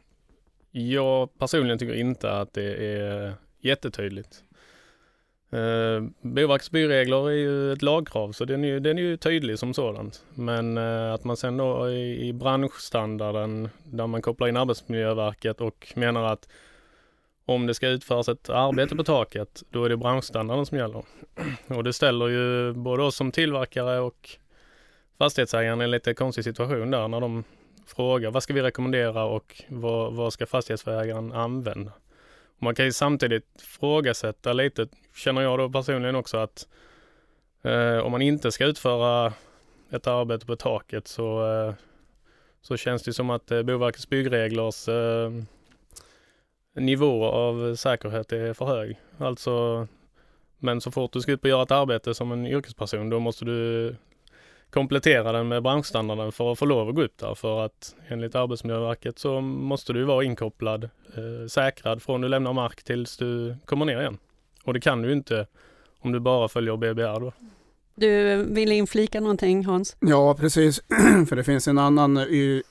jag 0.71 1.39
personligen 1.39 1.79
tycker 1.79 1.93
inte 1.93 2.31
att 2.31 2.53
det 2.53 2.95
är 2.97 3.33
jättetydligt. 3.59 4.43
Eh, 5.51 6.03
Boverkets 6.21 6.71
byregler 6.71 7.29
är 7.29 7.35
ju 7.35 7.73
ett 7.73 7.81
lagkrav 7.81 8.31
så 8.31 8.45
den 8.45 8.63
är, 8.63 8.79
den 8.79 8.97
är 8.97 9.01
ju 9.01 9.17
tydlig 9.17 9.59
som 9.59 9.73
sådant. 9.73 10.25
Men 10.33 10.77
eh, 10.77 11.13
att 11.13 11.23
man 11.23 11.37
sen 11.37 11.57
då 11.57 11.89
i, 11.89 12.27
i 12.27 12.33
branschstandarden 12.33 13.69
där 13.83 14.07
man 14.07 14.21
kopplar 14.21 14.47
in 14.47 14.57
Arbetsmiljöverket 14.57 15.61
och 15.61 15.93
menar 15.95 16.23
att 16.23 16.49
om 17.45 17.67
det 17.67 17.73
ska 17.73 17.87
utföras 17.87 18.29
ett 18.29 18.49
arbete 18.49 18.95
på 18.95 19.03
taket, 19.03 19.63
då 19.69 19.85
är 19.85 19.89
det 19.89 19.97
branschstandarden 19.97 20.65
som 20.65 20.77
gäller. 20.77 21.03
Och 21.67 21.83
det 21.83 21.93
ställer 21.93 22.27
ju 22.27 22.73
både 22.73 23.03
oss 23.03 23.15
som 23.15 23.31
tillverkare 23.31 23.99
och 23.99 24.37
fastighetsägaren 25.21 25.81
i 25.81 25.83
en 25.83 25.91
lite 25.91 26.13
konstig 26.13 26.43
situation 26.43 26.91
där 26.91 27.07
när 27.07 27.21
de 27.21 27.43
frågar 27.85 28.31
vad 28.31 28.43
ska 28.43 28.53
vi 28.53 28.61
rekommendera 28.61 29.23
och 29.23 29.63
vad, 29.67 30.13
vad 30.13 30.33
ska 30.33 30.45
fastighetsägaren 30.45 31.31
använda? 31.31 31.91
Man 32.59 32.75
kan 32.75 32.85
ju 32.85 32.91
samtidigt 32.91 33.61
frågasätta 33.61 34.53
lite, 34.53 34.87
känner 35.15 35.41
jag 35.41 35.59
då 35.59 35.69
personligen 35.69 36.15
också 36.15 36.37
att 36.37 36.67
eh, 37.61 37.97
om 37.97 38.11
man 38.11 38.21
inte 38.21 38.51
ska 38.51 38.65
utföra 38.65 39.33
ett 39.91 40.07
arbete 40.07 40.45
på 40.45 40.55
taket 40.55 41.07
så, 41.07 41.53
eh, 41.53 41.73
så 42.61 42.77
känns 42.77 43.03
det 43.03 43.13
som 43.13 43.29
att 43.29 43.51
eh, 43.51 43.63
Boverkets 43.63 44.09
byggreglers 44.09 44.87
eh, 44.87 45.31
nivå 46.75 47.25
av 47.25 47.75
säkerhet 47.75 48.31
är 48.31 48.53
för 48.53 48.65
hög. 48.65 48.99
Alltså, 49.17 49.87
men 50.57 50.81
så 50.81 50.91
fort 50.91 51.13
du 51.13 51.21
ska 51.21 51.31
ut 51.31 51.43
och 51.43 51.49
göra 51.49 51.63
ett 51.63 51.71
arbete 51.71 52.13
som 52.13 52.31
en 52.31 52.47
yrkesperson 52.47 53.09
då 53.09 53.19
måste 53.19 53.45
du 53.45 53.95
komplettera 54.71 55.31
den 55.31 55.47
med 55.47 55.63
branschstandarden 55.63 56.31
för 56.31 56.51
att 56.51 56.59
få 56.59 56.65
lov 56.65 56.89
att 56.89 56.95
gå 56.95 57.03
upp 57.03 57.17
där. 57.17 57.35
För 57.35 57.65
att 57.65 57.95
enligt 58.07 58.35
Arbetsmiljöverket 58.35 59.19
så 59.19 59.41
måste 59.41 59.93
du 59.93 60.03
vara 60.03 60.23
inkopplad, 60.23 60.83
eh, 60.83 61.47
säkrad 61.47 62.01
från 62.01 62.21
du 62.21 62.27
lämnar 62.27 62.53
mark 62.53 62.83
tills 62.83 63.17
du 63.17 63.55
kommer 63.65 63.85
ner 63.85 63.99
igen. 63.99 64.17
Och 64.63 64.73
det 64.73 64.79
kan 64.79 65.01
du 65.01 65.13
inte 65.13 65.47
om 65.99 66.11
du 66.11 66.19
bara 66.19 66.47
följer 66.47 66.77
BBR 66.77 67.19
då. 67.19 67.33
Du 67.95 68.43
vill 68.43 68.71
inflika 68.71 69.19
någonting 69.19 69.65
Hans? 69.65 69.97
Ja 69.99 70.35
precis, 70.39 70.81
för 71.29 71.35
det 71.35 71.43
finns 71.43 71.67
en 71.67 71.77
annan 71.77 72.17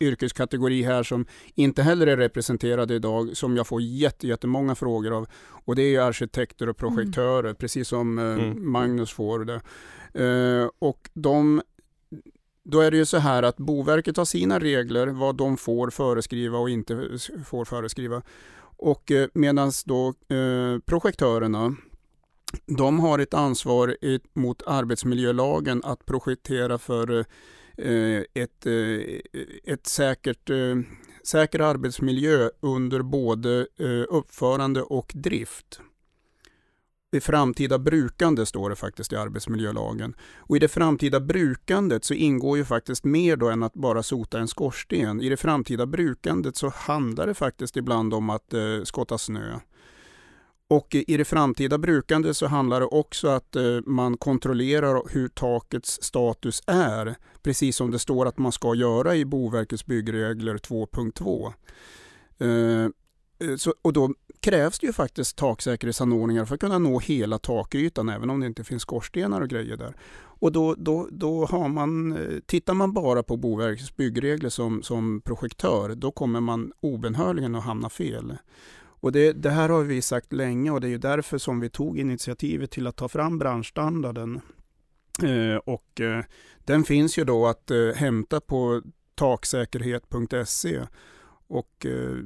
yrkeskategori 0.01 0.83
här 0.83 1.03
som 1.03 1.27
inte 1.55 1.83
heller 1.83 2.07
är 2.07 2.17
representerad 2.17 2.91
idag 2.91 3.37
som 3.37 3.57
jag 3.57 3.67
får 3.67 3.81
jättemånga 3.83 4.75
frågor 4.75 5.17
av 5.17 5.27
och 5.65 5.77
det 5.77 5.95
är 5.95 6.01
arkitekter 6.01 6.69
och 6.69 6.77
projektörer 6.77 7.45
mm. 7.45 7.55
precis 7.55 7.89
som 7.89 8.19
eh, 8.19 8.25
mm. 8.25 8.73
Magnus 8.73 9.13
får 9.13 9.45
det. 9.45 9.61
Uh, 10.19 10.69
och 10.79 11.11
de 11.15 11.63
då 12.71 12.81
är 12.81 12.91
det 12.91 12.97
ju 12.97 13.07
så 13.07 13.19
här 13.19 13.43
att 13.43 13.57
Boverket 13.57 14.17
har 14.17 14.25
sina 14.25 14.59
regler 14.59 15.07
vad 15.07 15.37
de 15.37 15.57
får 15.57 15.91
föreskriva 15.91 16.59
och 16.59 16.71
inte 16.71 17.19
får 17.47 17.65
föreskriva. 17.65 18.23
Och 18.77 19.11
eh, 19.11 19.29
medan 19.35 19.73
då 19.87 20.09
eh, 20.09 20.79
projektörerna 20.87 21.77
de 22.67 23.01
har 23.01 23.19
ett 23.19 23.35
ansvar 23.35 23.97
mot 24.33 24.63
arbetsmiljölagen 24.67 25.83
att 25.85 26.07
projektera 26.07 26.79
för 26.79 27.25
eh, 27.77 28.23
ett, 28.35 28.67
eh, 28.67 29.21
ett 29.65 29.87
säkert, 29.87 30.51
eh, 30.51 30.77
säker 31.25 31.61
arbetsmiljö 31.61 32.51
under 32.61 33.03
både 33.03 33.67
uppförande 34.09 34.83
och 34.83 35.13
drift. 35.15 35.81
Det 37.13 37.21
framtida 37.21 37.79
brukande 37.79 38.47
står 38.47 38.71
det 38.71 38.77
faktiskt 38.77 39.13
i 39.13 39.17
arbetsmiljölagen. 39.17 40.15
Och 40.37 40.57
i 40.57 40.59
det 40.59 40.69
framtida 40.69 41.21
brukandet 41.21 42.05
så 42.05 42.15
ingår 42.15 42.59
ju 42.59 42.65
faktiskt 42.65 43.05
mer 43.05 43.37
då 43.37 43.49
än 43.49 43.63
att 43.63 43.75
bara 43.75 44.03
sota 44.03 44.39
en 44.39 44.49
skorsten. 44.49 45.23
I 45.23 45.29
det 45.29 45.37
framtida 45.37 45.87
brukandet 45.87 46.57
så 46.57 46.69
handlar 46.69 47.27
det 47.27 47.35
faktiskt 47.35 47.77
ibland 47.77 48.15
om 48.15 48.31
att 48.31 48.55
eh, 48.55 48.83
skotta 48.85 49.19
snö. 49.19 49.59
Och 50.69 50.95
i 50.95 51.17
det 51.17 51.25
framtida 51.25 51.79
brukandet 51.79 52.37
så 52.37 52.47
handlar 52.47 52.81
det 52.81 52.87
också 52.87 53.29
att 53.29 53.57
eh, 53.57 53.81
man 53.87 54.17
kontrollerar 54.17 55.03
hur 55.15 55.29
takets 55.29 55.99
status 56.03 56.63
är. 56.67 57.17
Precis 57.43 57.77
som 57.77 57.91
det 57.91 57.99
står 57.99 58.27
att 58.27 58.39
man 58.39 58.53
ska 58.53 58.75
göra 58.75 59.17
i 59.17 59.25
Boverkets 59.25 59.87
byggregler 59.87 60.57
2.2. 60.57 61.53
Eh, 62.39 62.91
eh, 63.49 63.57
så, 63.57 63.75
och 63.83 63.93
då 63.93 64.15
krävs 64.41 64.79
det 64.79 64.87
ju 64.87 64.93
faktiskt 64.93 65.37
taksäkerhetsanordningar 65.37 66.45
för 66.45 66.55
att 66.55 66.61
kunna 66.61 66.79
nå 66.79 66.99
hela 66.99 67.39
takytan 67.39 68.09
även 68.09 68.31
om 68.31 68.41
det 68.41 68.47
inte 68.47 68.65
finns 68.65 68.83
skorstenar 68.83 69.41
och 69.41 69.49
grejer 69.49 69.77
där. 69.77 69.97
Och 70.41 70.53
då, 70.53 70.75
då, 70.75 71.09
då 71.11 71.45
har 71.45 71.69
man, 71.69 72.13
eh, 72.13 72.39
tittar 72.47 72.75
man 72.75 72.93
bara 72.93 73.23
på 73.23 73.37
Boverkets 73.37 73.97
byggregler 73.97 74.49
som, 74.49 74.83
som 74.83 75.21
projektör 75.21 75.95
då 75.95 76.11
kommer 76.11 76.41
man 76.41 76.73
obenhörligen 76.81 77.55
att 77.55 77.65
hamna 77.65 77.89
fel. 77.89 78.37
Och 79.01 79.13
det, 79.13 79.33
det, 79.33 79.51
här 79.51 79.69
har 79.69 79.83
vi 79.83 80.03
sagt 80.03 80.33
länge 80.33 80.71
och 80.71 80.81
det 80.81 80.89
är 80.89 80.99
därför 80.99 81.39
som 81.39 81.61
vi 81.61 81.71
tog 81.71 81.99
initiativet 81.99 82.71
till 82.71 82.87
att 82.87 82.97
ta 82.97 83.09
fram 83.09 83.39
branschstandarden. 83.39 84.41
Eh, 85.23 85.57
och 85.57 86.01
eh, 86.01 86.25
den 86.65 86.85
finns 86.85 87.19
ju 87.19 87.25
då 87.25 87.47
att 87.47 87.71
eh, 87.71 87.89
hämta 87.95 88.41
på 88.41 88.83
taksäkerhet.se 89.15 90.81
och 91.51 91.87
eh, 91.87 92.17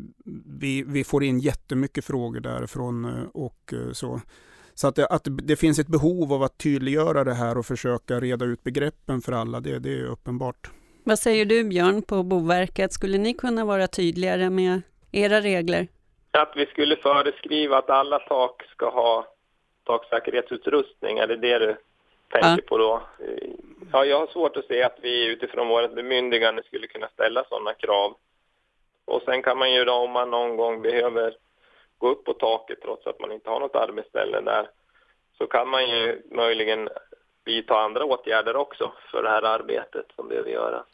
vi, 0.60 0.84
vi 0.86 1.04
får 1.04 1.24
in 1.24 1.38
jättemycket 1.38 2.04
frågor 2.04 2.40
därifrån 2.40 3.04
eh, 3.04 3.28
och 3.34 3.72
eh, 3.72 3.92
så. 3.92 4.20
Så 4.74 4.88
att 4.88 4.96
det, 4.96 5.06
att 5.06 5.22
det 5.24 5.56
finns 5.56 5.78
ett 5.78 5.86
behov 5.86 6.32
av 6.32 6.42
att 6.42 6.58
tydliggöra 6.58 7.24
det 7.24 7.34
här 7.34 7.58
och 7.58 7.66
försöka 7.66 8.20
reda 8.20 8.44
ut 8.44 8.64
begreppen 8.64 9.20
för 9.20 9.32
alla, 9.32 9.60
det, 9.60 9.78
det 9.78 9.98
är 10.00 10.04
uppenbart. 10.04 10.70
Vad 11.04 11.18
säger 11.18 11.44
du 11.44 11.64
Björn 11.64 12.02
på 12.02 12.22
Boverket, 12.22 12.92
skulle 12.92 13.18
ni 13.18 13.34
kunna 13.34 13.64
vara 13.64 13.86
tydligare 13.86 14.50
med 14.50 14.82
era 15.12 15.40
regler? 15.40 15.88
Att 16.30 16.52
vi 16.56 16.66
skulle 16.66 16.96
föreskriva 16.96 17.78
att 17.78 17.90
alla 17.90 18.18
tak 18.18 18.62
ska 18.62 18.90
ha 18.90 19.26
taksäkerhetsutrustning, 19.84 21.18
är 21.18 21.26
det 21.26 21.36
det 21.36 21.58
du 21.58 21.76
tänker 22.32 22.48
ja. 22.48 22.68
på 22.68 22.78
då? 22.78 23.02
Ja, 23.92 24.04
jag 24.04 24.20
har 24.20 24.26
svårt 24.26 24.56
att 24.56 24.66
se 24.66 24.82
att 24.82 24.98
vi 25.02 25.26
utifrån 25.26 25.68
vårt 25.68 25.94
bemyndigande 25.94 26.62
skulle 26.62 26.86
kunna 26.86 27.08
ställa 27.08 27.44
sådana 27.48 27.74
krav. 27.74 28.16
Och 29.04 29.22
sen 29.22 29.42
kan 29.42 29.58
man 29.58 29.72
ju 29.72 29.84
då 29.84 29.92
om 29.92 30.10
man 30.10 30.30
någon 30.30 30.56
gång 30.56 30.82
behöver 30.82 31.36
gå 31.98 32.08
upp 32.08 32.24
på 32.24 32.32
taket 32.32 32.80
trots 32.82 33.06
att 33.06 33.20
man 33.20 33.32
inte 33.32 33.50
har 33.50 33.60
något 33.60 33.76
arbetsställe 33.76 34.40
där 34.40 34.68
så 35.38 35.46
kan 35.46 35.68
man 35.68 35.90
ju 35.90 36.22
möjligen 36.30 36.88
vidta 37.44 37.78
andra 37.78 38.04
åtgärder 38.04 38.56
också 38.56 38.92
för 39.10 39.22
det 39.22 39.28
här 39.28 39.42
arbetet 39.42 40.06
som 40.16 40.28
behöver 40.28 40.50
göras. 40.50 40.86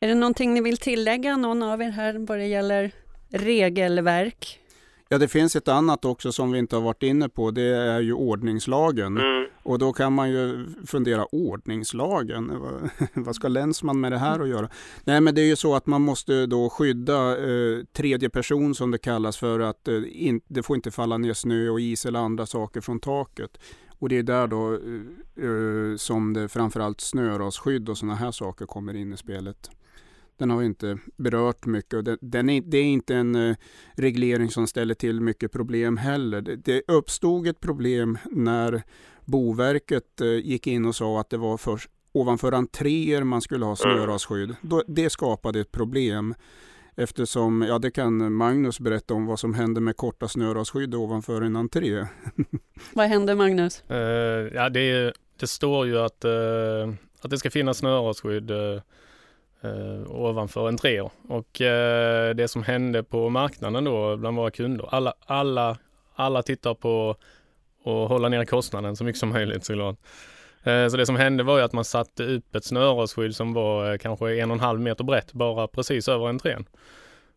Är 0.00 0.08
det 0.08 0.14
någonting 0.14 0.54
ni 0.54 0.60
vill 0.60 0.78
tillägga, 0.78 1.36
någon 1.36 1.62
av 1.62 1.82
er 1.82 1.90
här, 1.90 2.26
vad 2.28 2.38
det 2.38 2.46
gäller 2.46 2.90
regelverk? 3.32 4.60
Ja, 5.08 5.18
det 5.18 5.28
finns 5.28 5.56
ett 5.56 5.68
annat 5.68 6.04
också 6.04 6.32
som 6.32 6.52
vi 6.52 6.58
inte 6.58 6.76
har 6.76 6.82
varit 6.82 7.02
inne 7.02 7.28
på. 7.28 7.50
Det 7.50 7.62
är 7.62 8.00
ju 8.00 8.12
ordningslagen. 8.12 9.16
Mm. 9.16 9.46
Och 9.62 9.78
då 9.78 9.92
kan 9.92 10.12
man 10.12 10.30
ju 10.30 10.66
fundera, 10.86 11.26
ordningslagen? 11.26 12.52
Vad 13.14 13.34
ska 13.34 13.48
länsman 13.48 14.00
med 14.00 14.12
det 14.12 14.18
här 14.18 14.40
att 14.40 14.48
göra? 14.48 14.68
Nej, 15.04 15.20
men 15.20 15.34
det 15.34 15.40
är 15.40 15.46
ju 15.46 15.56
så 15.56 15.74
att 15.74 15.86
man 15.86 16.02
måste 16.02 16.46
då 16.46 16.70
skydda 16.70 17.38
eh, 17.38 17.84
tredje 17.92 18.30
person 18.30 18.74
som 18.74 18.90
det 18.90 18.98
kallas 18.98 19.36
för 19.36 19.60
att 19.60 19.88
eh, 19.88 20.02
in, 20.10 20.40
det 20.48 20.62
får 20.62 20.76
inte 20.76 20.90
falla 20.90 21.18
ner 21.18 21.34
snö 21.34 21.68
och 21.68 21.80
is 21.80 22.06
eller 22.06 22.18
andra 22.18 22.46
saker 22.46 22.80
från 22.80 23.00
taket. 23.00 23.58
Och 23.98 24.08
det 24.08 24.18
är 24.18 24.22
där 24.22 24.46
då 24.46 24.74
eh, 24.74 25.44
eh 25.44 25.96
som 25.96 26.32
det 26.32 26.48
framförallt 26.48 27.00
snörasskydd 27.00 27.88
och 27.88 27.98
sådana 27.98 28.14
här 28.14 28.30
saker 28.30 28.66
kommer 28.66 28.96
in 28.96 29.12
i 29.12 29.16
spelet. 29.16 29.70
Den 30.38 30.50
har 30.50 30.62
inte 30.62 30.98
berört 31.16 31.66
mycket 31.66 31.94
och 31.94 32.04
den, 32.04 32.18
den 32.20 32.50
är, 32.50 32.60
det 32.60 32.78
är 32.78 32.84
inte 32.84 33.14
en 33.14 33.36
uh, 33.36 33.56
reglering 33.94 34.50
som 34.50 34.66
ställer 34.66 34.94
till 34.94 35.20
mycket 35.20 35.52
problem 35.52 35.96
heller. 35.96 36.40
Det, 36.40 36.56
det 36.56 36.82
uppstod 36.88 37.46
ett 37.46 37.60
problem 37.60 38.18
när 38.30 38.82
Boverket 39.24 40.20
uh, 40.22 40.38
gick 40.38 40.66
in 40.66 40.84
och 40.84 40.94
sa 40.94 41.20
att 41.20 41.30
det 41.30 41.36
var 41.36 41.56
först 41.56 41.90
ovanför 42.12 42.52
entréer 42.52 43.22
man 43.22 43.42
skulle 43.42 43.64
ha 43.64 43.76
snörasskydd. 43.76 44.56
Då, 44.60 44.82
det 44.86 45.10
skapade 45.10 45.60
ett 45.60 45.72
problem. 45.72 46.34
Eftersom, 46.98 47.62
ja 47.62 47.78
det 47.78 47.90
kan 47.90 48.32
Magnus 48.32 48.80
berätta 48.80 49.14
om 49.14 49.26
vad 49.26 49.40
som 49.40 49.54
händer 49.54 49.80
med 49.80 49.96
korta 49.96 50.28
snörasskydd 50.28 50.94
ovanför 50.94 51.42
en 51.42 51.56
entré. 51.56 52.06
vad 52.94 53.06
händer 53.06 53.34
Magnus? 53.34 53.82
Uh, 53.90 53.96
ja 54.54 54.68
det, 54.68 55.12
det, 55.40 55.46
står 55.46 55.86
ju 55.86 55.98
att, 55.98 56.24
uh, 56.24 56.94
att 57.20 57.30
det 57.30 57.38
ska 57.38 57.50
finnas 57.50 57.78
snörasskydd 57.78 58.50
uh, 58.50 58.80
eh, 59.62 60.10
ovanför 60.10 60.68
entréer. 60.68 61.10
Och 61.28 61.60
eh, 61.60 62.34
det 62.34 62.48
som 62.48 62.62
hände 62.62 63.02
på 63.02 63.28
marknaden 63.28 63.84
då 63.84 64.16
bland 64.16 64.36
våra 64.36 64.50
kunder, 64.50 64.88
alla, 64.90 65.14
alla, 65.26 65.78
alla 66.14 66.42
tittar 66.42 66.74
på 66.74 67.10
att 67.84 68.08
hålla 68.08 68.28
ner 68.28 68.44
kostnaden 68.44 68.96
så 68.96 69.04
mycket 69.04 69.20
som 69.20 69.28
möjligt 69.28 69.64
såklart. 69.64 69.96
Eh, 70.62 70.88
så 70.88 70.96
det 70.96 71.06
som 71.06 71.16
hände 71.16 71.42
var 71.42 71.58
ju 71.58 71.64
att 71.64 71.72
man 71.72 71.84
satte 71.84 72.24
upp 72.24 72.54
ett 72.54 72.64
snörosskydd 72.64 73.36
som 73.36 73.52
var 73.52 73.92
eh, 73.92 73.98
kanske 73.98 74.40
en 74.40 74.50
och 74.50 74.54
en 74.54 74.60
halv 74.60 74.80
meter 74.80 75.04
brett 75.04 75.32
bara 75.32 75.68
precis 75.68 76.08
över 76.08 76.28
entrén. 76.28 76.64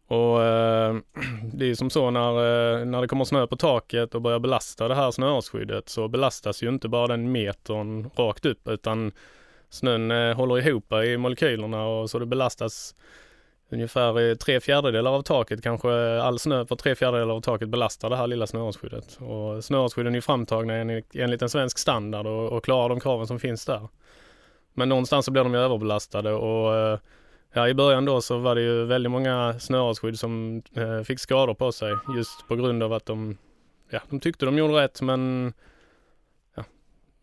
Och 0.07 0.43
eh, 0.43 0.95
det 1.53 1.69
är 1.69 1.75
som 1.75 1.89
så 1.89 2.11
när, 2.11 2.29
eh, 2.29 2.85
när 2.85 3.01
det 3.01 3.07
kommer 3.07 3.25
snö 3.25 3.47
på 3.47 3.55
taket 3.55 4.15
och 4.15 4.21
börjar 4.21 4.39
belasta 4.39 4.87
det 4.87 4.95
här 4.95 5.11
snöskyddet 5.11 5.89
så 5.89 6.07
belastas 6.07 6.63
ju 6.63 6.69
inte 6.69 6.87
bara 6.87 7.07
den 7.07 7.31
metern 7.31 8.09
rakt 8.15 8.45
upp 8.45 8.67
utan 8.67 9.11
snön 9.69 10.11
eh, 10.11 10.35
håller 10.35 10.67
ihop 10.67 10.93
i 10.93 11.17
molekylerna 11.17 11.87
och 11.87 12.09
så 12.09 12.19
det 12.19 12.25
belastas 12.25 12.95
ungefär 13.71 14.35
tre 14.35 14.59
fjärdedelar 14.59 15.11
av 15.11 15.21
taket, 15.21 15.63
kanske 15.63 16.21
all 16.21 16.39
snö 16.39 16.65
på 16.65 16.75
tre 16.75 16.95
fjärdedelar 16.95 17.35
av 17.35 17.41
taket 17.41 17.69
belastar 17.69 18.09
det 18.09 18.15
här 18.15 18.27
lilla 18.27 18.47
snöårsskyddet. 18.47 19.19
Och 19.21 19.63
snöårsskydden 19.63 20.15
är 20.15 20.21
framtagna 20.21 20.73
enligt, 20.73 21.15
enligt 21.15 21.41
en 21.41 21.49
svensk 21.49 21.77
standard 21.77 22.27
och, 22.27 22.51
och 22.51 22.63
klarar 22.63 22.89
de 22.89 22.99
kraven 22.99 23.27
som 23.27 23.39
finns 23.39 23.65
där. 23.65 23.87
Men 24.73 24.89
någonstans 24.89 25.25
så 25.25 25.31
blir 25.31 25.43
de 25.43 25.53
ju 25.53 25.59
överbelastade 25.59 26.33
och 26.33 26.75
eh, 26.75 26.99
ja, 27.53 27.67
i 27.67 27.73
början 27.73 28.05
då 28.05 28.21
så 28.21 28.37
var 28.37 28.55
det 28.55 28.61
ju 28.61 28.85
väldigt 28.85 29.11
många 29.11 29.59
snöårsskydd 29.59 30.19
som 30.19 30.63
eh, 30.73 31.01
fick 31.01 31.19
skador 31.19 31.53
på 31.53 31.71
sig 31.71 31.95
just 32.15 32.47
på 32.47 32.55
grund 32.55 32.83
av 32.83 32.93
att 32.93 33.05
de, 33.05 33.37
ja, 33.89 33.99
de 34.09 34.19
tyckte 34.19 34.45
de 34.45 34.57
gjorde 34.57 34.73
rätt 34.73 35.01
men 35.01 35.53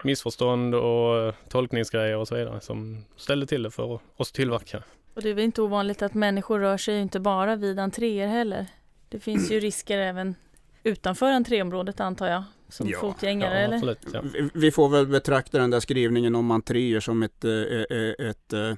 missförstånd 0.07 0.75
och 0.75 1.35
tolkningsgrejer 1.49 2.17
och 2.17 2.29
så 2.29 2.35
vidare 2.35 2.61
som 2.61 3.05
ställde 3.17 3.47
till 3.47 3.63
det 3.63 3.71
för 3.71 4.01
oss 4.17 4.33
tillverkare. 4.33 4.83
Och 5.15 5.23
det 5.23 5.31
är 5.31 5.35
väl 5.35 5.45
inte 5.45 5.63
ovanligt 5.63 6.03
att 6.03 6.15
människor 6.15 6.61
rör 6.61 6.77
sig 6.77 7.01
inte 7.01 7.21
bara 7.21 7.57
vid 7.57 7.79
entréer 7.79 8.27
heller. 8.27 8.67
Det 9.09 9.21
finns 9.21 9.51
ju 9.51 9.61
risker 9.61 9.99
även 9.99 10.35
utanför 10.83 11.27
entréområdet 11.27 12.01
antar 12.01 12.27
jag, 12.27 12.43
som 12.69 12.89
ja, 12.89 12.99
fotgängare 13.01 13.55
ja, 13.55 13.61
eller? 13.61 13.77
Absolut, 13.77 14.07
ja. 14.13 14.23
Vi 14.55 14.71
får 14.71 14.89
väl 14.89 15.07
betrakta 15.07 15.59
den 15.59 15.71
där 15.71 15.81
skrivningen 15.81 16.35
om 16.35 16.51
entréer 16.51 17.01
som 17.01 17.23
ett, 17.23 17.45
eh, 17.45 17.53
eh, 17.53 17.81
ett, 17.91 18.21
ett 18.21 18.53
eh, 18.53 18.75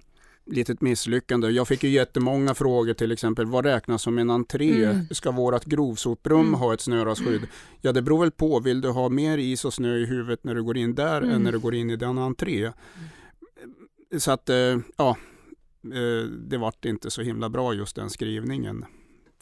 litet 0.48 0.80
misslyckande. 0.80 1.48
Jag 1.48 1.68
fick 1.68 1.84
ju 1.84 1.90
jättemånga 1.90 2.54
frågor 2.54 2.94
till 2.94 3.12
exempel, 3.12 3.46
vad 3.46 3.64
räknas 3.64 4.02
som 4.02 4.18
en 4.18 4.30
entré? 4.30 4.84
Mm. 4.84 5.06
Ska 5.10 5.30
vårt 5.30 5.64
grovsoprum 5.64 6.40
mm. 6.40 6.54
ha 6.54 6.74
ett 6.74 6.80
snörasskydd? 6.80 7.42
Ja, 7.80 7.92
det 7.92 8.02
beror 8.02 8.20
väl 8.20 8.30
på. 8.30 8.60
Vill 8.60 8.80
du 8.80 8.88
ha 8.88 9.08
mer 9.08 9.38
is 9.38 9.64
och 9.64 9.74
snö 9.74 9.96
i 9.96 10.06
huvudet 10.06 10.44
när 10.44 10.54
du 10.54 10.62
går 10.62 10.76
in 10.76 10.94
där 10.94 11.22
mm. 11.22 11.34
än 11.34 11.42
när 11.42 11.52
du 11.52 11.58
går 11.58 11.74
in 11.74 11.90
i 11.90 11.96
den 11.96 12.18
entré? 12.18 12.72
Så 14.18 14.30
att, 14.30 14.48
eh, 14.48 14.78
ja, 14.96 15.16
eh, 15.84 16.26
det 16.30 16.58
vart 16.58 16.84
inte 16.84 17.10
så 17.10 17.22
himla 17.22 17.48
bra 17.48 17.74
just 17.74 17.96
den 17.96 18.10
skrivningen. 18.10 18.84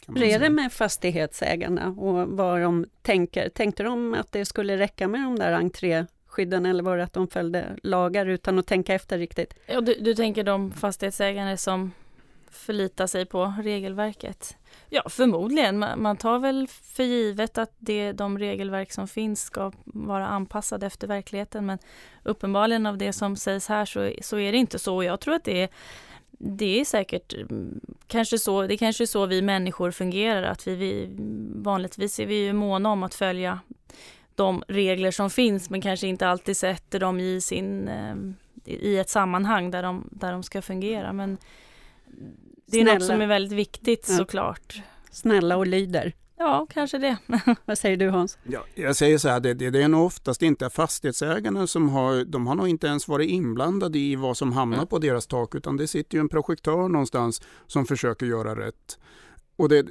Hur 0.07 0.23
är 0.23 0.39
det 0.39 0.49
med 0.49 0.73
fastighetsägarna 0.73 1.87
och 1.87 2.27
vad 2.27 2.61
de 2.61 2.85
tänker? 3.01 3.49
Tänkte 3.49 3.83
de 3.83 4.13
att 4.13 4.31
det 4.31 4.45
skulle 4.45 4.77
räcka 4.77 5.07
med 5.07 5.21
de 5.21 5.35
där 5.35 5.51
entré 5.51 6.05
skydden 6.37 6.65
eller 6.65 6.83
var 6.83 6.97
det 6.97 7.03
att 7.03 7.13
de 7.13 7.27
följde 7.27 7.75
lagar 7.83 8.25
utan 8.25 8.59
att 8.59 8.67
tänka 8.67 8.93
efter 8.93 9.17
riktigt? 9.17 9.53
Ja, 9.65 9.81
du, 9.81 9.95
du 9.99 10.15
tänker 10.15 10.43
de 10.43 10.71
fastighetsägare 10.71 11.57
som 11.57 11.91
förlitar 12.51 13.07
sig 13.07 13.25
på 13.25 13.53
regelverket? 13.63 14.57
Ja, 14.89 15.03
förmodligen. 15.09 15.79
Man 15.79 16.17
tar 16.17 16.39
väl 16.39 16.67
för 16.67 17.03
givet 17.03 17.57
att 17.57 17.71
det, 17.79 18.11
de 18.11 18.39
regelverk 18.39 18.91
som 18.91 19.07
finns 19.07 19.41
ska 19.41 19.71
vara 19.85 20.27
anpassade 20.27 20.85
efter 20.85 21.07
verkligheten. 21.07 21.65
Men 21.65 21.77
uppenbarligen 22.23 22.85
av 22.85 22.97
det 22.97 23.13
som 23.13 23.35
sägs 23.35 23.67
här 23.67 23.85
så, 23.85 24.11
så 24.21 24.39
är 24.39 24.51
det 24.51 24.57
inte 24.57 24.79
så. 24.79 25.03
Jag 25.03 25.19
tror 25.19 25.35
att 25.35 25.43
det 25.43 25.61
är, 25.61 25.69
det 26.31 26.79
är 26.79 26.85
säkert 26.85 27.33
mm, 27.33 27.79
kanske 28.07 28.39
så, 28.39 28.67
det 28.67 28.77
kanske 28.77 29.03
är 29.03 29.05
så 29.05 29.25
vi 29.25 29.41
människor 29.41 29.91
fungerar. 29.91 30.43
Att 30.43 30.67
vi, 30.67 30.75
vi 30.75 31.09
vanligtvis 31.55 32.19
är 32.19 32.25
vi 32.25 32.35
ju 32.35 32.53
måna 32.53 32.89
om 32.89 33.03
att 33.03 33.15
följa 33.15 33.59
de 34.37 34.63
regler 34.67 35.11
som 35.11 35.29
finns 35.29 35.69
men 35.69 35.81
kanske 35.81 36.07
inte 36.07 36.27
alltid 36.27 36.57
sätter 36.57 36.99
dem 36.99 37.19
i, 37.19 37.41
sin, 37.41 37.87
eh, 37.87 38.15
i 38.65 38.97
ett 38.97 39.09
sammanhang 39.09 39.71
där 39.71 39.83
de, 39.83 40.09
där 40.11 40.31
de 40.31 40.43
ska 40.43 40.61
fungera. 40.61 41.13
Men 41.13 41.37
det 42.65 42.77
är 42.77 42.81
Snälla. 42.81 42.93
något 42.93 43.03
som 43.03 43.21
är 43.21 43.27
väldigt 43.27 43.57
viktigt 43.57 44.05
ja. 44.09 44.17
såklart. 44.17 44.81
Snälla 45.11 45.57
och 45.57 45.67
lyder. 45.67 46.13
Ja, 46.37 46.67
kanske 46.69 46.97
det. 46.97 47.17
Vad 47.65 47.77
säger 47.77 47.97
du 47.97 48.09
Hans? 48.09 48.37
Ja, 48.43 48.63
jag 48.75 48.95
säger 48.95 49.17
så 49.17 49.29
här, 49.29 49.39
det, 49.39 49.53
det, 49.53 49.69
det, 49.69 49.83
är 49.83 49.87
nog 49.87 50.05
oftast 50.05 50.41
inte 50.41 50.69
fastighetsägarna 50.69 51.67
som 51.67 51.89
har, 51.89 52.25
de 52.25 52.47
har 52.47 52.55
nog 52.55 52.67
inte 52.67 52.87
ens 52.87 53.07
varit 53.07 53.29
inblandade 53.29 53.99
i 53.99 54.15
vad 54.15 54.37
som 54.37 54.51
hamnar 54.51 54.77
mm. 54.77 54.87
på 54.87 54.99
deras 54.99 55.27
tak, 55.27 55.55
utan 55.55 55.77
det 55.77 55.87
sitter 55.87 56.17
ju 56.17 56.21
en 56.21 56.29
projektör 56.29 56.89
någonstans 56.89 57.41
som 57.67 57.85
försöker 57.85 58.25
göra 58.25 58.55
rätt. 58.55 58.99
Och 59.55 59.69
det, 59.69 59.85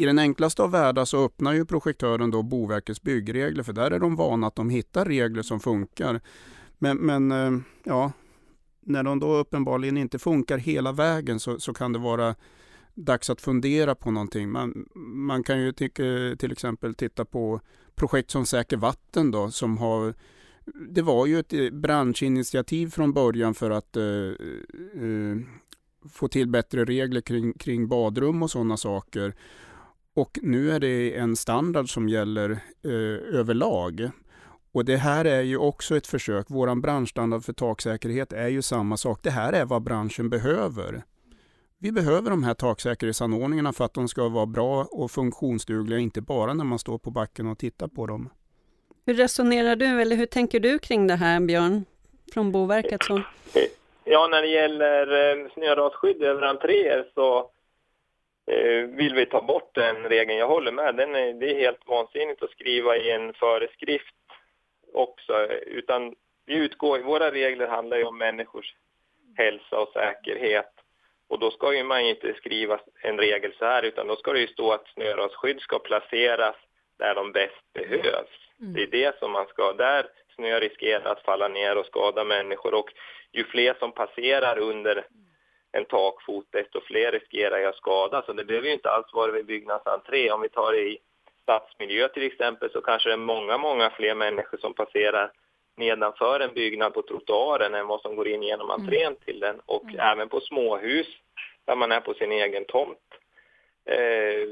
i 0.00 0.06
den 0.06 0.18
enklaste 0.18 0.62
av 0.62 0.70
världar 0.70 1.04
så 1.04 1.24
öppnar 1.24 1.52
ju 1.52 1.64
projektören 1.64 2.30
då 2.30 2.42
Boverkets 2.42 3.02
byggregler, 3.02 3.62
för 3.62 3.72
där 3.72 3.90
är 3.90 3.98
de 3.98 4.16
vana 4.16 4.46
att 4.46 4.56
de 4.56 4.70
hittar 4.70 5.04
regler 5.04 5.42
som 5.42 5.60
funkar. 5.60 6.20
Men, 6.78 6.96
men 6.96 7.32
eh, 7.32 7.60
ja, 7.84 8.12
när 8.80 9.02
de 9.02 9.20
då 9.20 9.34
uppenbarligen 9.34 9.96
inte 9.96 10.18
funkar 10.18 10.58
hela 10.58 10.92
vägen 10.92 11.40
så, 11.40 11.60
så 11.60 11.74
kan 11.74 11.92
det 11.92 11.98
vara 11.98 12.34
dags 12.94 13.30
att 13.30 13.40
fundera 13.40 13.94
på 13.94 14.10
någonting. 14.10 14.50
Man, 14.50 14.88
man 15.14 15.42
kan 15.42 15.60
ju 15.60 15.72
tycka, 15.72 16.04
eh, 16.04 16.36
till 16.36 16.52
exempel 16.52 16.94
titta 16.94 17.24
på 17.24 17.60
projekt 17.94 18.30
som 18.30 18.46
Säker 18.46 18.76
vatten 18.76 19.30
då, 19.30 19.50
som 19.50 19.78
har 19.78 20.14
det 20.74 21.02
var 21.02 21.26
ju 21.26 21.38
ett 21.38 21.52
eh, 21.52 21.70
branschinitiativ 21.70 22.90
från 22.90 23.12
början 23.12 23.54
för 23.54 23.70
att 23.70 23.96
eh, 23.96 24.04
eh, 24.04 25.36
få 26.10 26.28
till 26.28 26.48
bättre 26.48 26.84
regler 26.84 27.20
kring, 27.20 27.52
kring 27.52 27.88
badrum 27.88 28.42
och 28.42 28.50
sådana 28.50 28.76
saker. 28.76 29.34
Och 30.20 30.38
nu 30.42 30.70
är 30.70 30.80
det 30.80 31.16
en 31.16 31.36
standard 31.36 31.94
som 31.94 32.08
gäller 32.08 32.50
uh, 32.86 33.38
överlag. 33.38 34.10
Och 34.72 34.84
det 34.84 34.96
här 34.96 35.24
är 35.24 35.42
ju 35.42 35.56
också 35.56 35.96
ett 35.96 36.06
försök. 36.06 36.46
Våran 36.50 36.80
branschstandard 36.80 37.44
för 37.44 37.52
taksäkerhet 37.52 38.32
är 38.32 38.48
ju 38.48 38.62
samma 38.62 38.96
sak. 38.96 39.20
Det 39.22 39.30
här 39.30 39.52
är 39.52 39.64
vad 39.64 39.82
branschen 39.82 40.30
behöver. 40.30 41.02
Vi 41.78 41.92
behöver 41.92 42.30
de 42.30 42.44
här 42.44 42.54
taksäkerhetsanordningarna 42.54 43.72
för 43.72 43.84
att 43.84 43.94
de 43.94 44.08
ska 44.08 44.28
vara 44.28 44.46
bra 44.46 44.84
och 44.90 45.10
funktionsdugliga, 45.10 45.98
inte 45.98 46.20
bara 46.20 46.54
när 46.54 46.64
man 46.64 46.78
står 46.78 46.98
på 46.98 47.10
backen 47.10 47.46
och 47.46 47.58
tittar 47.58 47.88
på 47.88 48.06
dem. 48.06 48.30
Hur 49.06 49.14
resonerar 49.14 49.76
du, 49.76 50.00
eller 50.02 50.16
hur 50.16 50.26
tänker 50.26 50.60
du 50.60 50.78
kring 50.78 51.06
det 51.06 51.14
här, 51.14 51.40
Björn, 51.40 51.84
från 52.32 52.52
Boverket? 52.52 53.02
Så? 53.02 53.22
Ja, 54.04 54.28
när 54.30 54.42
det 54.42 54.48
gäller 54.48 55.02
eh, 55.02 55.48
snörasskydd 55.54 56.22
över 56.22 56.42
entréer 56.42 57.08
så 57.14 57.38
eh, 57.38 57.44
vill 58.86 59.14
vi 59.14 59.26
ta 59.26 59.42
bort 59.42 59.74
den 59.74 59.96
regeln. 59.96 60.38
Jag 60.38 60.48
håller 60.48 60.72
med, 60.72 60.94
den 60.94 61.14
är, 61.14 61.32
det 61.32 61.50
är 61.50 61.60
helt 61.60 61.86
vansinnigt 61.86 62.42
att 62.42 62.50
skriva 62.50 62.96
i 62.96 63.10
en 63.10 63.32
föreskrift 63.32 64.14
också, 64.92 65.46
utan 65.66 66.14
vi 66.46 66.54
utgår, 66.54 66.98
våra 66.98 67.30
regler 67.30 67.66
handlar 67.66 67.96
ju 67.96 68.04
om 68.04 68.18
människors 68.18 68.74
hälsa 69.36 69.78
och 69.80 69.92
säkerhet 69.92 70.72
och 71.28 71.38
då 71.38 71.50
ska 71.50 71.74
ju 71.74 71.84
man 71.84 72.00
inte 72.00 72.34
skriva 72.34 72.80
en 73.02 73.18
regel 73.18 73.54
så 73.58 73.64
här 73.64 73.82
utan 73.82 74.06
då 74.06 74.16
ska 74.16 74.32
det 74.32 74.40
ju 74.40 74.46
stå 74.46 74.72
att 74.72 74.88
snörasskydd 74.88 75.60
ska 75.60 75.78
placeras 75.78 76.56
där 76.98 77.14
de 77.14 77.32
bäst 77.32 77.72
behövs. 77.72 78.38
Mm. 78.60 78.72
Det 78.72 78.82
är 78.82 78.86
det 78.86 79.18
som 79.18 79.32
man 79.32 79.46
ska, 79.46 79.72
där 79.72 80.06
snö 80.34 80.60
riskerar 80.60 81.12
att 81.12 81.22
falla 81.22 81.48
ner 81.48 81.78
och 81.78 81.86
skada 81.86 82.24
människor 82.24 82.74
och 82.74 82.92
ju 83.32 83.44
fler 83.44 83.74
som 83.78 83.92
passerar 83.92 84.58
under 84.58 85.06
en 85.72 85.84
takfot 85.84 86.46
desto 86.50 86.80
fler 86.80 87.12
riskerar 87.12 87.58
ju 87.58 87.66
att 87.66 87.76
skada. 87.76 88.22
Så 88.26 88.32
det 88.32 88.44
behöver 88.44 88.66
ju 88.66 88.74
inte 88.74 88.90
alls 88.90 89.12
vara 89.12 89.32
vid 89.32 89.46
byggnadsentré. 89.46 90.30
Om 90.30 90.40
vi 90.40 90.48
tar 90.48 90.72
det 90.72 90.80
i 90.80 90.98
stadsmiljö 91.42 92.08
till 92.08 92.26
exempel 92.26 92.70
så 92.70 92.80
kanske 92.80 93.08
det 93.08 93.12
är 93.12 93.16
många, 93.16 93.58
många 93.58 93.90
fler 93.90 94.14
människor 94.14 94.58
som 94.58 94.74
passerar 94.74 95.32
nedanför 95.76 96.40
en 96.40 96.54
byggnad 96.54 96.94
på 96.94 97.02
trottoaren 97.02 97.74
än 97.74 97.86
vad 97.86 98.00
som 98.00 98.16
går 98.16 98.28
in 98.28 98.42
genom 98.42 98.70
mm. 98.70 98.80
entrén 98.80 99.16
till 99.24 99.40
den. 99.40 99.60
Och 99.66 99.84
mm. 99.84 100.00
även 100.00 100.28
på 100.28 100.40
småhus 100.40 101.06
där 101.64 101.76
man 101.76 101.92
är 101.92 102.00
på 102.00 102.14
sin 102.14 102.32
egen 102.32 102.64
tomt. 102.64 102.98
Eh, 103.84 104.48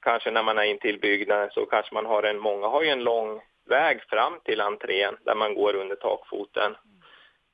kanske 0.00 0.30
när 0.30 0.42
man 0.42 0.58
är 0.58 0.62
in 0.62 0.78
till 0.78 1.00
byggnaden 1.00 1.50
så 1.52 1.66
kanske 1.66 1.94
man 1.94 2.06
har 2.06 2.22
en, 2.22 2.38
många 2.38 2.66
har 2.66 2.82
ju 2.82 2.88
en 2.88 3.04
lång 3.04 3.40
väg 3.68 4.02
fram 4.02 4.40
till 4.44 4.60
entrén 4.60 5.16
där 5.24 5.34
man 5.34 5.54
går 5.54 5.74
under 5.74 5.96
takfoten. 5.96 6.76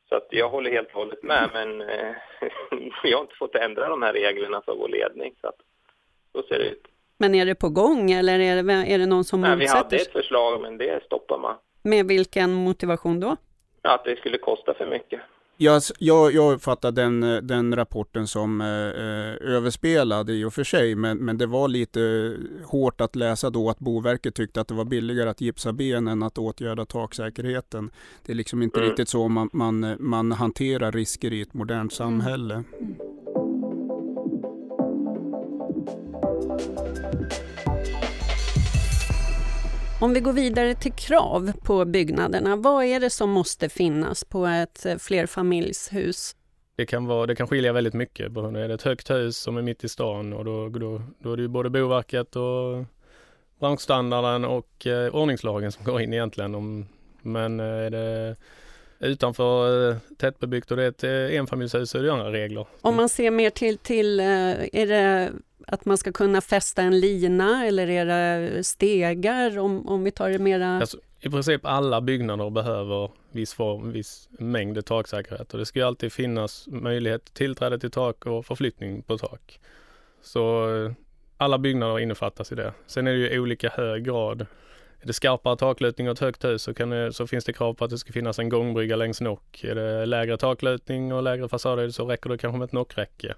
Så 0.08 0.16
att 0.16 0.26
jag 0.30 0.48
håller 0.48 0.70
helt 0.70 0.88
och 0.88 0.94
hållet 0.94 1.22
med 1.22 1.50
men 1.52 1.80
eh, 1.80 2.14
vi 3.02 3.12
har 3.12 3.20
inte 3.20 3.34
fått 3.34 3.54
ändra 3.54 3.88
de 3.88 4.02
här 4.02 4.12
reglerna 4.12 4.62
för 4.64 4.74
vår 4.74 4.88
ledning 4.88 5.34
så 5.40 5.48
att 5.48 5.60
så 6.32 6.42
ser 6.42 6.58
det 6.58 6.64
ut. 6.64 6.86
Men 7.18 7.34
är 7.34 7.46
det 7.46 7.54
på 7.54 7.68
gång 7.68 8.10
eller 8.10 8.38
är 8.38 8.62
det, 8.62 8.72
är 8.72 8.98
det 8.98 9.06
någon 9.06 9.24
som 9.24 9.40
Nej, 9.40 9.56
motsätter 9.56 9.74
sig? 9.74 9.84
Vi 9.90 9.96
hade 9.96 9.96
ett 9.96 10.12
förslag 10.12 10.60
men 10.60 10.78
det 10.78 11.04
stoppar 11.04 11.38
man. 11.38 11.56
Med 11.82 12.06
vilken 12.06 12.54
motivation 12.54 13.20
då? 13.20 13.36
Att 13.82 14.04
det 14.04 14.16
skulle 14.16 14.38
kosta 14.38 14.74
för 14.74 14.86
mycket. 14.86 15.20
Jag, 15.60 15.82
jag, 15.98 16.34
jag 16.34 16.52
uppfattar 16.52 16.92
den, 16.92 17.20
den 17.46 17.76
rapporten 17.76 18.26
som 18.26 18.60
eh, 18.60 18.66
överspelad 19.54 20.30
i 20.30 20.44
och 20.44 20.54
för 20.54 20.64
sig, 20.64 20.94
men, 20.94 21.18
men 21.18 21.38
det 21.38 21.46
var 21.46 21.68
lite 21.68 22.34
hårt 22.64 23.00
att 23.00 23.16
läsa 23.16 23.50
då 23.50 23.70
att 23.70 23.78
Boverket 23.78 24.34
tyckte 24.34 24.60
att 24.60 24.68
det 24.68 24.74
var 24.74 24.84
billigare 24.84 25.30
att 25.30 25.40
gipsa 25.40 25.72
ben 25.72 26.08
än 26.08 26.22
att 26.22 26.38
åtgärda 26.38 26.84
taksäkerheten. 26.84 27.90
Det 28.26 28.32
är 28.32 28.36
liksom 28.36 28.62
inte 28.62 28.78
mm. 28.78 28.88
riktigt 28.90 29.08
så 29.08 29.28
man, 29.28 29.50
man, 29.52 29.96
man 29.98 30.32
hanterar 30.32 30.92
risker 30.92 31.32
i 31.32 31.40
ett 31.40 31.54
modernt 31.54 31.92
samhälle. 31.92 32.54
Mm. 32.54 33.07
Om 40.00 40.14
vi 40.14 40.20
går 40.20 40.32
vidare 40.32 40.74
till 40.74 40.92
krav 40.92 41.52
på 41.62 41.84
byggnaderna, 41.84 42.56
vad 42.56 42.84
är 42.84 43.00
det 43.00 43.10
som 43.10 43.30
måste 43.30 43.68
finnas 43.68 44.24
på 44.24 44.46
ett 44.46 44.86
eh, 44.86 44.96
flerfamiljshus? 44.96 46.36
Det 46.76 46.86
kan, 46.86 47.06
vara, 47.06 47.26
det 47.26 47.34
kan 47.34 47.48
skilja 47.48 47.72
väldigt 47.72 47.94
mycket. 47.94 48.36
Är 48.36 48.68
det 48.68 48.74
ett 48.74 48.82
högt 48.82 49.10
hus 49.10 49.36
som 49.36 49.56
är 49.56 49.62
mitt 49.62 49.84
i 49.84 49.88
stan 49.88 50.32
och 50.32 50.44
då, 50.44 50.68
då, 50.68 51.02
då 51.18 51.32
är 51.32 51.36
det 51.36 51.42
ju 51.42 51.48
både 51.48 51.70
Boverket 51.70 52.36
och 52.36 52.84
branschstandarden 53.60 54.44
och 54.44 54.86
eh, 54.86 55.14
ordningslagen 55.14 55.72
som 55.72 55.84
går 55.84 56.00
in 56.00 56.12
egentligen. 56.12 56.54
Om, 56.54 56.86
men 57.22 57.60
eh, 57.60 57.66
är 57.66 57.90
det 57.90 58.36
utanför 58.98 59.90
eh, 59.90 59.96
tättbebyggt 60.18 60.70
och 60.70 60.76
det 60.76 60.84
är 60.84 60.88
ett 60.88 61.32
enfamiljshus 61.34 61.90
så 61.90 61.98
är 61.98 62.02
det 62.02 62.12
andra 62.12 62.32
regler. 62.32 62.66
Om 62.80 62.96
man 62.96 63.08
ser 63.08 63.30
mer 63.30 63.50
till, 63.50 63.78
till 63.78 64.20
är 64.20 64.86
det 64.86 65.32
att 65.66 65.84
man 65.84 65.98
ska 65.98 66.12
kunna 66.12 66.40
fästa 66.40 66.82
en 66.82 67.00
lina 67.00 67.66
eller 67.66 67.88
är 67.88 68.06
det 68.06 68.64
stegar 68.64 69.58
om, 69.58 69.88
om 69.88 70.04
vi 70.04 70.10
tar 70.10 70.30
det 70.30 70.38
mera? 70.38 70.78
Alltså, 70.78 70.98
I 71.20 71.30
princip 71.30 71.66
alla 71.66 72.00
byggnader 72.00 72.50
behöver 72.50 73.10
viss 73.32 73.54
form, 73.54 73.92
viss 73.92 74.28
mängd 74.30 74.86
taksäkerhet 74.86 75.52
och 75.52 75.58
det 75.58 75.66
ska 75.66 75.78
ju 75.78 75.86
alltid 75.86 76.12
finnas 76.12 76.66
möjlighet 76.66 77.34
tillträde 77.34 77.78
till 77.78 77.90
tak 77.90 78.26
och 78.26 78.46
förflyttning 78.46 79.02
på 79.02 79.18
tak. 79.18 79.60
Så 80.22 80.74
eh, 80.76 80.92
alla 81.36 81.58
byggnader 81.58 81.98
innefattas 81.98 82.52
i 82.52 82.54
det. 82.54 82.72
Sen 82.86 83.06
är 83.06 83.12
det 83.12 83.18
ju 83.18 83.40
olika 83.40 83.68
hög 83.68 84.04
grad. 84.04 84.46
Är 85.00 85.06
det 85.06 85.12
skarpare 85.12 85.56
taklutning 85.56 86.08
och 86.08 86.12
ett 86.12 86.18
högt 86.18 86.44
hus 86.44 86.62
så, 86.62 86.74
kan 86.74 86.90
det, 86.90 87.12
så 87.12 87.26
finns 87.26 87.44
det 87.44 87.52
krav 87.52 87.74
på 87.74 87.84
att 87.84 87.90
det 87.90 87.98
ska 87.98 88.12
finnas 88.12 88.38
en 88.38 88.48
gångbrygga 88.48 88.96
längs 88.96 89.20
nock. 89.20 89.64
Är 89.64 89.74
det 89.74 90.06
lägre 90.06 90.36
taklutning 90.36 91.12
och 91.12 91.22
lägre 91.22 91.48
fasader 91.48 91.90
så 91.90 92.06
räcker 92.06 92.30
det 92.30 92.38
kanske 92.38 92.58
med 92.58 92.66
ett 92.66 92.72
nockräcke. 92.72 93.34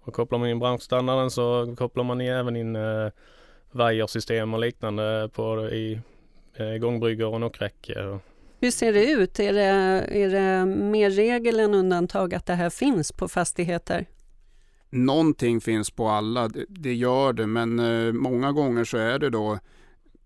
Och 0.00 0.14
kopplar 0.14 0.38
man 0.38 0.48
in 0.48 0.58
branschstandarden 0.58 1.30
så 1.30 1.74
kopplar 1.78 2.04
man 2.04 2.20
även 2.20 2.56
in 2.56 2.76
eh, 2.76 3.08
vajersystem 3.70 4.54
och 4.54 4.60
liknande 4.60 5.30
på 5.32 5.68
i 5.68 6.00
eh, 6.54 6.76
gångbryggor 6.80 7.34
och 7.34 7.40
nockräcke. 7.40 8.18
Hur 8.60 8.70
ser 8.70 8.92
det 8.92 9.10
ut? 9.10 9.40
Är 9.40 9.52
det, 9.52 9.62
är 10.22 10.30
det 10.30 10.66
mer 10.66 11.10
regel 11.10 11.60
än 11.60 11.74
undantag 11.74 12.34
att 12.34 12.46
det 12.46 12.54
här 12.54 12.70
finns 12.70 13.12
på 13.12 13.28
fastigheter? 13.28 14.06
Någonting 14.90 15.60
finns 15.60 15.90
på 15.90 16.08
alla, 16.08 16.48
det, 16.48 16.64
det 16.68 16.94
gör 16.94 17.32
det, 17.32 17.46
men 17.46 17.78
eh, 17.78 18.12
många 18.12 18.52
gånger 18.52 18.84
så 18.84 18.96
är 18.96 19.18
det 19.18 19.30
då 19.30 19.58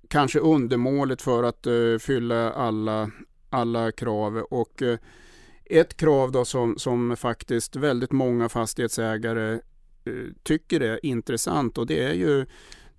kanske 0.08 0.38
undermåligt 0.38 1.22
för 1.22 1.42
att 1.42 1.66
uh, 1.66 1.98
fylla 1.98 2.52
alla, 2.52 3.10
alla 3.50 3.92
krav. 3.92 4.36
Och 4.36 4.82
uh, 4.82 4.98
ett 5.64 5.96
krav 5.96 6.32
då 6.32 6.44
som, 6.44 6.78
som 6.78 7.16
faktiskt 7.16 7.76
väldigt 7.76 8.12
många 8.12 8.48
fastighetsägare 8.48 9.60
uh, 10.08 10.30
tycker 10.42 10.80
är 10.80 11.06
intressant 11.06 11.78
och 11.78 11.86
det 11.86 12.04
är 12.04 12.14
ju 12.14 12.46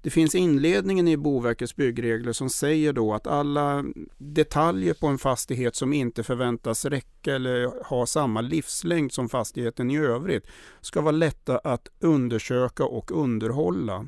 det 0.05 0.11
finns 0.11 0.35
inledningen 0.35 1.07
i 1.07 1.17
Boverkets 1.17 1.75
byggregler 1.75 2.33
som 2.33 2.49
säger 2.49 2.93
då 2.93 3.13
att 3.13 3.27
alla 3.27 3.85
detaljer 4.17 4.93
på 4.93 5.07
en 5.07 5.17
fastighet 5.17 5.75
som 5.75 5.93
inte 5.93 6.23
förväntas 6.23 6.85
räcka 6.85 7.35
eller 7.35 7.83
ha 7.85 8.05
samma 8.05 8.41
livslängd 8.41 9.13
som 9.13 9.29
fastigheten 9.29 9.91
i 9.91 9.97
övrigt 9.97 10.47
ska 10.81 11.01
vara 11.01 11.11
lätta 11.11 11.57
att 11.57 11.87
undersöka 11.99 12.85
och 12.85 13.11
underhålla. 13.11 14.07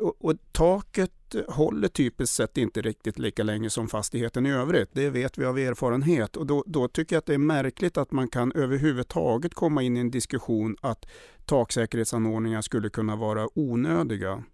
Och, 0.00 0.24
och 0.24 0.34
taket 0.52 1.12
håller 1.48 1.88
typiskt 1.88 2.36
sett 2.36 2.58
inte 2.58 2.80
riktigt 2.80 3.18
lika 3.18 3.42
länge 3.42 3.70
som 3.70 3.88
fastigheten 3.88 4.46
i 4.46 4.52
övrigt. 4.52 4.88
Det 4.92 5.10
vet 5.10 5.38
vi 5.38 5.44
av 5.44 5.58
erfarenhet 5.58 6.36
och 6.36 6.46
då, 6.46 6.64
då, 6.66 6.88
tycker 6.88 7.16
jag 7.16 7.18
att 7.18 7.26
det 7.26 7.34
är 7.34 7.38
märkligt 7.38 7.96
att 7.96 8.12
man 8.12 8.28
kan 8.28 8.52
överhuvudtaget 8.52 9.54
komma 9.54 9.82
in 9.82 9.96
i 9.96 10.00
en 10.00 10.10
diskussion 10.10 10.76
att 10.80 11.06
taksäkerhetsanordningar 11.44 12.62
skulle 12.62 12.90
kunna 12.90 13.16
vara 13.16 13.48
onödiga. 13.54 14.44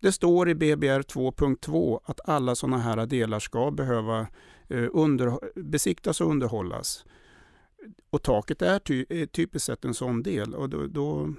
Det 0.00 0.12
står 0.12 0.48
i 0.48 0.54
BBR 0.54 1.00
2.2 1.00 2.00
att 2.04 2.20
alla 2.28 2.54
sådana 2.54 2.78
här 2.78 3.06
delar 3.06 3.38
ska 3.38 3.70
behöva 3.70 4.26
eh, 4.68 4.88
under, 4.92 5.38
besiktas 5.60 6.20
och 6.20 6.30
underhållas. 6.30 7.04
Och 8.10 8.22
taket 8.22 8.62
är, 8.62 8.78
ty, 8.78 9.06
är 9.08 9.26
typiskt 9.26 9.66
sett 9.66 9.84
en 9.84 9.94
sån 9.94 10.22
del 10.22 10.54
och 10.54 10.70
då, 10.70 10.86
då 10.86 11.34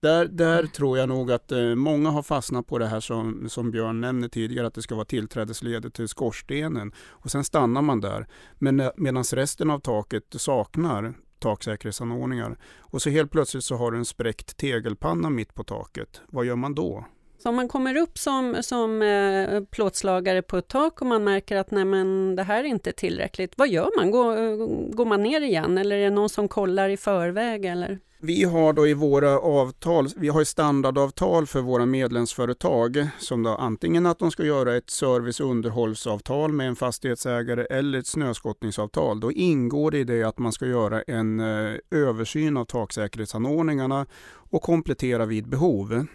där, 0.00 0.24
där 0.24 0.66
tror 0.66 0.98
jag 0.98 1.08
nog 1.08 1.32
att 1.32 1.52
eh, 1.52 1.74
många 1.74 2.10
har 2.10 2.22
fastnat 2.22 2.66
på 2.66 2.78
det 2.78 2.86
här 2.86 3.00
som, 3.00 3.48
som 3.48 3.70
Björn 3.70 4.00
nämnde 4.00 4.28
tidigare, 4.28 4.66
att 4.66 4.74
det 4.74 4.82
ska 4.82 4.94
vara 4.94 5.04
tillträdesledet 5.04 5.94
till 5.94 6.08
skorstenen. 6.08 6.92
Och 7.08 7.30
sen 7.30 7.44
stannar 7.44 7.82
man 7.82 8.00
där. 8.00 8.26
Men 8.58 8.80
eh, 8.80 8.90
medan 8.96 9.24
resten 9.24 9.70
av 9.70 9.78
taket 9.78 10.24
saknar 10.30 11.14
taksäkerhetsanordningar. 11.38 12.58
Och 12.78 13.02
så 13.02 13.10
helt 13.10 13.30
plötsligt 13.30 13.64
så 13.64 13.76
har 13.76 13.90
du 13.90 13.98
en 13.98 14.04
spräckt 14.04 14.56
tegelpanna 14.56 15.30
mitt 15.30 15.54
på 15.54 15.64
taket. 15.64 16.20
Vad 16.28 16.44
gör 16.44 16.56
man 16.56 16.74
då? 16.74 17.04
Så 17.38 17.48
om 17.48 17.56
man 17.56 17.68
kommer 17.68 17.96
upp 17.96 18.18
som, 18.18 18.56
som 18.60 19.02
eh, 19.02 19.60
plåtslagare 19.64 20.42
på 20.42 20.56
ett 20.56 20.68
tak 20.68 21.00
och 21.00 21.06
man 21.06 21.24
märker 21.24 21.56
att 21.56 21.70
nej 21.70 21.84
men, 21.84 22.36
det 22.36 22.42
här 22.42 22.64
är 22.64 22.68
inte 22.68 22.92
tillräckligt, 22.92 23.52
vad 23.56 23.68
gör 23.68 23.90
man? 23.96 24.10
Går, 24.10 24.92
går 24.92 25.04
man 25.04 25.22
ner 25.22 25.40
igen 25.40 25.78
eller 25.78 25.96
är 25.96 26.04
det 26.04 26.10
någon 26.10 26.28
som 26.28 26.48
kollar 26.48 26.88
i 26.88 26.96
förväg? 26.96 27.64
Eller? 27.64 27.98
Vi 28.20 28.44
har 28.44 28.72
då 28.72 28.86
i 28.86 28.94
våra 28.94 29.38
avtal, 29.38 30.08
vi 30.16 30.28
har 30.28 30.44
standardavtal 30.44 31.46
för 31.46 31.60
våra 31.60 31.86
medlemsföretag 31.86 33.08
som 33.18 33.42
då 33.42 33.50
antingen 33.50 34.06
att 34.06 34.18
de 34.18 34.30
ska 34.30 34.44
göra 34.44 34.76
ett 34.76 34.90
service 34.90 35.40
och 35.40 35.50
underhållsavtal 35.50 36.52
med 36.52 36.68
en 36.68 36.76
fastighetsägare 36.76 37.66
eller 37.70 37.98
ett 37.98 38.06
snöskottningsavtal. 38.06 39.20
Då 39.20 39.32
ingår 39.32 39.90
det 39.90 39.98
i 39.98 40.04
det 40.04 40.22
att 40.22 40.38
man 40.38 40.52
ska 40.52 40.66
göra 40.66 41.02
en 41.02 41.40
eh, 41.40 41.74
översyn 41.90 42.56
av 42.56 42.64
taksäkerhetsanordningarna 42.64 44.06
och 44.50 44.62
komplettera 44.62 45.26
vid 45.26 45.48
behov. 45.48 46.06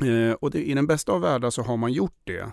Eh, 0.00 0.32
och 0.32 0.50
det, 0.50 0.64
I 0.64 0.74
den 0.74 0.86
bästa 0.86 1.12
av 1.12 1.20
världar 1.20 1.50
så 1.50 1.62
har 1.62 1.76
man 1.76 1.92
gjort 1.92 2.20
det. 2.24 2.52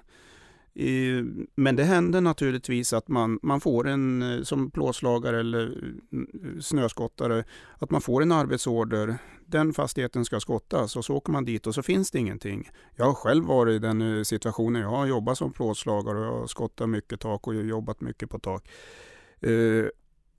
Men 1.55 1.75
det 1.75 1.83
händer 1.83 2.21
naturligtvis 2.21 2.93
att 2.93 3.07
man, 3.07 3.39
man 3.41 3.61
får 3.61 3.87
en, 3.87 4.21
eh, 4.21 4.43
som 4.43 4.71
plåtslagare 4.71 5.39
eller 5.39 5.65
mm, 6.11 6.61
snöskottare, 6.61 7.43
att 7.79 7.91
man 7.91 8.01
får 8.01 8.21
en 8.21 8.31
arbetsorder. 8.31 9.17
Den 9.45 9.73
fastigheten 9.73 10.25
ska 10.25 10.39
skottas 10.39 10.95
och 10.95 11.05
så 11.05 11.15
åker 11.15 11.31
man 11.31 11.45
dit 11.45 11.67
och 11.67 11.75
så 11.75 11.83
finns 11.83 12.11
det 12.11 12.19
ingenting. 12.19 12.69
Jag 12.95 13.05
har 13.05 13.13
själv 13.13 13.45
varit 13.45 13.75
i 13.75 13.79
den 13.79 14.17
eh, 14.17 14.23
situationen. 14.23 14.81
Jag 14.81 14.89
har 14.89 15.05
jobbat 15.05 15.37
som 15.37 15.53
plåtslagare 15.53 16.19
och 16.19 16.25
jag 16.25 16.39
har 16.39 16.47
skottat 16.47 16.89
mycket 16.89 17.19
tak 17.19 17.47
och 17.47 17.55
jobbat 17.55 18.01
mycket 18.01 18.29
på 18.29 18.39
tak 18.39 18.69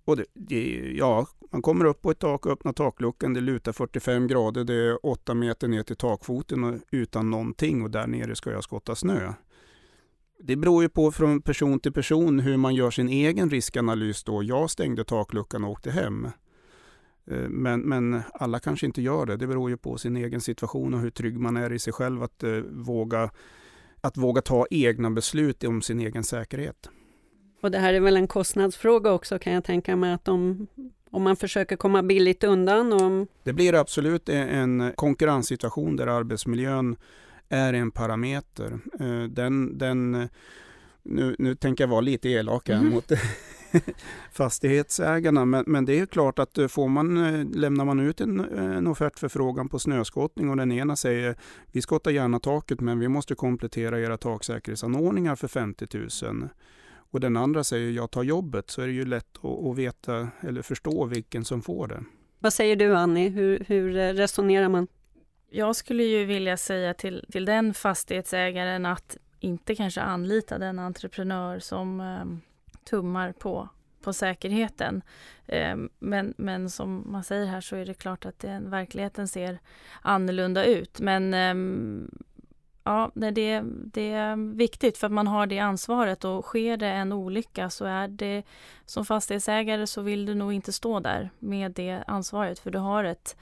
och 0.05 0.17
det, 0.17 0.25
det, 0.35 0.93
ja, 0.97 1.27
man 1.53 1.63
kommer 1.63 1.85
upp 1.85 2.03
på 2.03 2.11
ett 2.11 2.19
tak 2.19 2.47
och 2.47 2.53
öppnar 2.53 2.73
takluckan. 2.73 3.35
Det 3.35 3.41
lutar 3.41 3.73
45 3.73 4.27
grader. 4.27 4.65
Det 4.65 4.75
är 4.75 5.07
8 5.07 5.35
meter 5.35 5.69
ner 5.69 5.83
till 5.83 5.97
takfoten 5.97 6.65
och 6.65 6.75
utan 6.91 7.31
någonting 7.31 7.83
och 7.83 7.91
där 7.91 8.07
nere 8.07 8.37
ska 8.37 8.51
jag 8.51 8.65
skotta 8.65 8.95
snö. 8.95 9.33
Det 10.39 10.57
beror 10.57 10.83
ju 10.83 10.89
på 10.89 11.13
från 11.13 11.43
person 11.43 11.81
till 11.81 11.93
person 11.93 12.41
hur 12.41 12.57
man 12.57 12.75
gör 12.75 12.91
sin 12.91 13.09
egen 13.09 13.51
riskanalys 13.51 14.25
då. 14.25 14.43
Jag 14.43 14.71
stängde 14.71 15.05
takluckan 15.05 15.65
och 15.65 15.71
åkte 15.71 15.91
hem. 15.91 16.25
Eh, 17.27 17.49
men, 17.49 17.81
men 17.81 18.23
alla 18.35 18.59
kanske 18.59 18.87
inte 18.87 19.03
gör 19.03 19.27
det. 19.27 19.37
Det 19.37 19.47
beror 19.47 19.71
ju 19.71 19.77
på 19.77 19.99
sin 19.99 20.17
egen 20.17 20.41
situation 20.41 20.95
och 20.95 21.01
hur 21.01 21.11
trygg 21.11 21.39
man 21.39 21.57
är 21.57 21.73
i 21.73 21.79
sig 21.79 21.93
själv 21.93 22.23
att, 22.23 22.43
eh, 22.43 22.51
våga, 22.71 23.31
att 24.01 24.17
våga 24.17 24.43
ta 24.43 24.67
egna 24.71 25.11
beslut 25.11 25.65
om 25.65 25.83
sin 25.83 26.01
egen 26.01 26.25
säkerhet. 26.25 26.91
Och 27.63 27.71
det 27.71 27.79
här 27.79 27.95
är 27.95 28.01
väl 28.01 28.17
en 28.17 28.27
kostnadsfråga 28.27 29.13
också 29.13 29.39
kan 29.39 29.53
jag 29.53 29.65
tänka 29.65 29.97
mig 29.97 30.13
att 30.13 30.29
om, 30.29 30.67
om 31.11 31.23
man 31.23 31.37
försöker 31.37 31.77
komma 31.77 32.03
billigt 32.03 32.45
undan? 32.45 32.93
Och... 32.93 33.29
Det 33.43 33.53
blir 33.53 33.75
absolut 33.75 34.29
en 34.29 34.93
konkurrenssituation 34.95 35.97
där 35.97 36.07
arbetsmiljön 36.07 36.97
är 37.49 37.73
en 37.73 37.91
parameter. 37.91 38.79
Eh, 39.01 39.23
den, 39.23 39.79
den, 39.79 40.29
nu, 41.03 41.37
nu 41.39 41.55
tänker 41.55 41.85
jag 41.85 41.89
vara 41.89 42.01
lite 42.01 42.29
elak 42.29 42.69
här 42.69 42.77
mm. 42.77 42.93
mot 42.93 43.13
fastighetsägarna, 44.33 45.45
men, 45.45 45.65
men 45.67 45.85
det 45.85 46.01
är 46.01 46.07
klart 46.07 46.39
att 46.39 46.59
eh, 46.59 46.69
får 46.69 46.89
man, 46.89 47.17
eh, 47.17 47.47
lämnar 47.55 47.85
man 47.85 48.01
ut 48.01 48.21
en, 48.21 48.41
en 48.41 48.87
offertförfrågan 48.87 49.69
på 49.69 49.79
snöskottning 49.79 50.51
och 50.51 50.57
den 50.57 50.73
ena 50.73 50.97
säger 50.97 51.37
vi 51.73 51.83
skottar 51.83 52.11
gärna 52.11 52.41
taket 52.41 52.81
men 52.81 52.99
vi 52.99 53.09
måste 53.09 53.35
komplettera 53.35 54.01
era 54.01 54.17
taksäkerhetsanordningar 54.17 55.37
för 55.37 55.49
50 55.49 55.87
000 56.23 56.49
och 57.13 57.21
den 57.21 57.37
andra 57.37 57.65
säger 57.65 57.91
jag 57.91 58.11
tar 58.11 58.23
jobbet 58.23 58.71
så 58.71 58.83
är 58.83 58.87
det 58.87 58.93
ju 58.93 59.05
lätt 59.05 59.45
att, 59.45 59.79
veta 59.79 60.29
eller 60.41 60.63
förstå 60.63 61.05
vilken 61.05 61.45
som 61.45 61.63
får 61.63 61.87
det. 61.87 62.05
Vad 62.39 62.53
säger 62.53 62.77
du 62.77 62.97
Annie, 62.97 63.29
hur, 63.29 63.65
hur 63.69 63.93
resonerar 63.93 64.69
man? 64.69 64.89
Jag 65.51 65.77
skulle 65.77 66.03
ju 66.03 66.25
vilja 66.25 66.57
säga 66.57 66.95
till, 66.95 67.25
till 67.33 67.45
den 67.45 67.75
fastighetsägaren 67.75 68.87
att 68.87 69.17
inte 69.41 69.75
kanske 69.75 70.01
anlita 70.01 70.59
den 70.59 70.79
entreprenör 70.79 71.59
som 71.59 72.01
eh, 72.01 72.25
tummar 72.85 73.33
på, 73.33 73.69
på 74.03 74.13
säkerheten. 74.13 75.03
Eh, 75.47 75.77
men, 75.99 76.35
men 76.37 76.71
som 76.71 77.13
man 77.13 77.25
säger 77.25 77.47
här 77.47 77.61
så 77.61 77.77
är 77.77 77.87
det 77.87 77.95
klart 77.95 78.27
att 78.27 78.39
det, 78.39 78.63
verkligheten 78.65 79.29
ser 79.29 79.59
annorlunda 80.03 80.65
ut. 80.65 81.01
Men 81.01 81.35
eh, 81.35 81.55
ja, 82.85 83.11
det, 83.15 83.63
det 83.93 84.11
är 84.11 84.57
viktigt 84.57 84.99
för 84.99 85.07
att 85.07 85.13
man 85.13 85.27
har 85.27 85.47
det 85.47 85.59
ansvaret 85.59 86.25
och 86.25 86.45
sker 86.45 86.77
det 86.77 86.89
en 86.89 87.13
olycka 87.13 87.71
så 87.71 87.85
är 87.85 88.09
det 88.09 88.43
som 88.87 89.05
fastighetsägare 89.05 89.87
så 89.87 90.03
vill 90.03 90.27
du 90.27 90.35
nog 90.35 90.53
inte 90.53 90.73
stå 90.73 91.01
där 91.01 91.31
med 91.39 91.73
det 91.73 92.05
ansvaret 92.07 92.59
för 92.59 92.71
du 92.71 92.79
har 92.79 93.05
ett 93.05 93.37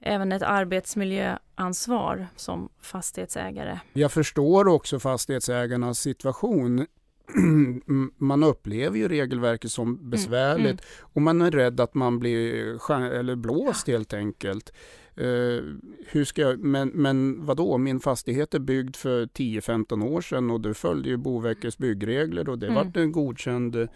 även 0.00 0.32
ett 0.32 0.42
arbetsmiljöansvar 0.42 2.26
som 2.36 2.68
fastighetsägare. 2.80 3.78
Jag 3.92 4.12
förstår 4.12 4.68
också 4.68 5.00
fastighetsägarnas 5.00 5.98
situation. 5.98 6.86
man 8.16 8.42
upplever 8.42 8.98
ju 8.98 9.08
regelverket 9.08 9.72
som 9.72 10.10
besvärligt 10.10 10.58
mm, 10.58 10.70
mm. 10.70 10.78
och 11.00 11.22
man 11.22 11.42
är 11.42 11.50
rädd 11.50 11.80
att 11.80 11.94
man 11.94 12.18
blir 12.18 12.92
eller 12.92 13.36
blåst 13.36 13.88
ja. 13.88 13.94
helt 13.94 14.14
enkelt. 14.14 14.72
Uh, 15.20 15.74
hur 16.06 16.24
ska 16.24 16.42
jag, 16.42 16.58
men, 16.58 16.88
men 16.88 17.46
vadå, 17.46 17.78
min 17.78 18.00
fastighet 18.00 18.54
är 18.54 18.58
byggd 18.58 18.96
för 18.96 19.26
10-15 19.26 20.04
år 20.04 20.20
sedan 20.20 20.50
och 20.50 20.60
du 20.60 20.74
följde 20.74 21.08
ju 21.08 21.16
Boverkets 21.16 21.78
byggregler 21.78 22.48
och 22.48 22.58
det 22.58 22.66
mm. 22.66 22.84
vart 22.84 22.96
en 22.96 23.12
godkänd 23.12 23.88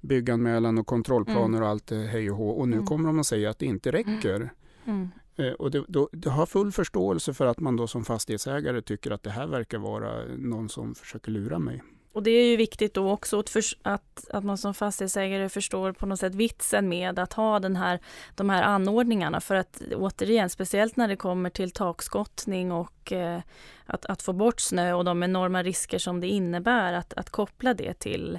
bygganmälan 0.00 0.78
och 0.78 0.86
kontrollplaner 0.86 1.58
mm. 1.58 1.62
och 1.62 1.68
allt 1.68 1.90
hej 1.90 2.30
och 2.30 2.36
hå. 2.36 2.48
Och 2.48 2.68
nu 2.68 2.76
mm. 2.76 2.86
kommer 2.86 3.06
de 3.06 3.20
att 3.20 3.26
säga 3.26 3.50
att 3.50 3.58
det 3.58 3.66
inte 3.66 3.92
räcker. 3.92 4.52
Mm. 4.84 5.08
Eh, 5.36 5.52
och 5.52 5.70
det, 5.70 5.84
då, 5.88 6.08
det 6.12 6.30
har 6.30 6.46
full 6.46 6.72
förståelse 6.72 7.34
för 7.34 7.46
att 7.46 7.60
man 7.60 7.76
då 7.76 7.86
som 7.86 8.04
fastighetsägare 8.04 8.82
tycker 8.82 9.10
att 9.10 9.22
det 9.22 9.30
här 9.30 9.46
verkar 9.46 9.78
vara 9.78 10.24
någon 10.38 10.68
som 10.68 10.94
försöker 10.94 11.32
lura 11.32 11.58
mig. 11.58 11.82
Och 12.18 12.24
det 12.24 12.30
är 12.30 12.46
ju 12.46 12.56
viktigt 12.56 12.94
då 12.94 13.10
också 13.10 13.40
att, 13.40 13.50
för, 13.50 13.62
att, 13.82 14.30
att 14.30 14.44
man 14.44 14.58
som 14.58 14.74
fastighetsägare 14.74 15.48
förstår 15.48 15.92
på 15.92 16.06
något 16.06 16.20
sätt 16.20 16.34
vitsen 16.34 16.88
med 16.88 17.18
att 17.18 17.32
ha 17.32 17.60
den 17.60 17.76
här, 17.76 18.00
de 18.34 18.50
här 18.50 18.62
anordningarna. 18.62 19.40
För 19.40 19.54
att 19.54 19.82
återigen, 19.94 20.50
speciellt 20.50 20.96
när 20.96 21.08
det 21.08 21.16
kommer 21.16 21.50
till 21.50 21.70
takskottning 21.70 22.72
och 22.72 23.12
eh, 23.12 23.40
att, 23.86 24.06
att 24.06 24.22
få 24.22 24.32
bort 24.32 24.60
snö 24.60 24.92
och 24.92 25.04
de 25.04 25.22
enorma 25.22 25.62
risker 25.62 25.98
som 25.98 26.20
det 26.20 26.28
innebär 26.28 26.92
att, 26.92 27.14
att 27.14 27.30
koppla 27.30 27.74
det 27.74 27.94
till 27.94 28.38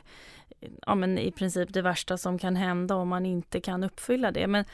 ja, 0.86 0.96
men 0.96 1.18
i 1.18 1.32
princip 1.32 1.74
det 1.74 1.82
värsta 1.82 2.18
som 2.18 2.40
kan 2.40 2.56
hända 2.56 2.96
om 2.96 3.08
man 3.08 3.26
inte 3.26 3.62
kan 3.62 3.84
uppfylla 3.84 4.32
det. 4.32 4.48
Men, 4.48 4.66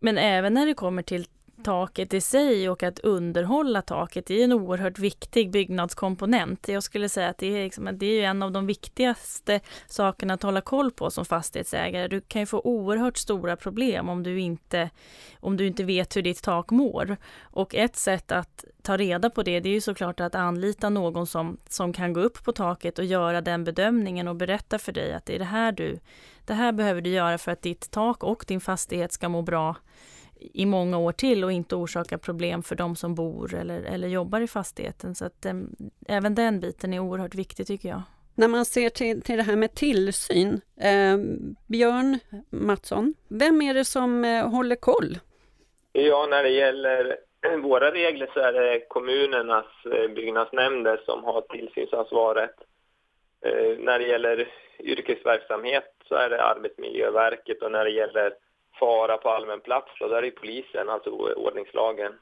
men 0.00 0.18
även 0.18 0.54
när 0.54 0.66
det 0.66 0.74
kommer 0.74 1.02
till 1.02 1.26
taket 1.62 2.14
i 2.14 2.20
sig 2.20 2.68
och 2.68 2.82
att 2.82 2.98
underhålla 2.98 3.82
taket 3.82 4.26
det 4.26 4.40
är 4.40 4.44
en 4.44 4.52
oerhört 4.52 4.98
viktig 4.98 5.50
byggnadskomponent. 5.50 6.68
Jag 6.68 6.82
skulle 6.82 7.08
säga 7.08 7.28
att 7.28 7.38
det 7.38 7.46
är, 7.46 7.64
liksom, 7.64 7.90
det 7.92 8.06
är 8.06 8.28
en 8.28 8.42
av 8.42 8.52
de 8.52 8.66
viktigaste 8.66 9.60
sakerna 9.86 10.34
att 10.34 10.42
hålla 10.42 10.60
koll 10.60 10.90
på 10.90 11.10
som 11.10 11.24
fastighetsägare. 11.24 12.08
Du 12.08 12.20
kan 12.20 12.42
ju 12.42 12.46
få 12.46 12.60
oerhört 12.60 13.16
stora 13.16 13.56
problem 13.56 14.08
om 14.08 14.22
du 14.22 14.40
inte, 14.40 14.90
om 15.40 15.56
du 15.56 15.66
inte 15.66 15.84
vet 15.84 16.16
hur 16.16 16.22
ditt 16.22 16.42
tak 16.42 16.70
mår. 16.70 17.16
Och 17.40 17.74
ett 17.74 17.96
sätt 17.96 18.32
att 18.32 18.64
ta 18.82 18.96
reda 18.96 19.30
på 19.30 19.42
det, 19.42 19.60
det 19.60 19.68
är 19.68 19.74
ju 19.74 19.80
såklart 19.80 20.20
att 20.20 20.34
anlita 20.34 20.88
någon 20.88 21.26
som, 21.26 21.58
som 21.68 21.92
kan 21.92 22.12
gå 22.12 22.20
upp 22.20 22.44
på 22.44 22.52
taket 22.52 22.98
och 22.98 23.04
göra 23.04 23.40
den 23.40 23.64
bedömningen 23.64 24.28
och 24.28 24.36
berätta 24.36 24.78
för 24.78 24.92
dig 24.92 25.12
att 25.12 25.26
det 25.26 25.34
är 25.34 25.38
det 25.38 25.44
här 25.44 25.72
du, 25.72 25.98
det 26.44 26.54
här 26.54 26.72
behöver 26.72 27.00
du 27.00 27.10
göra 27.10 27.38
för 27.38 27.52
att 27.52 27.62
ditt 27.62 27.90
tak 27.90 28.24
och 28.24 28.44
din 28.46 28.60
fastighet 28.60 29.12
ska 29.12 29.28
må 29.28 29.42
bra 29.42 29.76
i 30.40 30.66
många 30.66 30.98
år 30.98 31.12
till 31.12 31.44
och 31.44 31.52
inte 31.52 31.74
orsaka 31.76 32.18
problem 32.18 32.62
för 32.62 32.76
de 32.76 32.96
som 32.96 33.14
bor 33.14 33.54
eller, 33.54 33.82
eller 33.82 34.08
jobbar 34.08 34.40
i 34.40 34.48
fastigheten. 34.48 35.14
Så 35.14 35.24
att 35.24 35.44
äm, 35.44 35.76
ehm, 35.80 35.90
även 36.08 36.34
den 36.34 36.60
biten 36.60 36.94
är 36.94 36.98
oerhört 36.98 37.34
viktig 37.34 37.66
tycker 37.66 37.88
jag. 37.88 38.02
När 38.34 38.48
man 38.48 38.64
ser 38.64 38.88
till, 38.88 39.22
till 39.22 39.36
det 39.36 39.42
här 39.42 39.56
med 39.56 39.74
tillsyn, 39.74 40.60
eh, 40.80 41.16
Björn 41.66 42.18
Mattsson, 42.50 43.14
vem 43.28 43.62
är 43.62 43.74
det 43.74 43.84
som 43.84 44.24
eh, 44.24 44.50
håller 44.50 44.76
koll? 44.76 45.18
Ja, 45.92 46.26
när 46.30 46.42
det 46.42 46.50
gäller 46.50 47.16
våra 47.62 47.92
regler 47.92 48.30
så 48.34 48.40
är 48.40 48.52
det 48.52 48.80
kommunernas 48.88 49.66
eh, 49.92 50.10
byggnadsnämnder 50.10 51.00
som 51.04 51.24
har 51.24 51.40
tillsynsansvaret. 51.40 52.54
Eh, 53.44 53.78
när 53.78 53.98
det 53.98 54.06
gäller 54.06 54.48
yrkesverksamhet 54.80 55.94
så 56.08 56.14
är 56.14 56.30
det 56.30 56.42
Arbetsmiljöverket 56.42 57.62
och 57.62 57.72
när 57.72 57.84
det 57.84 57.90
gäller 57.90 58.32
fara 58.78 59.16
på 59.16 59.28
allmän 59.28 59.60
plats, 59.60 59.90
då, 60.00 60.08
där 60.08 60.22
är 60.22 60.30
polisen, 60.30 60.88
alltså 60.88 61.10
ordningslagen. 61.36 62.12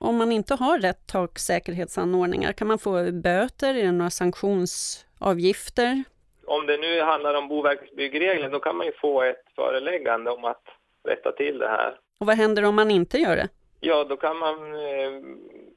Om 0.00 0.16
man 0.16 0.32
inte 0.32 0.54
har 0.54 0.78
rätt 0.78 1.06
taksäkerhetsanordningar, 1.06 2.52
kan 2.52 2.68
man 2.68 2.78
få 2.78 3.12
böter? 3.12 3.74
Är 3.74 3.82
det 3.82 3.92
några 3.92 4.10
sanktionsavgifter? 4.10 6.02
Om 6.46 6.66
det 6.66 6.76
nu 6.76 7.00
handlar 7.00 7.34
om 7.34 7.48
Boverkets 7.48 7.96
byggregler, 7.96 8.50
då 8.50 8.60
kan 8.60 8.76
man 8.76 8.86
ju 8.86 8.92
få 8.92 9.22
ett 9.22 9.44
föreläggande 9.56 10.30
om 10.30 10.44
att 10.44 10.62
rätta 11.04 11.32
till 11.32 11.58
det 11.58 11.68
här. 11.68 11.98
Och 12.20 12.26
vad 12.26 12.36
händer 12.36 12.64
om 12.64 12.74
man 12.74 12.90
inte 12.90 13.18
gör 13.18 13.36
det? 13.36 13.48
Ja, 13.80 14.04
då 14.04 14.16
kan 14.16 14.38
man 14.38 14.74
eh, 14.74 15.12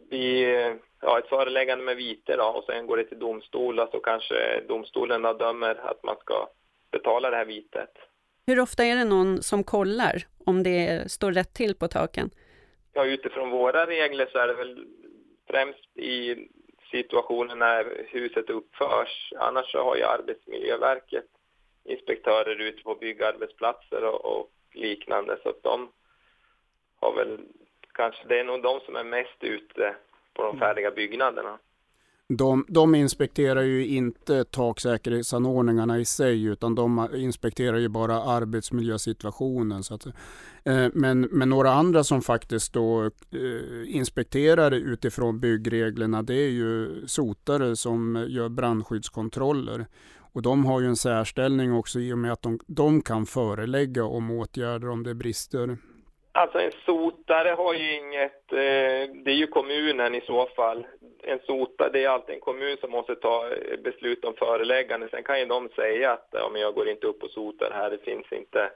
bli 0.09 0.43
ja, 1.01 1.19
ett 1.19 1.29
föreläggande 1.29 1.83
med 1.83 1.95
vite 1.95 2.35
då, 2.35 2.43
och 2.43 2.63
sen 2.63 2.87
går 2.87 2.97
det 2.97 3.03
till 3.03 3.19
domstol 3.19 3.79
och 3.79 3.89
så 3.91 3.99
kanske 3.99 4.61
domstolen 4.67 5.21
dömer 5.21 5.75
att 5.89 6.03
man 6.03 6.15
ska 6.15 6.47
betala 6.91 7.29
det 7.29 7.37
här 7.37 7.45
vitet. 7.45 7.97
Hur 8.47 8.59
ofta 8.59 8.83
är 8.83 8.95
det 8.95 9.05
någon 9.05 9.41
som 9.43 9.63
kollar 9.63 10.27
om 10.45 10.63
det 10.63 11.11
står 11.11 11.31
rätt 11.31 11.53
till 11.53 11.75
på 11.75 11.87
taken? 11.87 12.29
Ja, 12.93 13.05
utifrån 13.05 13.49
våra 13.49 13.85
regler 13.85 14.29
så 14.31 14.37
är 14.37 14.47
det 14.47 14.53
väl 14.53 14.85
främst 15.47 15.97
i 15.97 16.47
situationen 16.91 17.59
när 17.59 18.05
huset 18.07 18.49
uppförs. 18.49 19.33
Annars 19.37 19.71
så 19.71 19.83
har 19.83 19.95
ju 19.95 20.03
Arbetsmiljöverket 20.03 21.25
inspektörer 21.83 22.61
ute 22.61 22.83
på 22.83 22.95
byggarbetsplatser 22.95 24.03
och, 24.03 24.25
och 24.25 24.51
liknande 24.73 25.37
så 25.43 25.49
att 25.49 25.63
de 25.63 25.91
har 26.99 27.15
väl 27.15 27.39
kanske, 27.93 28.27
det 28.27 28.39
är 28.39 28.43
nog 28.43 28.63
de 28.63 28.79
som 28.79 28.95
är 28.95 29.03
mest 29.03 29.43
ute 29.43 29.95
på 30.33 30.43
de 30.43 30.49
mm. 30.49 30.59
färdiga 30.59 30.91
byggnaderna. 30.91 31.59
De, 32.37 32.65
de 32.67 32.95
inspekterar 32.95 33.61
ju 33.61 33.87
inte 33.87 34.43
taksäkerhetsanordningarna 34.43 35.99
i 35.99 36.05
sig 36.05 36.43
utan 36.43 36.75
de 36.75 37.07
inspekterar 37.15 37.77
ju 37.77 37.89
bara 37.89 38.23
arbetsmiljösituationen. 38.23 39.83
Så 39.83 39.93
att, 39.93 40.05
eh, 40.63 40.87
men, 40.93 41.21
men 41.21 41.49
några 41.49 41.71
andra 41.73 42.03
som 42.03 42.21
faktiskt 42.21 42.73
då 42.73 43.03
eh, 43.05 43.09
inspekterar 43.85 44.71
utifrån 44.71 45.39
byggreglerna 45.39 46.23
det 46.23 46.35
är 46.35 46.49
ju 46.49 47.03
sotare 47.07 47.75
som 47.75 48.25
gör 48.29 48.49
brandskyddskontroller. 48.49 49.87
Och 50.33 50.41
de 50.41 50.65
har 50.65 50.81
ju 50.81 50.87
en 50.87 50.97
särställning 50.97 51.73
också 51.73 51.99
i 51.99 52.13
och 52.13 52.17
med 52.17 52.31
att 52.31 52.41
de, 52.41 52.59
de 52.67 53.01
kan 53.01 53.25
förelägga 53.25 54.03
om 54.03 54.31
åtgärder 54.31 54.89
om 54.89 55.03
det 55.03 55.15
brister. 55.15 55.77
Alltså 56.33 56.59
en 56.59 56.71
sotare 56.85 57.49
har 57.49 57.73
ju 57.73 57.93
inget, 57.93 58.53
eh, 58.53 59.13
det 59.23 59.31
är 59.31 59.35
ju 59.35 59.47
kommunen 59.47 60.15
i 60.15 60.21
så 60.21 60.45
fall. 60.45 60.87
En 61.23 61.39
sotare, 61.39 61.89
det 61.89 62.03
är 62.03 62.09
alltid 62.09 62.35
en 62.35 62.41
kommun 62.41 62.77
som 62.77 62.91
måste 62.91 63.15
ta 63.15 63.49
eh, 63.49 63.79
beslut 63.79 64.25
om 64.25 64.33
föreläggande. 64.33 65.09
Sen 65.09 65.23
kan 65.23 65.39
ju 65.39 65.45
de 65.45 65.69
säga 65.69 66.11
att 66.11 66.27
ja, 66.31 66.49
men 66.51 66.61
jag 66.61 66.73
går 66.73 66.89
inte 66.89 67.07
upp 67.07 67.23
och 67.23 67.29
sotar 67.29 67.71
här, 67.71 67.89
det 67.89 67.97
finns 67.97 68.31
inte 68.31 68.71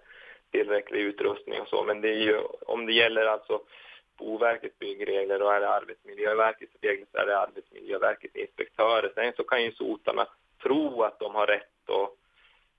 tillräcklig 0.51 0.99
utrustning 0.99 1.61
och 1.61 1.67
så. 1.67 1.83
Men 1.83 2.01
det 2.01 2.09
är 2.09 2.19
ju, 2.19 2.39
om 2.65 2.85
det 2.85 2.93
gäller 2.93 3.25
alltså 3.25 3.61
Boverkets 4.17 4.79
byggregler 4.79 5.41
och 5.41 5.53
är 5.53 5.59
det 5.59 5.69
Arbetsmiljöverkets 5.69 6.73
regler 6.81 7.07
så 7.11 7.17
är 7.17 7.25
det 7.25 7.39
Arbetsmiljöverkets 7.39 8.35
inspektörer. 8.35 9.11
Sen 9.15 9.33
så 9.35 9.43
kan 9.43 9.63
ju 9.63 9.71
sotarna 9.71 10.27
tro 10.63 11.03
att 11.03 11.19
de 11.19 11.35
har 11.35 11.47
rätt 11.47 11.89
att 11.89 12.24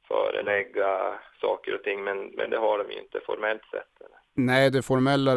förelägga 0.09 1.19
saker 1.41 1.75
och 1.75 1.83
ting, 1.83 2.05
men, 2.05 2.27
men 2.27 2.51
det 2.51 2.59
har 2.59 2.79
de 2.79 2.93
ju 2.93 2.99
inte 2.99 3.21
formellt 3.21 3.65
sett. 3.71 4.01
Eller? 4.01 4.19
Nej, 4.35 4.71
det 4.71 4.83
formella 4.83 5.35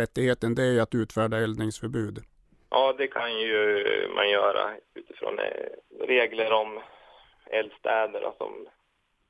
rättigheten 0.00 0.54
det 0.54 0.62
är 0.62 0.82
att 0.82 0.94
utfärda 0.94 1.36
eldningsförbud. 1.36 2.18
Ja, 2.70 2.94
det 2.98 3.06
kan 3.06 3.40
ju 3.40 3.84
man 4.14 4.30
göra 4.30 4.70
utifrån 4.94 5.38
eh, 5.38 6.06
regler 6.06 6.52
om 6.52 6.80
eldstäder. 7.46 8.22
Alltså, 8.22 8.50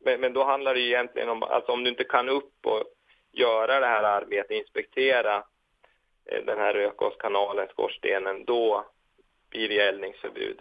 men, 0.05 0.20
men 0.20 0.33
då 0.33 0.45
handlar 0.45 0.74
det 0.74 0.81
ju 0.81 0.87
egentligen 0.87 1.28
om, 1.28 1.43
alltså 1.43 1.72
om 1.72 1.85
du 1.85 1.91
inte 1.91 2.05
kan 2.05 2.28
upp 2.28 2.66
och 2.66 2.85
göra 3.33 3.81
det 3.81 3.87
här 3.87 4.03
arbetet, 4.03 4.51
inspektera 4.51 5.37
eh, 6.24 6.45
den 6.45 6.59
här 6.59 6.74
rökgaskanalen, 6.74 7.68
skorstenen, 7.68 8.45
då 8.45 8.85
blir 9.51 9.68
det 9.68 9.81
eldningsförbud. 9.81 10.61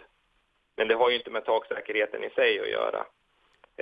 Men 0.76 0.88
det 0.88 0.94
har 0.94 1.10
ju 1.10 1.16
inte 1.16 1.30
med 1.30 1.44
taksäkerheten 1.44 2.24
i 2.24 2.30
sig 2.30 2.60
att 2.60 2.70
göra, 2.70 3.06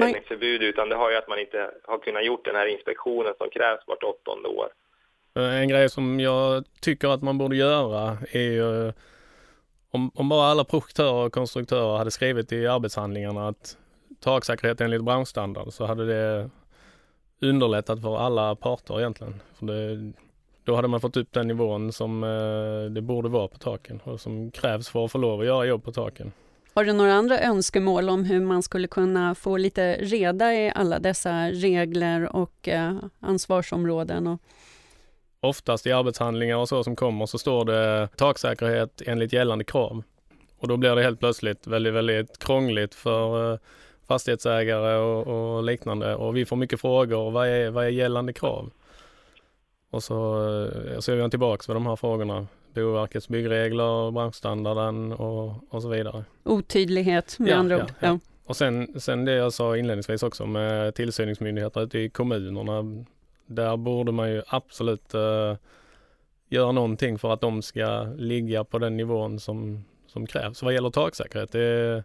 eldningsförbud, 0.04 0.62
utan 0.62 0.88
det 0.88 0.96
har 0.96 1.10
ju 1.10 1.16
att 1.16 1.28
man 1.28 1.38
inte 1.38 1.70
har 1.84 1.98
kunnat 1.98 2.24
gjort 2.24 2.44
den 2.44 2.56
här 2.56 2.66
inspektionen 2.66 3.34
som 3.38 3.50
krävs 3.50 3.80
vart 3.86 4.02
åttonde 4.02 4.48
år. 4.48 4.68
Eh, 5.36 5.60
en 5.60 5.68
grej 5.68 5.90
som 5.90 6.20
jag 6.20 6.64
tycker 6.80 7.08
att 7.08 7.22
man 7.22 7.38
borde 7.38 7.56
göra 7.56 8.18
är 8.32 8.50
ju 8.50 8.92
om, 9.90 10.10
om 10.14 10.28
bara 10.28 10.46
alla 10.46 10.64
projektörer 10.64 11.26
och 11.26 11.32
konstruktörer 11.32 11.98
hade 11.98 12.10
skrivit 12.10 12.52
i 12.52 12.66
arbetshandlingarna 12.66 13.48
att 13.48 13.76
taksäkerhet 14.20 14.80
enligt 14.80 15.04
branschstandard 15.04 15.72
så 15.72 15.86
hade 15.86 16.06
det 16.06 16.50
underlättat 17.40 18.02
för 18.02 18.18
alla 18.18 18.54
parter 18.54 18.98
egentligen. 19.00 19.42
För 19.54 19.66
det, 19.66 20.12
då 20.64 20.74
hade 20.74 20.88
man 20.88 21.00
fått 21.00 21.16
upp 21.16 21.32
den 21.32 21.48
nivån 21.48 21.92
som 21.92 22.24
eh, 22.24 22.90
det 22.90 23.00
borde 23.00 23.28
vara 23.28 23.48
på 23.48 23.58
taken 23.58 24.00
och 24.04 24.20
som 24.20 24.50
krävs 24.50 24.88
för 24.88 25.04
att 25.04 25.12
få 25.12 25.18
lov 25.18 25.40
att 25.40 25.46
göra 25.46 25.64
jobb 25.64 25.84
på 25.84 25.92
taken. 25.92 26.32
Har 26.78 26.84
du 26.84 26.92
några 26.92 27.14
andra 27.14 27.40
önskemål 27.40 28.08
om 28.08 28.24
hur 28.24 28.40
man 28.40 28.62
skulle 28.62 28.88
kunna 28.88 29.34
få 29.34 29.56
lite 29.56 29.96
reda 29.96 30.54
i 30.54 30.72
alla 30.74 30.98
dessa 30.98 31.50
regler 31.50 32.36
och 32.36 32.68
eh, 32.68 32.96
ansvarsområden? 33.20 34.26
Och... 34.26 34.40
Oftast 35.40 35.86
i 35.86 35.92
arbetshandlingar 35.92 36.56
och 36.56 36.68
så 36.68 36.84
som 36.84 36.96
kommer 36.96 37.26
så 37.26 37.38
står 37.38 37.64
det 37.64 38.08
taksäkerhet 38.16 39.02
enligt 39.06 39.32
gällande 39.32 39.64
krav. 39.64 40.02
Och 40.58 40.68
då 40.68 40.76
blir 40.76 40.96
det 40.96 41.02
helt 41.02 41.20
plötsligt 41.20 41.66
väldigt, 41.66 41.94
väldigt 41.94 42.38
krångligt 42.38 42.94
för 42.94 43.52
eh, 43.52 43.58
fastighetsägare 44.08 44.96
och, 44.96 45.26
och, 45.26 45.64
liknande 45.64 46.14
och 46.14 46.36
vi 46.36 46.44
får 46.44 46.56
mycket 46.56 46.80
frågor. 46.80 47.30
Vad 47.30 47.48
är, 47.48 47.70
vad 47.70 47.84
är 47.84 47.88
gällande 47.88 48.32
krav? 48.32 48.70
Och 49.90 50.02
så, 50.02 50.14
eh, 50.64 50.98
så 50.98 51.12
är 51.12 51.16
jag 51.16 51.30
tillbaks 51.30 51.68
med 51.68 51.76
de 51.76 51.86
här 51.86 51.96
frågorna. 51.96 52.46
Boverkets 52.82 53.28
byggregler, 53.28 54.10
branschstandarden 54.10 55.12
och, 55.12 55.74
och 55.74 55.82
så 55.82 55.88
vidare. 55.88 56.24
Otydlighet 56.44 57.38
med 57.38 57.48
ja, 57.50 57.56
andra 57.56 57.76
ord. 57.76 57.92
Ja, 58.00 58.08
ja. 58.08 58.18
Och 58.44 58.56
sen, 58.56 59.00
sen 59.00 59.24
det 59.24 59.32
jag 59.32 59.52
sa 59.52 59.76
inledningsvis 59.76 60.22
också 60.22 60.46
med 60.46 60.94
tillsyningsmyndigheter 60.94 61.82
ute 61.82 61.98
i 61.98 62.10
kommunerna. 62.10 63.04
Där 63.46 63.76
borde 63.76 64.12
man 64.12 64.30
ju 64.30 64.42
absolut 64.46 65.14
uh, 65.14 65.56
göra 66.48 66.72
någonting 66.72 67.18
för 67.18 67.32
att 67.32 67.40
de 67.40 67.62
ska 67.62 68.02
ligga 68.02 68.64
på 68.64 68.78
den 68.78 68.96
nivån 68.96 69.40
som, 69.40 69.84
som 70.06 70.26
krävs. 70.26 70.62
Vad 70.62 70.74
gäller 70.74 70.90
taksäkerhet, 70.90 71.52
det 71.52 72.04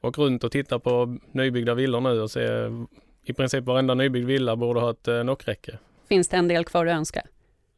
åk 0.00 0.18
runt 0.18 0.44
och 0.44 0.52
titta 0.52 0.78
på 0.78 1.18
nybyggda 1.32 1.74
villor 1.74 2.00
nu 2.00 2.20
och 2.20 2.30
se 2.30 2.70
i 3.24 3.32
princip 3.32 3.64
varenda 3.64 3.94
nybyggd 3.94 4.26
villa 4.26 4.56
borde 4.56 4.80
ha 4.80 4.90
ett 4.90 5.08
uh, 5.08 5.24
nockräcke. 5.24 5.78
Finns 6.08 6.28
det 6.28 6.36
en 6.36 6.48
del 6.48 6.64
kvar 6.64 6.86
att 6.86 6.96
önska? 6.96 7.22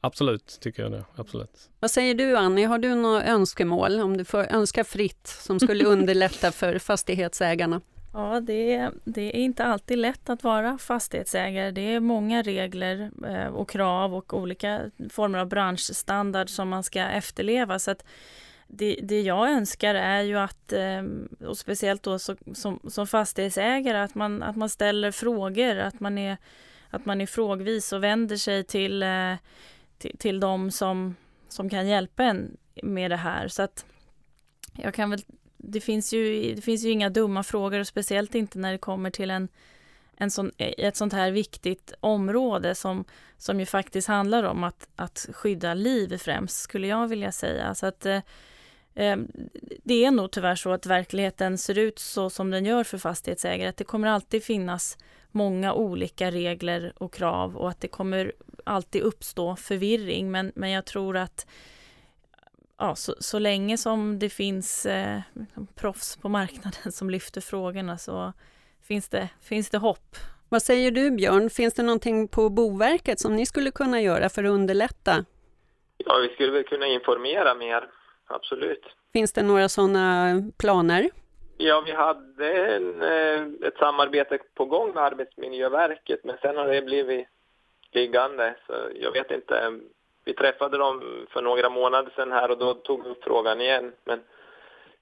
Absolut, 0.05 0.59
tycker 0.61 0.83
jag 0.83 0.93
det. 0.93 1.05
Absolut. 1.17 1.71
Vad 1.81 1.91
säger 1.91 2.15
du 2.15 2.37
Annie, 2.37 2.65
har 2.65 2.79
du 2.79 2.95
några 2.95 3.25
önskemål 3.25 4.01
om 4.01 4.17
du 4.17 4.25
får 4.25 4.53
önska 4.53 4.85
fritt 4.85 5.27
som 5.27 5.61
skulle 5.61 5.85
underlätta 5.95 6.53
för 6.53 6.79
fastighetsägarna? 6.79 7.81
Ja, 8.13 8.41
det, 8.41 8.91
det 9.05 9.37
är 9.37 9.41
inte 9.41 9.65
alltid 9.65 9.99
lätt 9.99 10.31
att 10.31 10.45
vara 10.45 10.79
fastighetsägare. 10.79 11.71
Det 11.71 11.81
är 11.81 12.01
många 12.01 12.43
regler 12.43 13.11
eh, 13.27 13.47
och 13.47 13.71
krav 13.71 14.15
och 14.15 14.35
olika 14.35 14.81
former 15.11 15.39
av 15.39 15.49
branschstandard 15.49 16.49
som 16.49 16.69
man 16.69 16.83
ska 16.83 17.01
efterleva. 17.01 17.79
Så 17.79 17.91
att 17.91 18.05
det, 18.69 18.99
det 19.03 19.21
jag 19.21 19.51
önskar 19.51 19.95
är 19.95 20.23
ju 20.23 20.39
att, 20.39 20.73
eh, 20.73 21.03
och 21.49 21.59
speciellt 21.59 22.03
då 22.03 22.19
som, 22.19 22.81
som 22.89 23.07
fastighetsägare, 23.07 23.99
att 23.99 24.15
man, 24.15 24.43
att 24.43 24.57
man 24.57 24.69
ställer 24.69 25.11
frågor, 25.11 25.79
att 25.79 26.01
man 26.01 26.19
är 26.19 26.37
att 26.95 27.07
man 27.07 27.21
är 27.21 27.27
frågvis 27.27 27.93
och 27.93 28.03
vänder 28.03 28.37
sig 28.37 28.65
till 28.65 29.03
eh, 29.03 29.35
till, 29.99 30.19
till 30.19 30.41
de 30.41 30.71
som, 30.71 31.17
som 31.49 31.71
kan 31.71 31.89
hjälpa 31.89 32.25
en 32.25 32.57
med 32.83 33.11
det 33.11 33.17
här. 33.17 33.49
Så 33.49 33.63
att 33.63 33.85
jag 34.73 34.95
kan 34.95 35.11
väl, 35.11 35.21
det 35.57 35.81
finns 35.81 36.13
ju, 36.13 36.55
det 36.55 36.63
finns 36.63 36.85
ju 36.85 36.91
inga 36.91 37.11
dumma 37.11 37.43
frågor 37.43 37.81
och 37.81 37.87
speciellt 37.87 38.35
inte 38.35 38.59
när 38.59 38.73
det 38.73 38.79
kommer 38.79 39.11
till 39.11 39.31
en, 39.31 39.49
en 40.17 40.31
sån, 40.31 40.51
ett 40.59 40.97
sånt 40.97 41.13
här 41.13 41.31
viktigt 41.31 41.93
område 42.01 42.75
som, 42.75 43.05
som 43.39 43.61
ju 43.61 43.67
faktiskt 43.67 44.09
handlar 44.09 44.43
om 44.43 44.65
att, 44.65 44.89
att 44.97 45.29
skydda 45.33 45.75
liv 45.75 46.19
främst, 46.19 46.57
skulle 46.59 46.87
jag 46.87 47.09
vilja 47.09 47.33
säga. 47.33 47.75
Så 47.75 47.87
att, 47.87 48.07
eh, 48.07 48.21
eh 48.95 49.17
det 49.85 50.05
är 50.05 50.11
nog 50.11 50.31
tyvärr 50.31 50.57
så 50.57 50.73
att 50.73 50.87
verkligheten 50.87 51.59
ser 51.59 51.79
ut 51.79 51.99
så 51.99 52.31
som 52.31 52.51
den 52.51 52.65
gör 52.65 52.85
för 52.85 52.99
fastighetsägare. 52.99 53.69
Att 53.69 53.77
det 53.77 53.85
kommer 53.85 54.09
alltid 54.09 54.45
finnas 54.45 54.99
många 55.31 55.75
olika 55.75 56.31
regler 56.31 56.93
och 56.97 57.13
krav 57.13 57.57
och 57.57 57.71
att 57.71 57.81
det 57.81 57.89
kommer 57.89 58.33
alltid 58.65 59.03
uppstå 59.03 59.57
förvirring. 59.57 60.31
Men, 60.31 60.53
men 60.55 60.71
jag 60.71 60.85
tror 60.85 61.17
att 61.17 61.47
ja, 62.79 62.95
så, 62.95 63.15
så 63.19 63.39
länge 63.39 63.79
som 63.79 64.19
det 64.19 64.29
finns 64.29 64.87
eh, 64.87 65.21
liksom 65.33 65.67
proffs 65.67 66.17
på 66.17 66.29
marknaden 66.29 66.93
som 66.93 67.11
lyfter 67.11 67.41
frågorna 67.41 67.99
så 67.99 68.33
finns 68.83 69.09
det, 69.09 69.29
finns 69.41 69.71
det 69.71 69.79
hopp. 69.79 70.17
Vad 70.49 70.63
säger 70.63 70.91
du 70.91 71.11
Björn, 71.11 71.51
finns 71.51 71.75
det 71.75 71.83
någonting 71.83 72.29
på 72.29 72.49
Boverket 72.49 73.21
som 73.21 73.37
ni 73.37 73.47
skulle 73.47 73.71
kunna 73.71 74.01
göra 74.01 74.29
för 74.29 74.45
att 74.45 74.51
underlätta? 74.51 75.25
Ja, 75.97 76.19
vi 76.19 76.35
skulle 76.35 76.53
väl 76.53 76.65
kunna 76.65 76.87
informera 76.87 77.55
mer, 77.55 77.89
absolut. 78.27 78.85
Finns 79.13 79.33
det 79.33 79.43
några 79.43 79.69
sådana 79.69 80.35
planer? 80.59 81.11
Ja, 81.57 81.83
vi 81.87 81.93
hade 81.93 82.75
en, 82.77 83.03
eh, 83.03 83.69
ett 83.69 83.77
samarbete 83.79 84.39
på 84.55 84.65
gång 84.65 84.95
med 84.95 85.03
Arbetsmiljöverket, 85.03 86.21
men 86.25 86.37
sen 86.43 86.57
har 86.57 86.69
det 86.69 86.83
blivit 86.83 87.29
liggande. 87.95 88.57
Så 88.67 88.73
jag 89.01 89.13
vet 89.13 89.31
inte. 89.31 89.81
Vi 90.25 90.35
träffade 90.35 90.79
dem 90.79 91.27
för 91.31 91.43
några 91.43 91.71
månader 91.71 92.13
sedan 92.17 92.33
här 92.33 92.51
och 92.51 92.59
då 92.59 92.75
tog 92.75 93.05
vi 93.05 93.11
upp 93.11 93.25
frågan 93.25 93.61
igen. 93.61 93.93
Men 94.05 94.21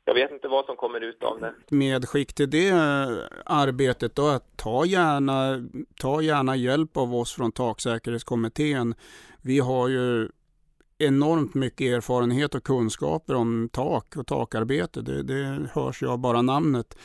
jag 0.05 0.15
vet 0.15 0.31
inte 0.31 0.49
vad 0.49 0.65
som 0.65 0.77
kommer 0.77 1.01
ut 1.01 1.23
av 1.23 1.41
det. 1.41 1.55
Medskick 1.69 2.35
till 2.35 2.51
det 2.51 2.69
eh, 2.69 3.09
arbetet 3.47 4.15
då, 4.15 4.29
att 4.29 4.57
ta 4.57 4.85
gärna, 4.87 5.69
ta 6.01 6.23
gärna 6.23 6.57
hjälp 6.57 6.97
av 6.97 7.15
oss 7.15 7.35
från 7.35 7.53
taksäkerhetskommittén. 7.53 8.95
Vi 9.43 9.59
har 9.59 9.89
ju 9.89 10.29
enormt 10.99 11.55
mycket 11.55 11.95
erfarenhet 11.95 12.55
och 12.55 12.65
kunskaper 12.65 13.35
om 13.35 13.69
tak 13.73 14.17
och 14.17 14.27
takarbete. 14.27 15.01
Det, 15.03 15.23
det 15.23 15.69
hörs 15.75 16.03
ju 16.03 16.09
av 16.09 16.19
bara 16.19 16.43
namnet. 16.43 16.99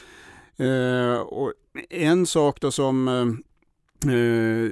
Eh, 0.57 1.19
och 1.19 1.53
en 1.89 2.25
sak 2.25 2.61
då 2.61 2.71
som, 2.71 3.07
eh, 3.07 4.13
eh 4.13 4.71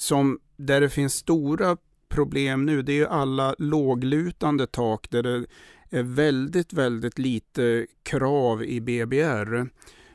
som 0.00 0.38
där 0.56 0.80
det 0.80 0.88
finns 0.88 1.14
stora 1.14 1.76
problem 2.08 2.66
nu, 2.66 2.82
det 2.82 3.00
är 3.00 3.06
alla 3.06 3.54
låglutande 3.58 4.66
tak 4.66 5.10
där 5.10 5.22
det 5.22 5.46
är 5.90 6.02
väldigt, 6.02 6.72
väldigt 6.72 7.18
lite 7.18 7.86
krav 8.02 8.64
i 8.64 8.80
BBR. 8.80 9.66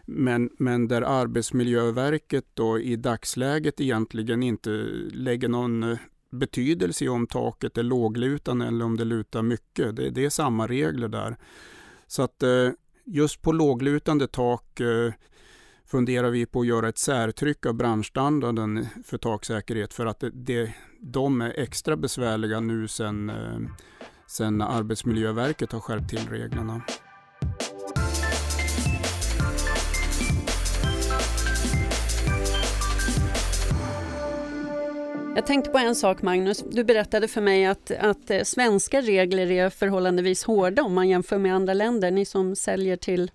Men, 0.05 0.49
men 0.57 0.87
där 0.87 1.01
Arbetsmiljöverket 1.01 2.45
då 2.53 2.79
i 2.79 2.95
dagsläget 2.95 3.81
egentligen 3.81 4.43
inte 4.43 4.69
lägger 5.11 5.47
någon 5.49 5.97
betydelse 6.31 7.05
i 7.05 7.09
om 7.09 7.27
taket 7.27 7.77
är 7.77 7.83
låglutande 7.83 8.67
eller 8.67 8.85
om 8.85 8.97
det 8.97 9.05
lutar 9.05 9.41
mycket. 9.41 9.95
Det, 9.95 10.09
det 10.09 10.25
är 10.25 10.29
samma 10.29 10.67
regler 10.67 11.07
där. 11.07 11.37
Så 12.07 12.21
att 12.21 12.43
eh, 12.43 12.69
just 13.03 13.41
på 13.41 13.51
låglutande 13.51 14.27
tak 14.27 14.79
eh, 14.79 15.13
funderar 15.95 16.29
vi 16.29 16.45
på 16.45 16.61
att 16.61 16.67
göra 16.67 16.89
ett 16.89 16.97
särtryck 16.97 17.65
av 17.65 17.73
branschstandarden 17.73 18.87
för 19.05 19.17
taksäkerhet 19.17 19.93
för 19.93 20.05
att 20.05 20.19
det, 20.19 20.29
det, 20.29 20.73
de 20.99 21.41
är 21.41 21.59
extra 21.59 21.97
besvärliga 21.97 22.59
nu 22.59 22.87
sen, 22.87 23.29
eh, 23.29 23.59
sen 24.27 24.61
Arbetsmiljöverket 24.61 25.71
har 25.71 25.79
skärpt 25.79 26.09
till 26.09 26.29
reglerna. 26.29 26.81
Jag 35.35 35.45
tänkte 35.45 35.71
på 35.71 35.77
en 35.77 35.95
sak 35.95 36.21
Magnus, 36.21 36.63
du 36.71 36.83
berättade 36.83 37.27
för 37.27 37.41
mig 37.41 37.65
att, 37.65 37.91
att 37.91 38.29
eh, 38.29 38.41
svenska 38.43 39.01
regler 39.01 39.51
är 39.51 39.69
förhållandevis 39.69 40.43
hårda 40.43 40.83
om 40.83 40.93
man 40.93 41.09
jämför 41.09 41.37
med 41.37 41.55
andra 41.55 41.73
länder, 41.73 42.11
ni 42.11 42.25
som 42.25 42.55
säljer 42.55 42.97
till 42.97 43.31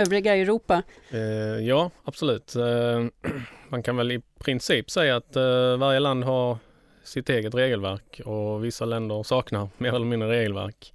övriga 0.00 0.36
Europa. 0.36 0.82
Eh, 1.10 1.66
ja, 1.66 1.90
absolut. 2.04 2.56
Eh, 2.56 3.04
man 3.68 3.82
kan 3.82 3.96
väl 3.96 4.12
i 4.12 4.22
princip 4.38 4.90
säga 4.90 5.16
att 5.16 5.36
eh, 5.36 5.76
varje 5.76 6.00
land 6.00 6.24
har 6.24 6.58
sitt 7.04 7.28
eget 7.28 7.54
regelverk 7.54 8.20
och 8.24 8.64
vissa 8.64 8.84
länder 8.84 9.22
saknar 9.22 9.68
mer 9.78 9.94
eller 9.94 10.06
mindre 10.06 10.28
regelverk. 10.28 10.92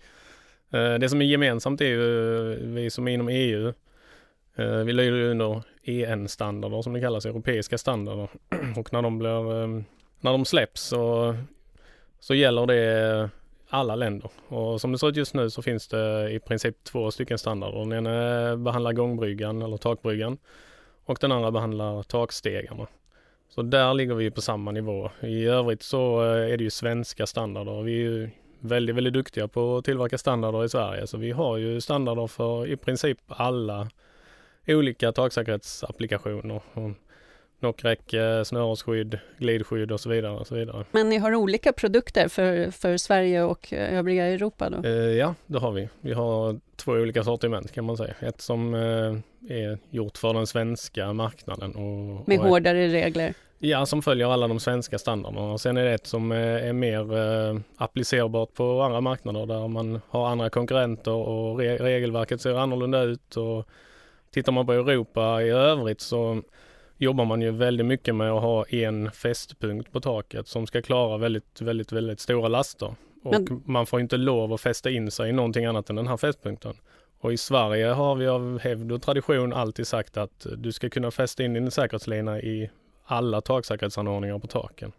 Eh, 0.72 0.94
det 0.94 1.10
som 1.10 1.22
är 1.22 1.26
gemensamt 1.26 1.82
är 1.82 1.86
ju 1.86 2.52
eh, 2.54 2.58
vi 2.60 2.90
som 2.90 3.08
är 3.08 3.12
inom 3.12 3.30
EU. 3.30 3.74
Eh, 4.56 4.78
vi 4.78 4.94
lyder 4.94 5.22
under 5.22 5.64
EN-standarder 5.84 6.82
som 6.82 6.94
det 6.94 7.02
kallas, 7.02 7.26
europeiska 7.26 7.78
standarder. 7.78 8.30
och 8.78 8.94
när 8.94 9.02
de 9.02 9.20
blir 9.20 9.62
eh, 9.62 9.68
när 10.20 10.32
de 10.32 10.46
släpps 10.46 10.82
så, 10.82 11.36
så 12.20 12.36
gäller 12.36 12.66
det 12.66 13.30
alla 13.70 13.96
länder. 13.96 14.32
Och 14.48 14.82
som 14.82 14.92
det 14.92 14.98
ser 14.98 15.10
ut 15.10 15.16
just 15.16 15.34
nu 15.34 15.50
så 15.50 15.62
finns 15.62 15.88
det 15.88 16.32
i 16.32 16.40
princip 16.40 16.84
två 16.84 17.12
stycken 17.12 17.38
standarder. 17.38 17.80
Den 17.80 17.92
ena 17.92 18.58
behandlar 18.58 18.94
gångbryggan 18.94 19.62
eller 19.62 19.78
takbryggan 19.78 20.38
och 21.06 21.18
den 21.22 21.32
andra 21.32 21.52
behandlar 21.52 22.04
takstegarna. 22.04 22.88
Så 23.50 23.62
där 23.62 23.94
ligger 23.94 24.16
vi 24.16 24.32
på 24.32 24.42
samma 24.42 24.72
nivå. 24.72 25.12
I 25.22 25.46
övrigt 25.46 25.84
så 25.84 26.24
eh, 26.24 26.54
är 26.54 26.58
det 26.58 26.64
ju 26.64 26.70
svenska 26.70 27.26
standarder. 27.26 27.82
Vi 27.82 27.92
är 27.94 28.10
ju 28.10 28.30
väldigt, 28.60 28.96
väldigt 28.96 29.14
duktiga 29.14 29.48
på 29.48 29.78
att 29.78 29.86
tillverka 29.86 30.18
standarder 30.18 30.66
i 30.66 30.70
Sverige. 30.70 31.08
Så 31.08 31.18
vi 31.18 31.32
har 31.32 31.58
ju 31.58 31.82
standarder 31.82 32.28
för 32.28 32.68
i 32.68 32.78
princip 32.78 33.18
alla 33.28 33.90
olika 34.68 35.12
taksäkerhetsapplikationer 35.12 36.62
knockräcke, 37.60 38.46
snörosskydd, 38.46 39.20
glidskydd 39.38 39.92
och 39.92 40.00
så 40.00 40.10
vidare. 40.10 40.32
Och 40.32 40.48
så 40.48 40.56
vidare. 40.56 40.86
Men 40.92 41.10
ni 41.10 41.18
har 41.18 41.36
olika 41.36 41.74
produkter 41.74 42.28
för, 42.28 42.72
för 42.72 42.98
Sverige 42.98 43.44
och 43.44 43.74
övriga 43.74 44.26
Europa 44.26 44.70
då? 44.70 44.88
Eh, 44.88 44.94
ja, 44.94 45.36
det 45.48 45.60
har 45.60 45.72
vi. 45.72 45.90
Vi 46.02 46.14
har 46.14 46.60
två 46.76 46.92
olika 46.92 47.24
sortiment 47.24 47.72
kan 47.72 47.86
man 47.86 47.98
säga. 47.98 48.14
Ett 48.20 48.42
som 48.42 48.74
eh, 48.74 49.58
är 49.58 49.78
gjort 49.90 50.18
för 50.18 50.34
den 50.34 50.48
svenska 50.48 51.14
marknaden. 51.14 51.76
Och, 51.76 52.28
Med 52.28 52.40
och 52.40 52.46
hårdare 52.46 52.88
regler? 52.88 53.34
Ja, 53.60 53.86
som 53.86 54.02
följer 54.02 54.28
alla 54.28 54.48
de 54.48 54.60
svenska 54.60 54.98
standarderna. 54.98 55.52
Och 55.52 55.62
sen 55.62 55.78
är 55.78 55.86
det 55.86 55.94
ett 55.94 56.08
som 56.08 56.32
är 56.32 56.74
mer 56.74 57.18
eh, 57.18 57.60
applicerbart 57.78 58.54
på 58.54 58.82
andra 58.82 59.02
marknader 59.02 59.46
där 59.46 59.68
man 59.68 60.02
har 60.10 60.28
andra 60.28 60.50
konkurrenter 60.50 61.12
och 61.12 61.60
re 61.60 61.78
regelverket 61.78 62.42
ser 62.42 62.54
annorlunda 62.54 63.02
ut. 63.02 63.38
Och 63.38 63.68
tittar 64.32 64.52
man 64.52 64.66
på 64.66 64.74
Europa 64.74 65.42
i 65.42 65.50
övrigt 65.50 66.02
så 66.02 66.42
jobbar 66.98 67.26
man 67.26 67.42
ju 67.42 67.52
väldigt 67.52 67.86
mycket 67.86 68.16
med 68.16 68.32
att 68.32 68.42
ha 68.42 68.66
en 68.66 69.12
fästpunkt 69.12 69.92
på 69.92 70.00
taket 70.00 70.48
som 70.48 70.68
ska 70.68 70.82
klara 70.82 71.18
väldigt, 71.18 71.62
väldigt, 71.62 71.92
väldigt 71.92 72.20
stora 72.20 72.48
laster. 72.48 72.96
Och 73.24 73.32
Men... 73.32 73.64
man 73.66 73.86
får 73.86 74.00
inte 74.00 74.18
lov 74.18 74.54
att 74.54 74.62
fästa 74.62 74.90
in 74.90 75.12
sig 75.12 75.30
i 75.30 75.34
någonting 75.34 75.66
annat 75.66 75.90
än 75.90 75.96
den 75.96 76.08
här 76.08 76.18
fästpunkten. 76.18 76.74
Och 77.20 77.34
i 77.34 77.38
Sverige 77.38 77.88
har 77.88 78.16
vi 78.16 78.28
av 78.28 78.60
hävd 78.60 78.92
och 78.92 79.02
tradition 79.02 79.54
alltid 79.54 79.88
sagt 79.88 80.18
att 80.18 80.48
du 80.58 80.72
ska 80.72 80.90
kunna 80.90 81.12
fästa 81.12 81.44
in 81.44 81.54
din 81.54 81.72
säkerhetslina 81.72 82.40
i 82.40 82.70
alla 83.06 83.42
taksäkerhetsanordningar 83.42 84.40
på 84.40 84.48
taken. 84.48 84.92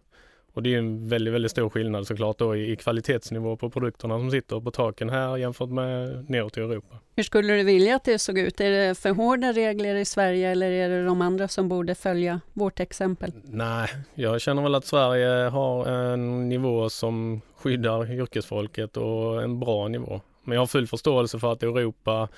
Och 0.57 0.63
det 0.63 0.75
är 0.75 0.79
en 0.79 1.09
väldigt, 1.09 1.35
väldigt 1.35 1.51
stor 1.51 1.71
skillnad 1.71 2.07
såklart 2.07 2.39
då 2.39 2.57
i, 2.57 2.77
kvalitetsnivå 2.77 3.57
på 3.57 3.71
produkterna 3.71 4.19
som 4.19 4.31
sitter 4.31 4.61
på 4.61 4.71
taken 4.71 5.11
här 5.11 5.37
jämfört 5.37 5.69
med 5.69 6.25
neråt 6.31 6.57
i 6.57 6.61
Europa. 6.61 6.97
Hur 7.17 7.23
skulle 7.23 7.55
du 7.55 7.63
vilja 7.63 7.97
att 7.97 8.05
det 8.05 8.19
såg 8.19 8.39
ut? 8.39 8.61
Är 8.61 8.71
det 8.71 8.99
för 8.99 9.11
hårda 9.11 9.53
regler 9.53 9.95
i 9.95 10.05
Sverige 10.05 10.51
eller 10.51 10.71
är 10.71 10.89
det 10.89 11.05
de 11.05 11.23
andra 11.23 11.49
som 11.49 11.69
borde 11.69 11.95
följa 11.95 12.41
vårt 12.53 12.81
exempel? 12.81 13.33
Nej, 13.45 13.89
jag 14.15 14.41
känner 14.41 14.63
väl 14.63 14.75
att 14.75 14.87
Sverige 14.87 15.49
har 15.49 15.87
en 15.87 16.49
nivå 16.49 16.91
som 16.91 17.41
skyddar 17.57 18.13
yrkesfolket 18.13 18.97
och 18.97 19.43
en 19.43 19.61
bra 19.61 19.89
nivå. 19.89 20.21
Men 20.45 20.55
jag 20.55 20.63
har 20.63 20.67
full 20.67 20.87
förståelse 20.87 21.39
för 21.39 21.53
att 21.53 21.63
Europa 21.63 22.29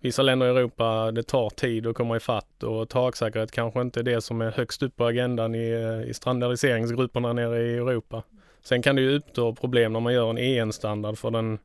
Vissa 0.00 0.22
länder 0.22 0.46
i 0.46 0.50
Europa, 0.50 1.10
det 1.10 1.22
tar 1.22 1.50
tid 1.50 1.86
att 1.86 1.94
komma 1.96 2.16
ifatt 2.16 2.62
och 2.62 2.88
taksäkerhet 2.88 3.50
kanske 3.50 3.80
inte 3.80 4.00
är 4.00 4.04
det 4.04 4.20
som 4.20 4.40
är 4.40 4.50
högst 4.50 4.82
upp 4.82 4.96
på 4.96 5.06
agendan 5.06 5.54
i, 5.54 5.70
eh, 5.70 6.10
i 6.10 6.14
standardiseringsgrupperna 6.14 7.32
nere 7.32 7.62
i 7.62 7.74
Europa. 7.74 8.22
Sen 8.62 8.82
kan 8.82 8.96
det 8.96 9.02
ju 9.02 9.16
uppstå 9.16 9.54
problem 9.54 9.92
när 9.92 10.00
man 10.00 10.12
gör 10.12 10.30
en 10.30 10.38
EN-standard 10.38 11.18
för 11.18 11.30
den 11.30 11.58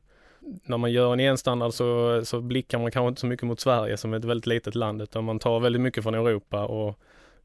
när 0.64 0.78
man 0.78 0.92
gör 0.92 1.12
en 1.12 1.20
EN-standard 1.20 1.72
så, 1.72 2.20
så 2.24 2.40
blickar 2.40 2.78
man 2.78 2.90
kanske 2.90 3.08
inte 3.08 3.20
så 3.20 3.26
mycket 3.26 3.46
mot 3.46 3.60
Sverige 3.60 3.96
som 3.96 4.14
ett 4.14 4.24
väldigt 4.24 4.46
litet 4.46 4.74
land 4.74 5.02
utan 5.02 5.24
man 5.24 5.38
tar 5.38 5.60
väldigt 5.60 5.82
mycket 5.82 6.02
från 6.02 6.14
Europa 6.14 6.64
och 6.66 6.98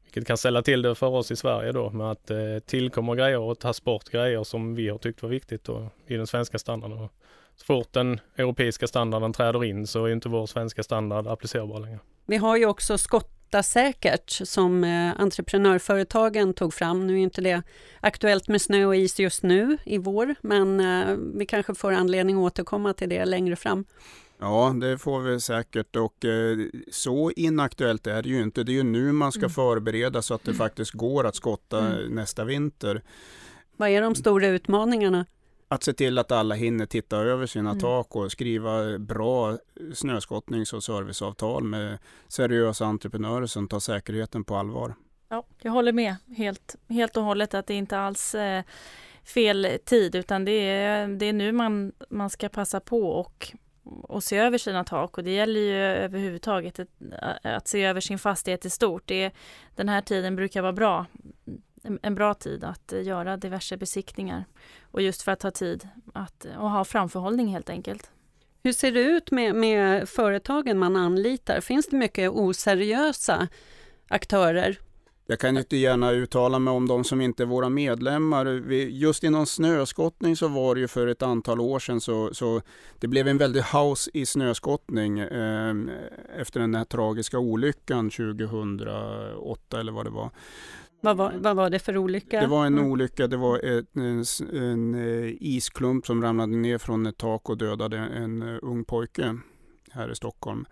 vilket 0.04 0.26
kan 0.26 0.36
ställa 0.36 0.62
till 0.62 0.82
det 0.82 0.94
för 0.94 1.06
oss 1.06 1.30
i 1.30 1.36
Sverige 1.36 1.72
då 1.72 1.90
med 1.90 2.10
att 2.10 2.26
det 2.26 2.54
eh, 2.54 2.58
tillkommer 2.58 3.14
grejer 3.14 3.38
och 3.38 3.58
tas 3.58 3.84
bort 3.84 4.08
grejer 4.08 4.44
som 4.44 4.74
vi 4.74 4.88
har 4.88 4.98
tyckt 4.98 5.22
var 5.22 5.30
viktigt 5.30 5.64
då, 5.64 5.88
i 6.06 6.16
den 6.16 6.26
svenska 6.26 6.58
standarden. 6.58 7.08
Så 7.60 7.66
fort 7.66 7.92
den 7.92 8.20
europeiska 8.36 8.86
standarden 8.86 9.32
träder 9.32 9.64
in 9.64 9.86
så 9.86 10.04
är 10.04 10.12
inte 10.12 10.28
vår 10.28 10.46
svenska 10.46 10.82
standard 10.82 11.26
applicerbar 11.26 11.80
längre. 11.80 11.98
Vi 12.26 12.36
har 12.36 12.56
ju 12.56 12.66
också 12.66 12.98
Skotta 12.98 13.62
säkert 13.62 14.30
som 14.30 14.84
eh, 14.84 15.20
entreprenörföretagen 15.20 16.54
tog 16.54 16.74
fram. 16.74 17.06
Nu 17.06 17.14
är 17.14 17.18
inte 17.18 17.40
det 17.40 17.62
aktuellt 18.00 18.48
med 18.48 18.62
snö 18.62 18.84
och 18.84 18.96
is 18.96 19.20
just 19.20 19.42
nu 19.42 19.78
i 19.84 19.98
vår, 19.98 20.34
men 20.40 20.80
eh, 20.80 21.16
vi 21.34 21.46
kanske 21.46 21.74
får 21.74 21.92
anledning 21.92 22.36
att 22.36 22.42
återkomma 22.42 22.92
till 22.92 23.08
det 23.08 23.24
längre 23.24 23.56
fram. 23.56 23.84
Ja, 24.38 24.74
det 24.80 24.98
får 24.98 25.20
vi 25.20 25.40
säkert 25.40 25.96
och 25.96 26.24
eh, 26.24 26.58
så 26.90 27.30
inaktuellt 27.30 28.06
är 28.06 28.22
det 28.22 28.28
ju 28.28 28.42
inte. 28.42 28.64
Det 28.64 28.72
är 28.72 28.74
ju 28.74 28.82
nu 28.82 29.12
man 29.12 29.32
ska 29.32 29.40
mm. 29.40 29.50
förbereda 29.50 30.22
så 30.22 30.34
att 30.34 30.44
det 30.44 30.54
faktiskt 30.54 30.92
går 30.92 31.26
att 31.26 31.34
skotta 31.34 31.86
mm. 31.86 32.14
nästa 32.14 32.44
vinter. 32.44 33.02
Vad 33.76 33.88
är 33.88 34.00
de 34.00 34.14
stora 34.14 34.46
utmaningarna? 34.46 35.26
Att 35.72 35.82
se 35.82 35.92
till 35.92 36.18
att 36.18 36.32
alla 36.32 36.54
hinner 36.54 36.86
titta 36.86 37.16
över 37.16 37.46
sina 37.46 37.70
mm. 37.70 37.80
tak 37.80 38.16
och 38.16 38.32
skriva 38.32 38.98
bra 38.98 39.58
snöskottnings 39.94 40.72
och 40.72 40.84
serviceavtal 40.84 41.64
med 41.64 41.98
seriösa 42.28 42.84
entreprenörer 42.84 43.46
som 43.46 43.68
tar 43.68 43.80
säkerheten 43.80 44.44
på 44.44 44.56
allvar. 44.56 44.94
Ja, 45.28 45.44
jag 45.62 45.72
håller 45.72 45.92
med 45.92 46.16
helt, 46.36 46.76
helt 46.88 47.16
och 47.16 47.22
hållet 47.22 47.54
att 47.54 47.66
det 47.66 47.74
inte 47.74 47.98
alls 47.98 48.34
är 48.34 48.64
fel 49.24 49.78
tid 49.84 50.14
utan 50.14 50.44
det 50.44 50.52
är, 50.52 51.08
det 51.08 51.26
är 51.26 51.32
nu 51.32 51.52
man, 51.52 51.92
man 52.08 52.30
ska 52.30 52.48
passa 52.48 52.80
på 52.80 53.10
och, 53.10 53.52
och 53.84 54.24
se 54.24 54.36
över 54.36 54.58
sina 54.58 54.84
tak 54.84 55.18
och 55.18 55.24
det 55.24 55.30
gäller 55.30 55.60
ju 55.60 55.76
överhuvudtaget 55.76 56.80
att, 56.80 56.88
att 57.42 57.68
se 57.68 57.84
över 57.84 58.00
sin 58.00 58.18
fastighet 58.18 58.64
i 58.64 58.70
stort. 58.70 59.02
Det, 59.06 59.32
den 59.76 59.88
här 59.88 60.00
tiden 60.00 60.36
brukar 60.36 60.62
vara 60.62 60.72
bra 60.72 61.06
en 61.82 62.14
bra 62.14 62.34
tid 62.34 62.64
att 62.64 62.92
göra 63.02 63.36
diverse 63.36 63.76
besiktningar. 63.76 64.44
Och 64.82 65.02
just 65.02 65.22
för 65.22 65.32
att 65.32 65.42
ha 65.42 65.50
tid 65.50 65.88
att 66.14 66.46
och 66.58 66.70
ha 66.70 66.84
framförhållning 66.84 67.48
helt 67.48 67.70
enkelt. 67.70 68.10
Hur 68.62 68.72
ser 68.72 68.92
det 68.92 69.00
ut 69.00 69.30
med, 69.30 69.54
med 69.54 70.08
företagen 70.08 70.78
man 70.78 70.96
anlitar? 70.96 71.60
Finns 71.60 71.86
det 71.86 71.96
mycket 71.96 72.30
oseriösa 72.30 73.48
aktörer? 74.08 74.78
Jag 75.26 75.38
kan 75.38 75.56
inte 75.56 75.76
gärna 75.76 76.10
uttala 76.10 76.58
mig 76.58 76.74
om 76.74 76.88
de 76.88 77.04
som 77.04 77.20
inte 77.20 77.42
är 77.42 77.46
våra 77.46 77.68
medlemmar. 77.68 78.46
Just 78.72 79.24
inom 79.24 79.46
snöskottning 79.46 80.36
så 80.36 80.48
var 80.48 80.74
det 80.74 80.80
ju 80.80 80.88
för 80.88 81.06
ett 81.06 81.22
antal 81.22 81.60
år 81.60 81.78
sedan 81.78 82.00
så, 82.00 82.34
så 82.34 82.62
det 82.98 83.06
blev 83.06 83.28
en 83.28 83.38
väldig 83.38 83.62
house 83.62 84.10
i 84.14 84.26
snöskottning 84.26 85.18
eh, 85.18 85.74
efter 86.36 86.60
den 86.60 86.74
här 86.74 86.84
tragiska 86.84 87.38
olyckan 87.38 88.10
2008 88.10 89.80
eller 89.80 89.92
vad 89.92 90.06
det 90.06 90.10
var. 90.10 90.30
Vad 91.00 91.16
var, 91.16 91.32
vad 91.38 91.56
var 91.56 91.70
det 91.70 91.78
för 91.78 91.96
olycka? 91.96 92.40
Det 92.40 92.46
var 92.46 92.66
en 92.66 92.78
olycka. 92.78 93.26
Det 93.26 93.36
var 93.36 93.58
ett, 93.58 93.96
en, 93.96 94.24
en, 94.52 94.94
eh, 94.94 95.34
isklump 95.40 96.06
som 96.06 96.22
ramlade 96.22 96.56
ner 96.56 96.78
från 96.78 97.06
ett 97.06 97.18
tak 97.18 97.50
och 97.50 97.58
dödade 97.58 97.98
en 97.98 98.42
eh, 98.42 98.58
ung 98.62 98.84
pojke 98.84 99.38
här 99.90 100.12
i 100.12 100.14
Stockholm. 100.14 100.66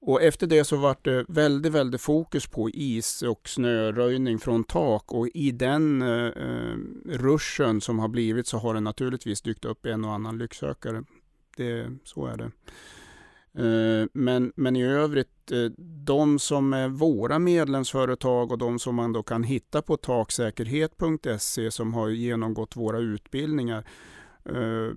Och 0.00 0.22
efter 0.22 0.46
det 0.46 0.64
så 0.64 0.76
var 0.76 0.96
det 1.02 1.24
väldigt, 1.28 1.72
väldigt 1.72 2.00
fokus 2.00 2.46
på 2.46 2.70
is 2.70 3.22
och 3.22 3.48
snöröjning 3.48 4.38
från 4.38 4.64
tak 4.64 5.12
och 5.12 5.28
i 5.34 5.50
den 5.50 6.02
eh, 6.02 6.26
eh, 6.26 6.76
ruschen 7.04 7.80
som 7.80 7.98
har 7.98 8.08
blivit 8.08 8.46
så 8.46 8.58
har 8.58 8.74
det 8.74 8.80
naturligtvis 8.80 9.42
dykt 9.42 9.64
upp 9.64 9.86
en 9.86 10.04
och 10.04 10.12
annan 10.12 10.38
lycksökare. 10.38 11.04
Det, 11.56 11.90
så 12.04 12.26
är 12.26 12.36
det. 12.36 12.50
Eh, 13.58 14.08
men, 14.12 14.52
men 14.56 14.76
i 14.76 14.84
övrigt, 14.84 15.52
eh, 15.52 15.70
de 16.04 16.38
som 16.38 16.72
är 16.72 16.88
våra 16.88 17.38
medlemsföretag 17.38 18.52
och 18.52 18.58
de 18.58 18.78
som 18.78 18.94
man 18.94 19.12
då 19.12 19.22
kan 19.22 19.44
hitta 19.44 19.82
på 19.82 19.96
taksäkerhet.se 19.96 21.70
som 21.70 21.94
har 21.94 22.08
genomgått 22.08 22.76
våra 22.76 22.98
utbildningar 22.98 23.84
eh, 24.44 24.90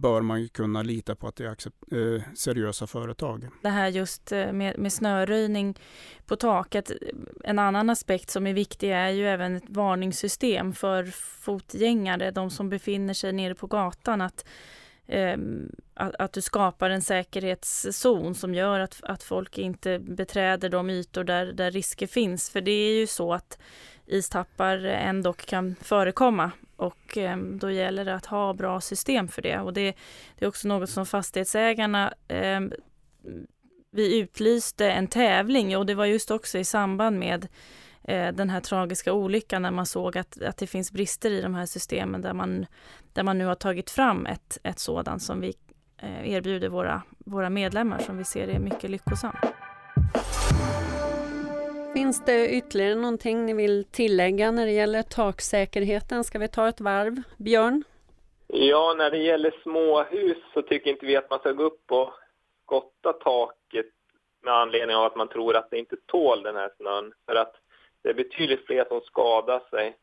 bör 0.00 0.20
man 0.20 0.48
kunna 0.48 0.82
lita 0.82 1.14
på 1.14 1.28
att 1.28 1.36
det 1.36 1.44
är 1.44 2.34
seriösa 2.36 2.86
företag. 2.86 3.48
Det 3.62 3.68
här 3.68 3.88
just 3.88 4.30
med, 4.30 4.78
med 4.78 4.92
snöröjning 4.92 5.78
på 6.26 6.36
taket, 6.36 6.92
en 7.44 7.58
annan 7.58 7.90
aspekt 7.90 8.30
som 8.30 8.46
är 8.46 8.54
viktig 8.54 8.90
är 8.90 9.10
ju 9.10 9.28
även 9.28 9.56
ett 9.56 9.68
varningssystem 9.70 10.72
för 10.72 11.04
fotgängare, 11.40 12.30
de 12.30 12.50
som 12.50 12.68
befinner 12.68 13.14
sig 13.14 13.32
nere 13.32 13.54
på 13.54 13.66
gatan. 13.66 14.20
att 14.20 14.44
Ehm, 15.08 15.70
att, 15.94 16.14
att, 16.14 16.32
du 16.32 16.40
skapar 16.40 16.90
en 16.90 17.02
säkerhetszon 17.02 18.34
som 18.34 18.54
gör 18.54 18.80
att, 18.80 19.00
att 19.02 19.22
folk 19.22 19.58
inte 19.58 19.98
beträder 19.98 20.68
de 20.68 20.90
ytor 20.90 21.24
där, 21.24 21.46
där 21.46 21.70
risker 21.70 22.06
finns. 22.06 22.50
För 22.50 22.60
det 22.60 22.70
är 22.70 22.94
ju 22.94 23.06
så 23.06 23.32
att 23.32 23.58
istappar 24.06 24.78
ändå 24.84 25.32
kan 25.32 25.74
förekomma 25.82 26.50
och 26.76 27.16
ehm, 27.16 27.58
då 27.58 27.70
gäller 27.70 28.04
det 28.04 28.14
att 28.14 28.26
ha 28.26 28.54
bra 28.54 28.80
system 28.80 29.28
för 29.28 29.42
det. 29.42 29.60
Och 29.60 29.72
det, 29.72 29.94
det 30.38 30.44
är 30.44 30.48
också 30.48 30.68
något 30.68 30.90
som 30.90 31.06
fastighetsägarna 31.06 32.14
eh, 32.28 32.60
vi 33.90 34.18
utlyste 34.18 34.90
en 34.90 35.06
tävling 35.06 35.76
och 35.76 35.86
det 35.86 35.94
var 35.94 36.06
just 36.06 36.30
också 36.30 36.58
i 36.58 36.64
samband 36.64 37.18
med 37.18 37.48
den 38.08 38.50
här 38.50 38.60
tragiska 38.60 39.12
olyckan 39.12 39.62
när 39.62 39.70
man 39.70 39.86
såg 39.86 40.18
att, 40.18 40.42
att 40.42 40.56
det 40.56 40.66
finns 40.66 40.92
brister 40.92 41.30
i 41.30 41.40
de 41.40 41.54
här 41.54 41.66
systemen 41.66 42.22
där 42.22 42.32
man, 42.32 42.66
där 43.12 43.22
man 43.22 43.38
nu 43.38 43.44
har 43.44 43.54
tagit 43.54 43.90
fram 43.90 44.26
ett, 44.26 44.58
ett 44.62 44.78
sådant 44.78 45.22
som 45.22 45.40
vi 45.40 45.54
eh, 46.02 46.32
erbjuder 46.32 46.68
våra, 46.68 47.02
våra 47.18 47.50
medlemmar 47.50 47.98
som 47.98 48.18
vi 48.18 48.24
ser 48.24 48.48
är 48.48 48.58
mycket 48.58 48.90
lyckosamt. 48.90 49.36
Finns 51.94 52.24
det 52.24 52.48
ytterligare 52.48 52.94
någonting 52.94 53.46
ni 53.46 53.54
vill 53.54 53.84
tillägga 53.84 54.50
när 54.50 54.66
det 54.66 54.72
gäller 54.72 55.02
taksäkerheten? 55.02 56.24
Ska 56.24 56.38
vi 56.38 56.48
ta 56.48 56.68
ett 56.68 56.80
varv? 56.80 57.22
Björn? 57.36 57.84
Ja, 58.46 58.94
när 58.98 59.10
det 59.10 59.18
gäller 59.18 59.54
småhus 59.62 60.38
så 60.54 60.62
tycker 60.62 60.90
inte 60.90 61.06
vi 61.06 61.16
att 61.16 61.30
man 61.30 61.38
ska 61.38 61.52
gå 61.52 61.62
upp 61.62 61.92
och 61.92 62.10
skotta 62.64 63.12
taket 63.12 63.86
med 64.42 64.54
anledning 64.54 64.96
av 64.96 65.04
att 65.04 65.16
man 65.16 65.28
tror 65.28 65.56
att 65.56 65.70
det 65.70 65.78
inte 65.78 65.96
tål 66.06 66.42
den 66.42 66.56
här 66.56 66.70
snön. 66.76 67.12
För 67.26 67.34
att 67.34 67.54
det 68.06 68.10
är 68.10 68.14
betydligt 68.14 68.66
fler 68.66 68.84
som 68.84 69.00
skadar 69.00 69.62
sig 69.70 69.96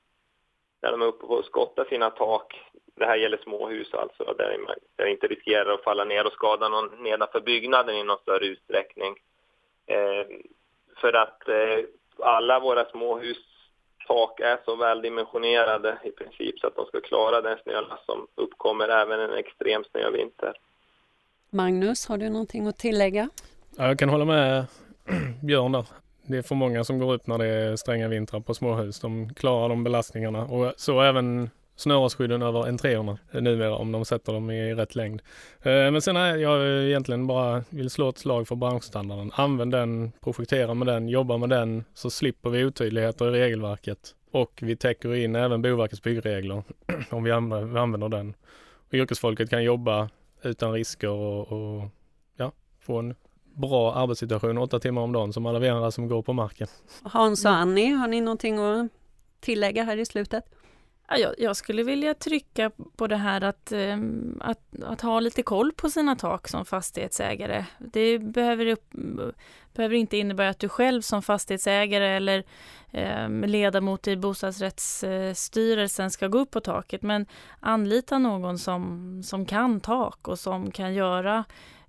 när 0.81 0.91
de 0.91 1.01
är 1.01 1.05
uppe 1.05 1.25
och 1.25 1.45
skottar 1.45 1.85
sina 1.85 2.09
tak. 2.09 2.61
Det 2.95 3.05
här 3.05 3.15
gäller 3.15 3.37
småhus 3.37 3.93
alltså, 3.93 4.23
där 4.37 4.57
man 4.57 5.07
inte 5.07 5.27
riskerar 5.27 5.73
att 5.73 5.83
falla 5.83 6.03
ner 6.03 6.27
och 6.27 6.33
skada 6.33 6.69
någon 6.69 7.03
nedanför 7.03 7.41
byggnaden 7.41 7.95
i 7.95 8.03
någon 8.03 8.17
större 8.17 8.45
utsträckning. 8.45 9.15
Eh, 9.85 10.25
för 11.01 11.13
att 11.13 11.47
eh, 11.49 11.85
alla 12.19 12.59
våra 12.59 12.85
småhus 12.85 13.37
tak 14.07 14.39
är 14.39 14.59
så 14.65 14.75
väldimensionerade 14.75 15.97
i 16.03 16.11
princip 16.11 16.59
så 16.59 16.67
att 16.67 16.75
de 16.75 16.85
ska 16.85 17.01
klara 17.01 17.41
den 17.41 17.57
snölast 17.63 18.05
som 18.05 18.27
uppkommer 18.35 18.89
även 18.89 19.19
en 19.19 19.33
extrem 19.33 19.83
snövinter. 19.83 20.53
Magnus, 21.49 22.07
har 22.07 22.17
du 22.17 22.29
någonting 22.29 22.67
att 22.67 22.77
tillägga? 22.77 23.29
Jag 23.77 23.99
kan 23.99 24.09
hålla 24.09 24.25
med 24.25 24.65
Björn 25.43 25.71
där 25.71 26.02
det 26.25 26.37
är 26.37 26.41
för 26.41 26.55
många 26.55 26.83
som 26.83 26.99
går 26.99 27.13
upp 27.13 27.27
när 27.27 27.37
det 27.37 27.47
är 27.47 27.75
stränga 27.75 28.07
vintrar 28.07 28.39
på 28.39 28.53
småhus. 28.53 28.99
De 28.99 29.33
klarar 29.33 29.69
de 29.69 29.83
belastningarna 29.83 30.45
och 30.45 30.73
så 30.77 31.01
även 31.01 31.49
snörasskydden 31.75 32.41
över 32.41 32.67
entréerna 32.67 33.17
numera 33.31 33.75
om 33.75 33.91
de 33.91 34.05
sätter 34.05 34.33
dem 34.33 34.51
i 34.51 34.73
rätt 34.73 34.95
längd. 34.95 35.21
Eh, 35.61 35.91
men 35.91 36.01
sen 36.01 36.17
är 36.17 36.35
jag 36.35 36.83
egentligen 36.87 37.27
bara 37.27 37.63
vill 37.69 37.89
slå 37.89 38.09
ett 38.09 38.17
slag 38.17 38.47
för 38.47 38.55
branschstandarden. 38.55 39.31
Använd 39.35 39.71
den, 39.71 40.11
projektera 40.21 40.73
med 40.73 40.87
den, 40.87 41.09
jobba 41.09 41.37
med 41.37 41.49
den 41.49 41.83
så 41.93 42.09
slipper 42.09 42.49
vi 42.49 42.65
otydligheter 42.65 43.35
i 43.35 43.39
regelverket. 43.39 44.15
Och 44.31 44.59
vi 44.61 44.75
täcker 44.75 45.15
in 45.15 45.35
även 45.35 45.61
Boverkets 45.61 46.03
byggregler 46.03 46.63
om 47.09 47.23
vi 47.23 47.31
använder 47.31 48.09
den. 48.09 48.33
Och 48.87 48.93
yrkesfolket 48.93 49.49
kan 49.49 49.63
jobba 49.63 50.09
utan 50.41 50.73
risker 50.73 51.09
och, 51.09 51.51
och 51.51 51.89
ja, 52.37 52.51
få 52.79 52.99
en 52.99 53.15
bra 53.53 53.93
arbetssituation 53.93 54.57
åtta 54.57 54.79
timmar 54.79 55.01
om 55.01 55.11
dagen 55.11 55.33
som 55.33 55.45
alla 55.45 55.59
vi 55.59 55.69
andra 55.69 55.91
som 55.91 56.07
går 56.07 56.21
på 56.21 56.33
marken. 56.33 56.67
Hans 57.03 57.45
och 57.45 57.51
Annie, 57.51 57.91
har 57.91 58.07
ni 58.07 58.21
någonting 58.21 58.57
att 58.57 58.87
tillägga 59.39 59.83
här 59.83 59.97
i 59.97 60.05
slutet? 60.05 60.45
Ja, 61.07 61.17
jag, 61.17 61.33
jag 61.37 61.55
skulle 61.55 61.83
vilja 61.83 62.13
trycka 62.13 62.71
på 62.95 63.07
det 63.07 63.15
här 63.15 63.43
att, 63.43 63.71
ehm, 63.71 64.41
att, 64.41 64.59
att, 64.83 65.01
ha 65.01 65.19
lite 65.19 65.43
koll 65.43 65.71
på 65.71 65.89
sina 65.89 66.15
tak 66.15 66.47
som 66.47 66.65
fastighetsägare. 66.65 67.65
Det 67.79 68.19
behöver, 68.19 68.65
upp, 68.65 68.93
behöver 69.73 69.95
inte 69.95 70.17
innebära 70.17 70.49
att 70.49 70.59
du 70.59 70.69
själv 70.69 71.01
som 71.01 71.21
fastighetsägare 71.21 72.07
eller 72.07 72.43
eh, 72.91 73.29
ledamot 73.29 74.07
i 74.07 74.17
bostadsrättsstyrelsen 74.17 76.11
ska 76.11 76.27
gå 76.27 76.39
upp 76.39 76.51
på 76.51 76.59
taket, 76.59 77.01
men 77.01 77.25
anlita 77.59 78.17
någon 78.17 78.59
som, 78.59 79.21
som 79.23 79.45
kan 79.45 79.79
tak 79.79 80.27
och 80.27 80.39
som 80.39 80.71
kan 80.71 80.93
göra 80.93 81.43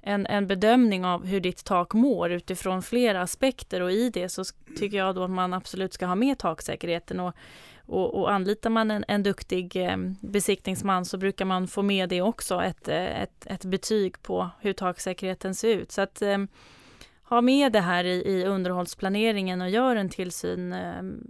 en, 0.07 0.27
en 0.27 0.47
bedömning 0.47 1.05
av 1.05 1.27
hur 1.27 1.41
ditt 1.41 1.65
tak 1.65 1.95
mår 1.95 2.31
utifrån 2.31 2.83
flera 2.83 3.23
aspekter 3.23 3.81
och 3.81 3.93
i 3.93 4.11
det 4.11 4.29
så 4.29 4.45
tycker 4.79 4.97
jag 4.97 5.15
då 5.15 5.25
att 5.25 5.31
man 5.31 5.55
absolut 5.55 5.93
ska 5.93 6.07
ha 6.07 6.15
med 6.15 6.39
taksäkerheten 6.39 7.21
och, 7.21 7.35
och, 7.87 8.15
och 8.15 8.33
anlitar 8.33 8.71
man 8.71 8.91
en, 8.91 9.05
en 9.09 9.23
duktig 9.23 9.77
eh, 9.77 9.97
besiktningsman 10.21 11.05
så 11.05 11.19
brukar 11.19 11.45
man 11.45 11.69
få 11.69 11.83
med 11.83 12.09
det 12.09 12.23
också, 12.23 12.63
ett, 12.63 12.89
eh, 12.89 13.23
ett, 13.23 13.47
ett 13.47 13.65
betyg 13.65 14.23
på 14.23 14.51
hur 14.61 14.73
taksäkerheten 14.73 15.55
ser 15.55 15.69
ut. 15.69 15.93
Så 15.93 16.01
att 16.01 16.23
eh, 16.23 16.39
ha 17.23 17.41
med 17.41 17.73
det 17.73 17.81
här 17.81 18.05
i, 18.05 18.23
i 18.25 18.45
underhållsplaneringen 18.45 19.61
och 19.63 19.71
gör 19.71 19.97
en 19.97 20.09
tillsyn 20.09 20.73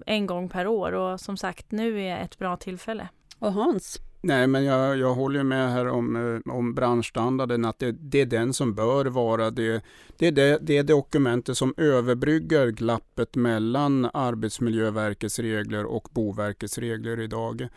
en 0.06 0.26
gång 0.26 0.48
per 0.48 0.66
år 0.66 0.92
och 0.92 1.20
som 1.20 1.36
sagt 1.36 1.72
nu 1.72 2.00
är 2.00 2.18
ett 2.18 2.38
bra 2.38 2.56
tillfälle. 2.56 3.08
Och 3.38 3.52
Hans? 3.52 4.00
Nej, 4.26 4.46
men 4.46 4.64
jag, 4.64 4.98
jag 4.98 5.14
håller 5.14 5.42
med 5.42 5.72
här 5.72 5.88
om, 5.88 6.16
eh, 6.16 6.52
om 6.52 6.74
branschstandarden, 6.74 7.64
att 7.64 7.78
det, 7.78 7.92
det, 7.92 8.20
är 8.20 8.26
den 8.26 8.52
som 8.52 8.74
bör 8.74 9.06
vara 9.06 9.50
det. 9.50 9.82
Det 10.18 10.26
är 10.26 10.32
det, 10.32 10.58
det 10.62 10.76
är 10.76 10.82
dokumentet 10.82 11.56
som 11.56 11.74
överbryggar 11.76 12.68
glappet 12.68 13.36
mellan 13.36 14.10
Arbetsmiljöverkets 14.14 15.38
regler 15.38 15.84
och 15.84 16.08
Boverkets 16.12 16.78
regler 16.78 17.20
idag. 17.20 17.68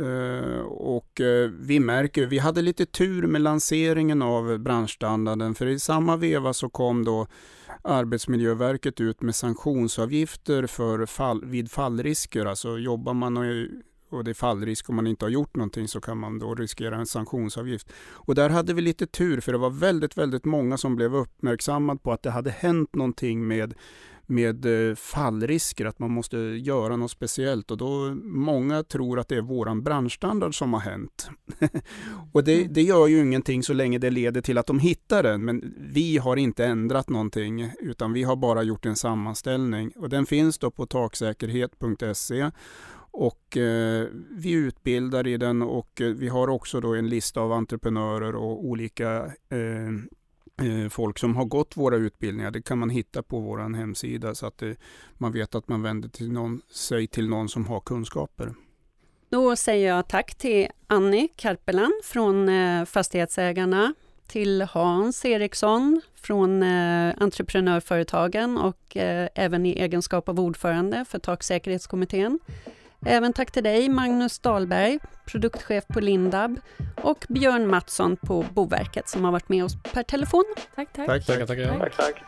Uh, 0.00 0.60
och 0.60 1.20
uh, 1.20 1.50
vi 1.60 1.80
märker, 1.80 2.26
vi 2.26 2.38
hade 2.38 2.62
lite 2.62 2.86
tur 2.86 3.26
med 3.26 3.40
lanseringen 3.40 4.22
av 4.22 4.58
branschstandarden 4.58 5.54
för 5.54 5.66
i 5.66 5.78
samma 5.78 6.16
veva 6.16 6.52
så 6.52 6.68
kom 6.68 7.04
då 7.04 7.26
Arbetsmiljöverket 7.82 9.00
ut 9.00 9.22
med 9.22 9.34
sanktionsavgifter 9.34 10.66
för 10.66 11.06
fall, 11.06 11.44
vid 11.44 11.70
fallrisker. 11.70 12.46
Alltså 12.46 12.78
jobbar 12.78 13.14
man 13.14 13.36
och 13.36 13.44
och 14.10 14.24
det 14.24 14.30
är 14.30 14.34
fallrisk 14.34 14.90
om 14.90 14.96
man 14.96 15.06
inte 15.06 15.24
har 15.24 15.30
gjort 15.30 15.56
någonting 15.56 15.88
så 15.88 16.00
kan 16.00 16.18
man 16.18 16.38
då 16.38 16.54
riskera 16.54 16.96
en 16.96 17.06
sanktionsavgift. 17.06 17.92
Och 18.10 18.34
där 18.34 18.50
hade 18.50 18.74
vi 18.74 18.82
lite 18.82 19.06
tur 19.06 19.40
för 19.40 19.52
det 19.52 19.58
var 19.58 19.70
väldigt, 19.70 20.18
väldigt 20.18 20.44
många 20.44 20.76
som 20.76 20.96
blev 20.96 21.16
uppmärksammade 21.16 22.00
på 22.00 22.12
att 22.12 22.22
det 22.22 22.30
hade 22.30 22.50
hänt 22.50 22.94
någonting 22.94 23.46
med 23.46 23.74
med 24.30 24.88
eh, 24.90 24.94
fallrisker, 24.94 25.86
att 25.86 25.98
man 25.98 26.10
måste 26.10 26.36
göra 26.38 26.96
något 26.96 27.10
speciellt 27.10 27.70
och 27.70 27.76
då 27.76 28.14
många 28.22 28.82
tror 28.82 29.18
att 29.18 29.28
det 29.28 29.36
är 29.36 29.40
våran 29.40 29.82
branschstandard 29.82 30.58
som 30.58 30.72
har 30.72 30.80
hänt. 30.80 31.30
och 32.32 32.44
det, 32.44 32.60
mm. 32.60 32.72
det, 32.72 32.82
gör 32.82 33.06
ju 33.06 33.20
ingenting 33.20 33.62
så 33.62 33.72
länge 33.72 33.98
det 33.98 34.10
leder 34.10 34.40
till 34.40 34.58
att 34.58 34.66
de 34.66 34.78
hittar 34.78 35.22
den, 35.22 35.44
men 35.44 35.74
vi 35.78 36.18
har 36.18 36.36
inte 36.36 36.64
ändrat 36.64 37.08
någonting 37.08 37.72
utan 37.80 38.12
vi 38.12 38.22
har 38.22 38.36
bara 38.36 38.62
gjort 38.62 38.86
en 38.86 38.96
sammanställning 38.96 39.90
och 39.96 40.08
den 40.08 40.26
finns 40.26 40.58
då 40.58 40.70
på 40.70 40.86
taksäkerhet.se 40.86 42.50
och 43.12 43.56
eh, 43.56 44.08
vi 44.30 44.52
utbildar 44.52 45.26
i 45.26 45.36
den 45.36 45.62
och 45.62 46.00
eh, 46.00 46.06
vi 46.06 46.28
har 46.28 46.48
också 46.48 46.80
då 46.80 46.94
en 46.94 47.08
lista 47.08 47.40
av 47.40 47.52
entreprenörer 47.52 48.34
och 48.34 48.64
olika 48.64 49.32
eh, 49.48 49.88
eh 50.66 50.88
folk 50.90 51.18
som 51.18 51.36
har 51.36 51.44
gått 51.44 51.76
våra 51.76 51.96
utbildningar. 51.96 52.50
Det 52.50 52.62
kan 52.62 52.78
man 52.78 52.90
hitta 52.90 53.22
på 53.22 53.40
vår 53.40 53.74
hemsida 53.76 54.34
så 54.34 54.46
att 54.46 54.58
det, 54.58 54.76
man 55.14 55.32
vet 55.32 55.54
att 55.54 55.68
man 55.68 55.82
vänder 55.82 56.08
till 56.08 56.32
någon, 56.32 56.62
sig 56.70 57.06
till 57.06 57.28
någon 57.28 57.48
som 57.48 57.66
har 57.66 57.80
kunskaper. 57.80 58.54
Då 59.28 59.56
säger 59.56 59.88
jag 59.88 60.08
tack 60.08 60.34
till 60.34 60.68
Annie 60.86 61.28
Karpelan 61.36 61.92
från 62.04 62.48
eh, 62.48 62.84
Fastighetsägarna 62.84 63.94
till 64.26 64.62
Hans 64.62 65.24
Eriksson 65.24 66.00
från 66.14 66.62
Entreprenörföretagen 66.62 68.58
och 68.58 68.96
även 69.34 69.66
i 69.66 69.72
egenskap 69.72 70.28
av 70.28 70.40
ordförande 70.40 71.04
för 71.08 71.18
Taksäkerhetskommittén. 71.18 72.38
Även 73.06 73.32
tack 73.32 73.50
till 73.50 73.64
dig 73.64 73.88
Magnus 73.88 74.38
Dahlberg, 74.38 74.98
produktchef 75.26 75.86
på 75.86 76.00
Lindab 76.00 76.60
och 77.02 77.26
Björn 77.28 77.66
Mattsson 77.66 78.16
på 78.16 78.46
Boverket 78.54 79.08
som 79.08 79.24
har 79.24 79.32
varit 79.32 79.48
med 79.48 79.64
oss 79.64 79.76
per 79.92 80.02
telefon. 80.02 80.44
Tack, 80.74 80.92
tack. 80.92 81.06
Tack, 81.06 81.26
tack. 81.26 81.46
tack. 81.46 81.78
Tack, 81.78 81.96
tack. 81.96 82.22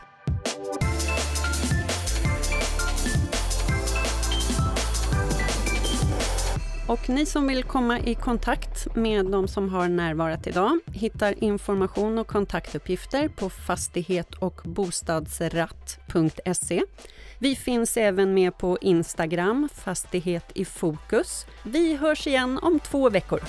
Och 6.87 7.09
ni 7.09 7.25
som 7.25 7.47
vill 7.47 7.63
komma 7.63 7.99
i 7.99 8.15
kontakt 8.15 8.95
med 8.95 9.25
de 9.25 9.47
som 9.47 9.69
har 9.69 9.87
närvarat 9.87 10.47
idag 10.47 10.79
hittar 10.93 11.43
information 11.43 12.17
och 12.17 12.27
kontaktuppgifter 12.27 13.27
på 13.27 13.49
fastighet 13.49 14.35
och 14.35 14.61
bostadsratt.se. 14.63 16.83
Vi 17.43 17.55
finns 17.55 17.97
även 17.97 18.33
med 18.33 18.57
på 18.57 18.77
Instagram, 18.81 19.69
Fastighet 19.75 20.51
i 20.55 20.65
fokus. 20.65 21.45
Vi 21.63 21.95
hörs 21.95 22.27
igen 22.27 22.59
om 22.61 22.79
två 22.79 23.09
veckor. 23.09 23.39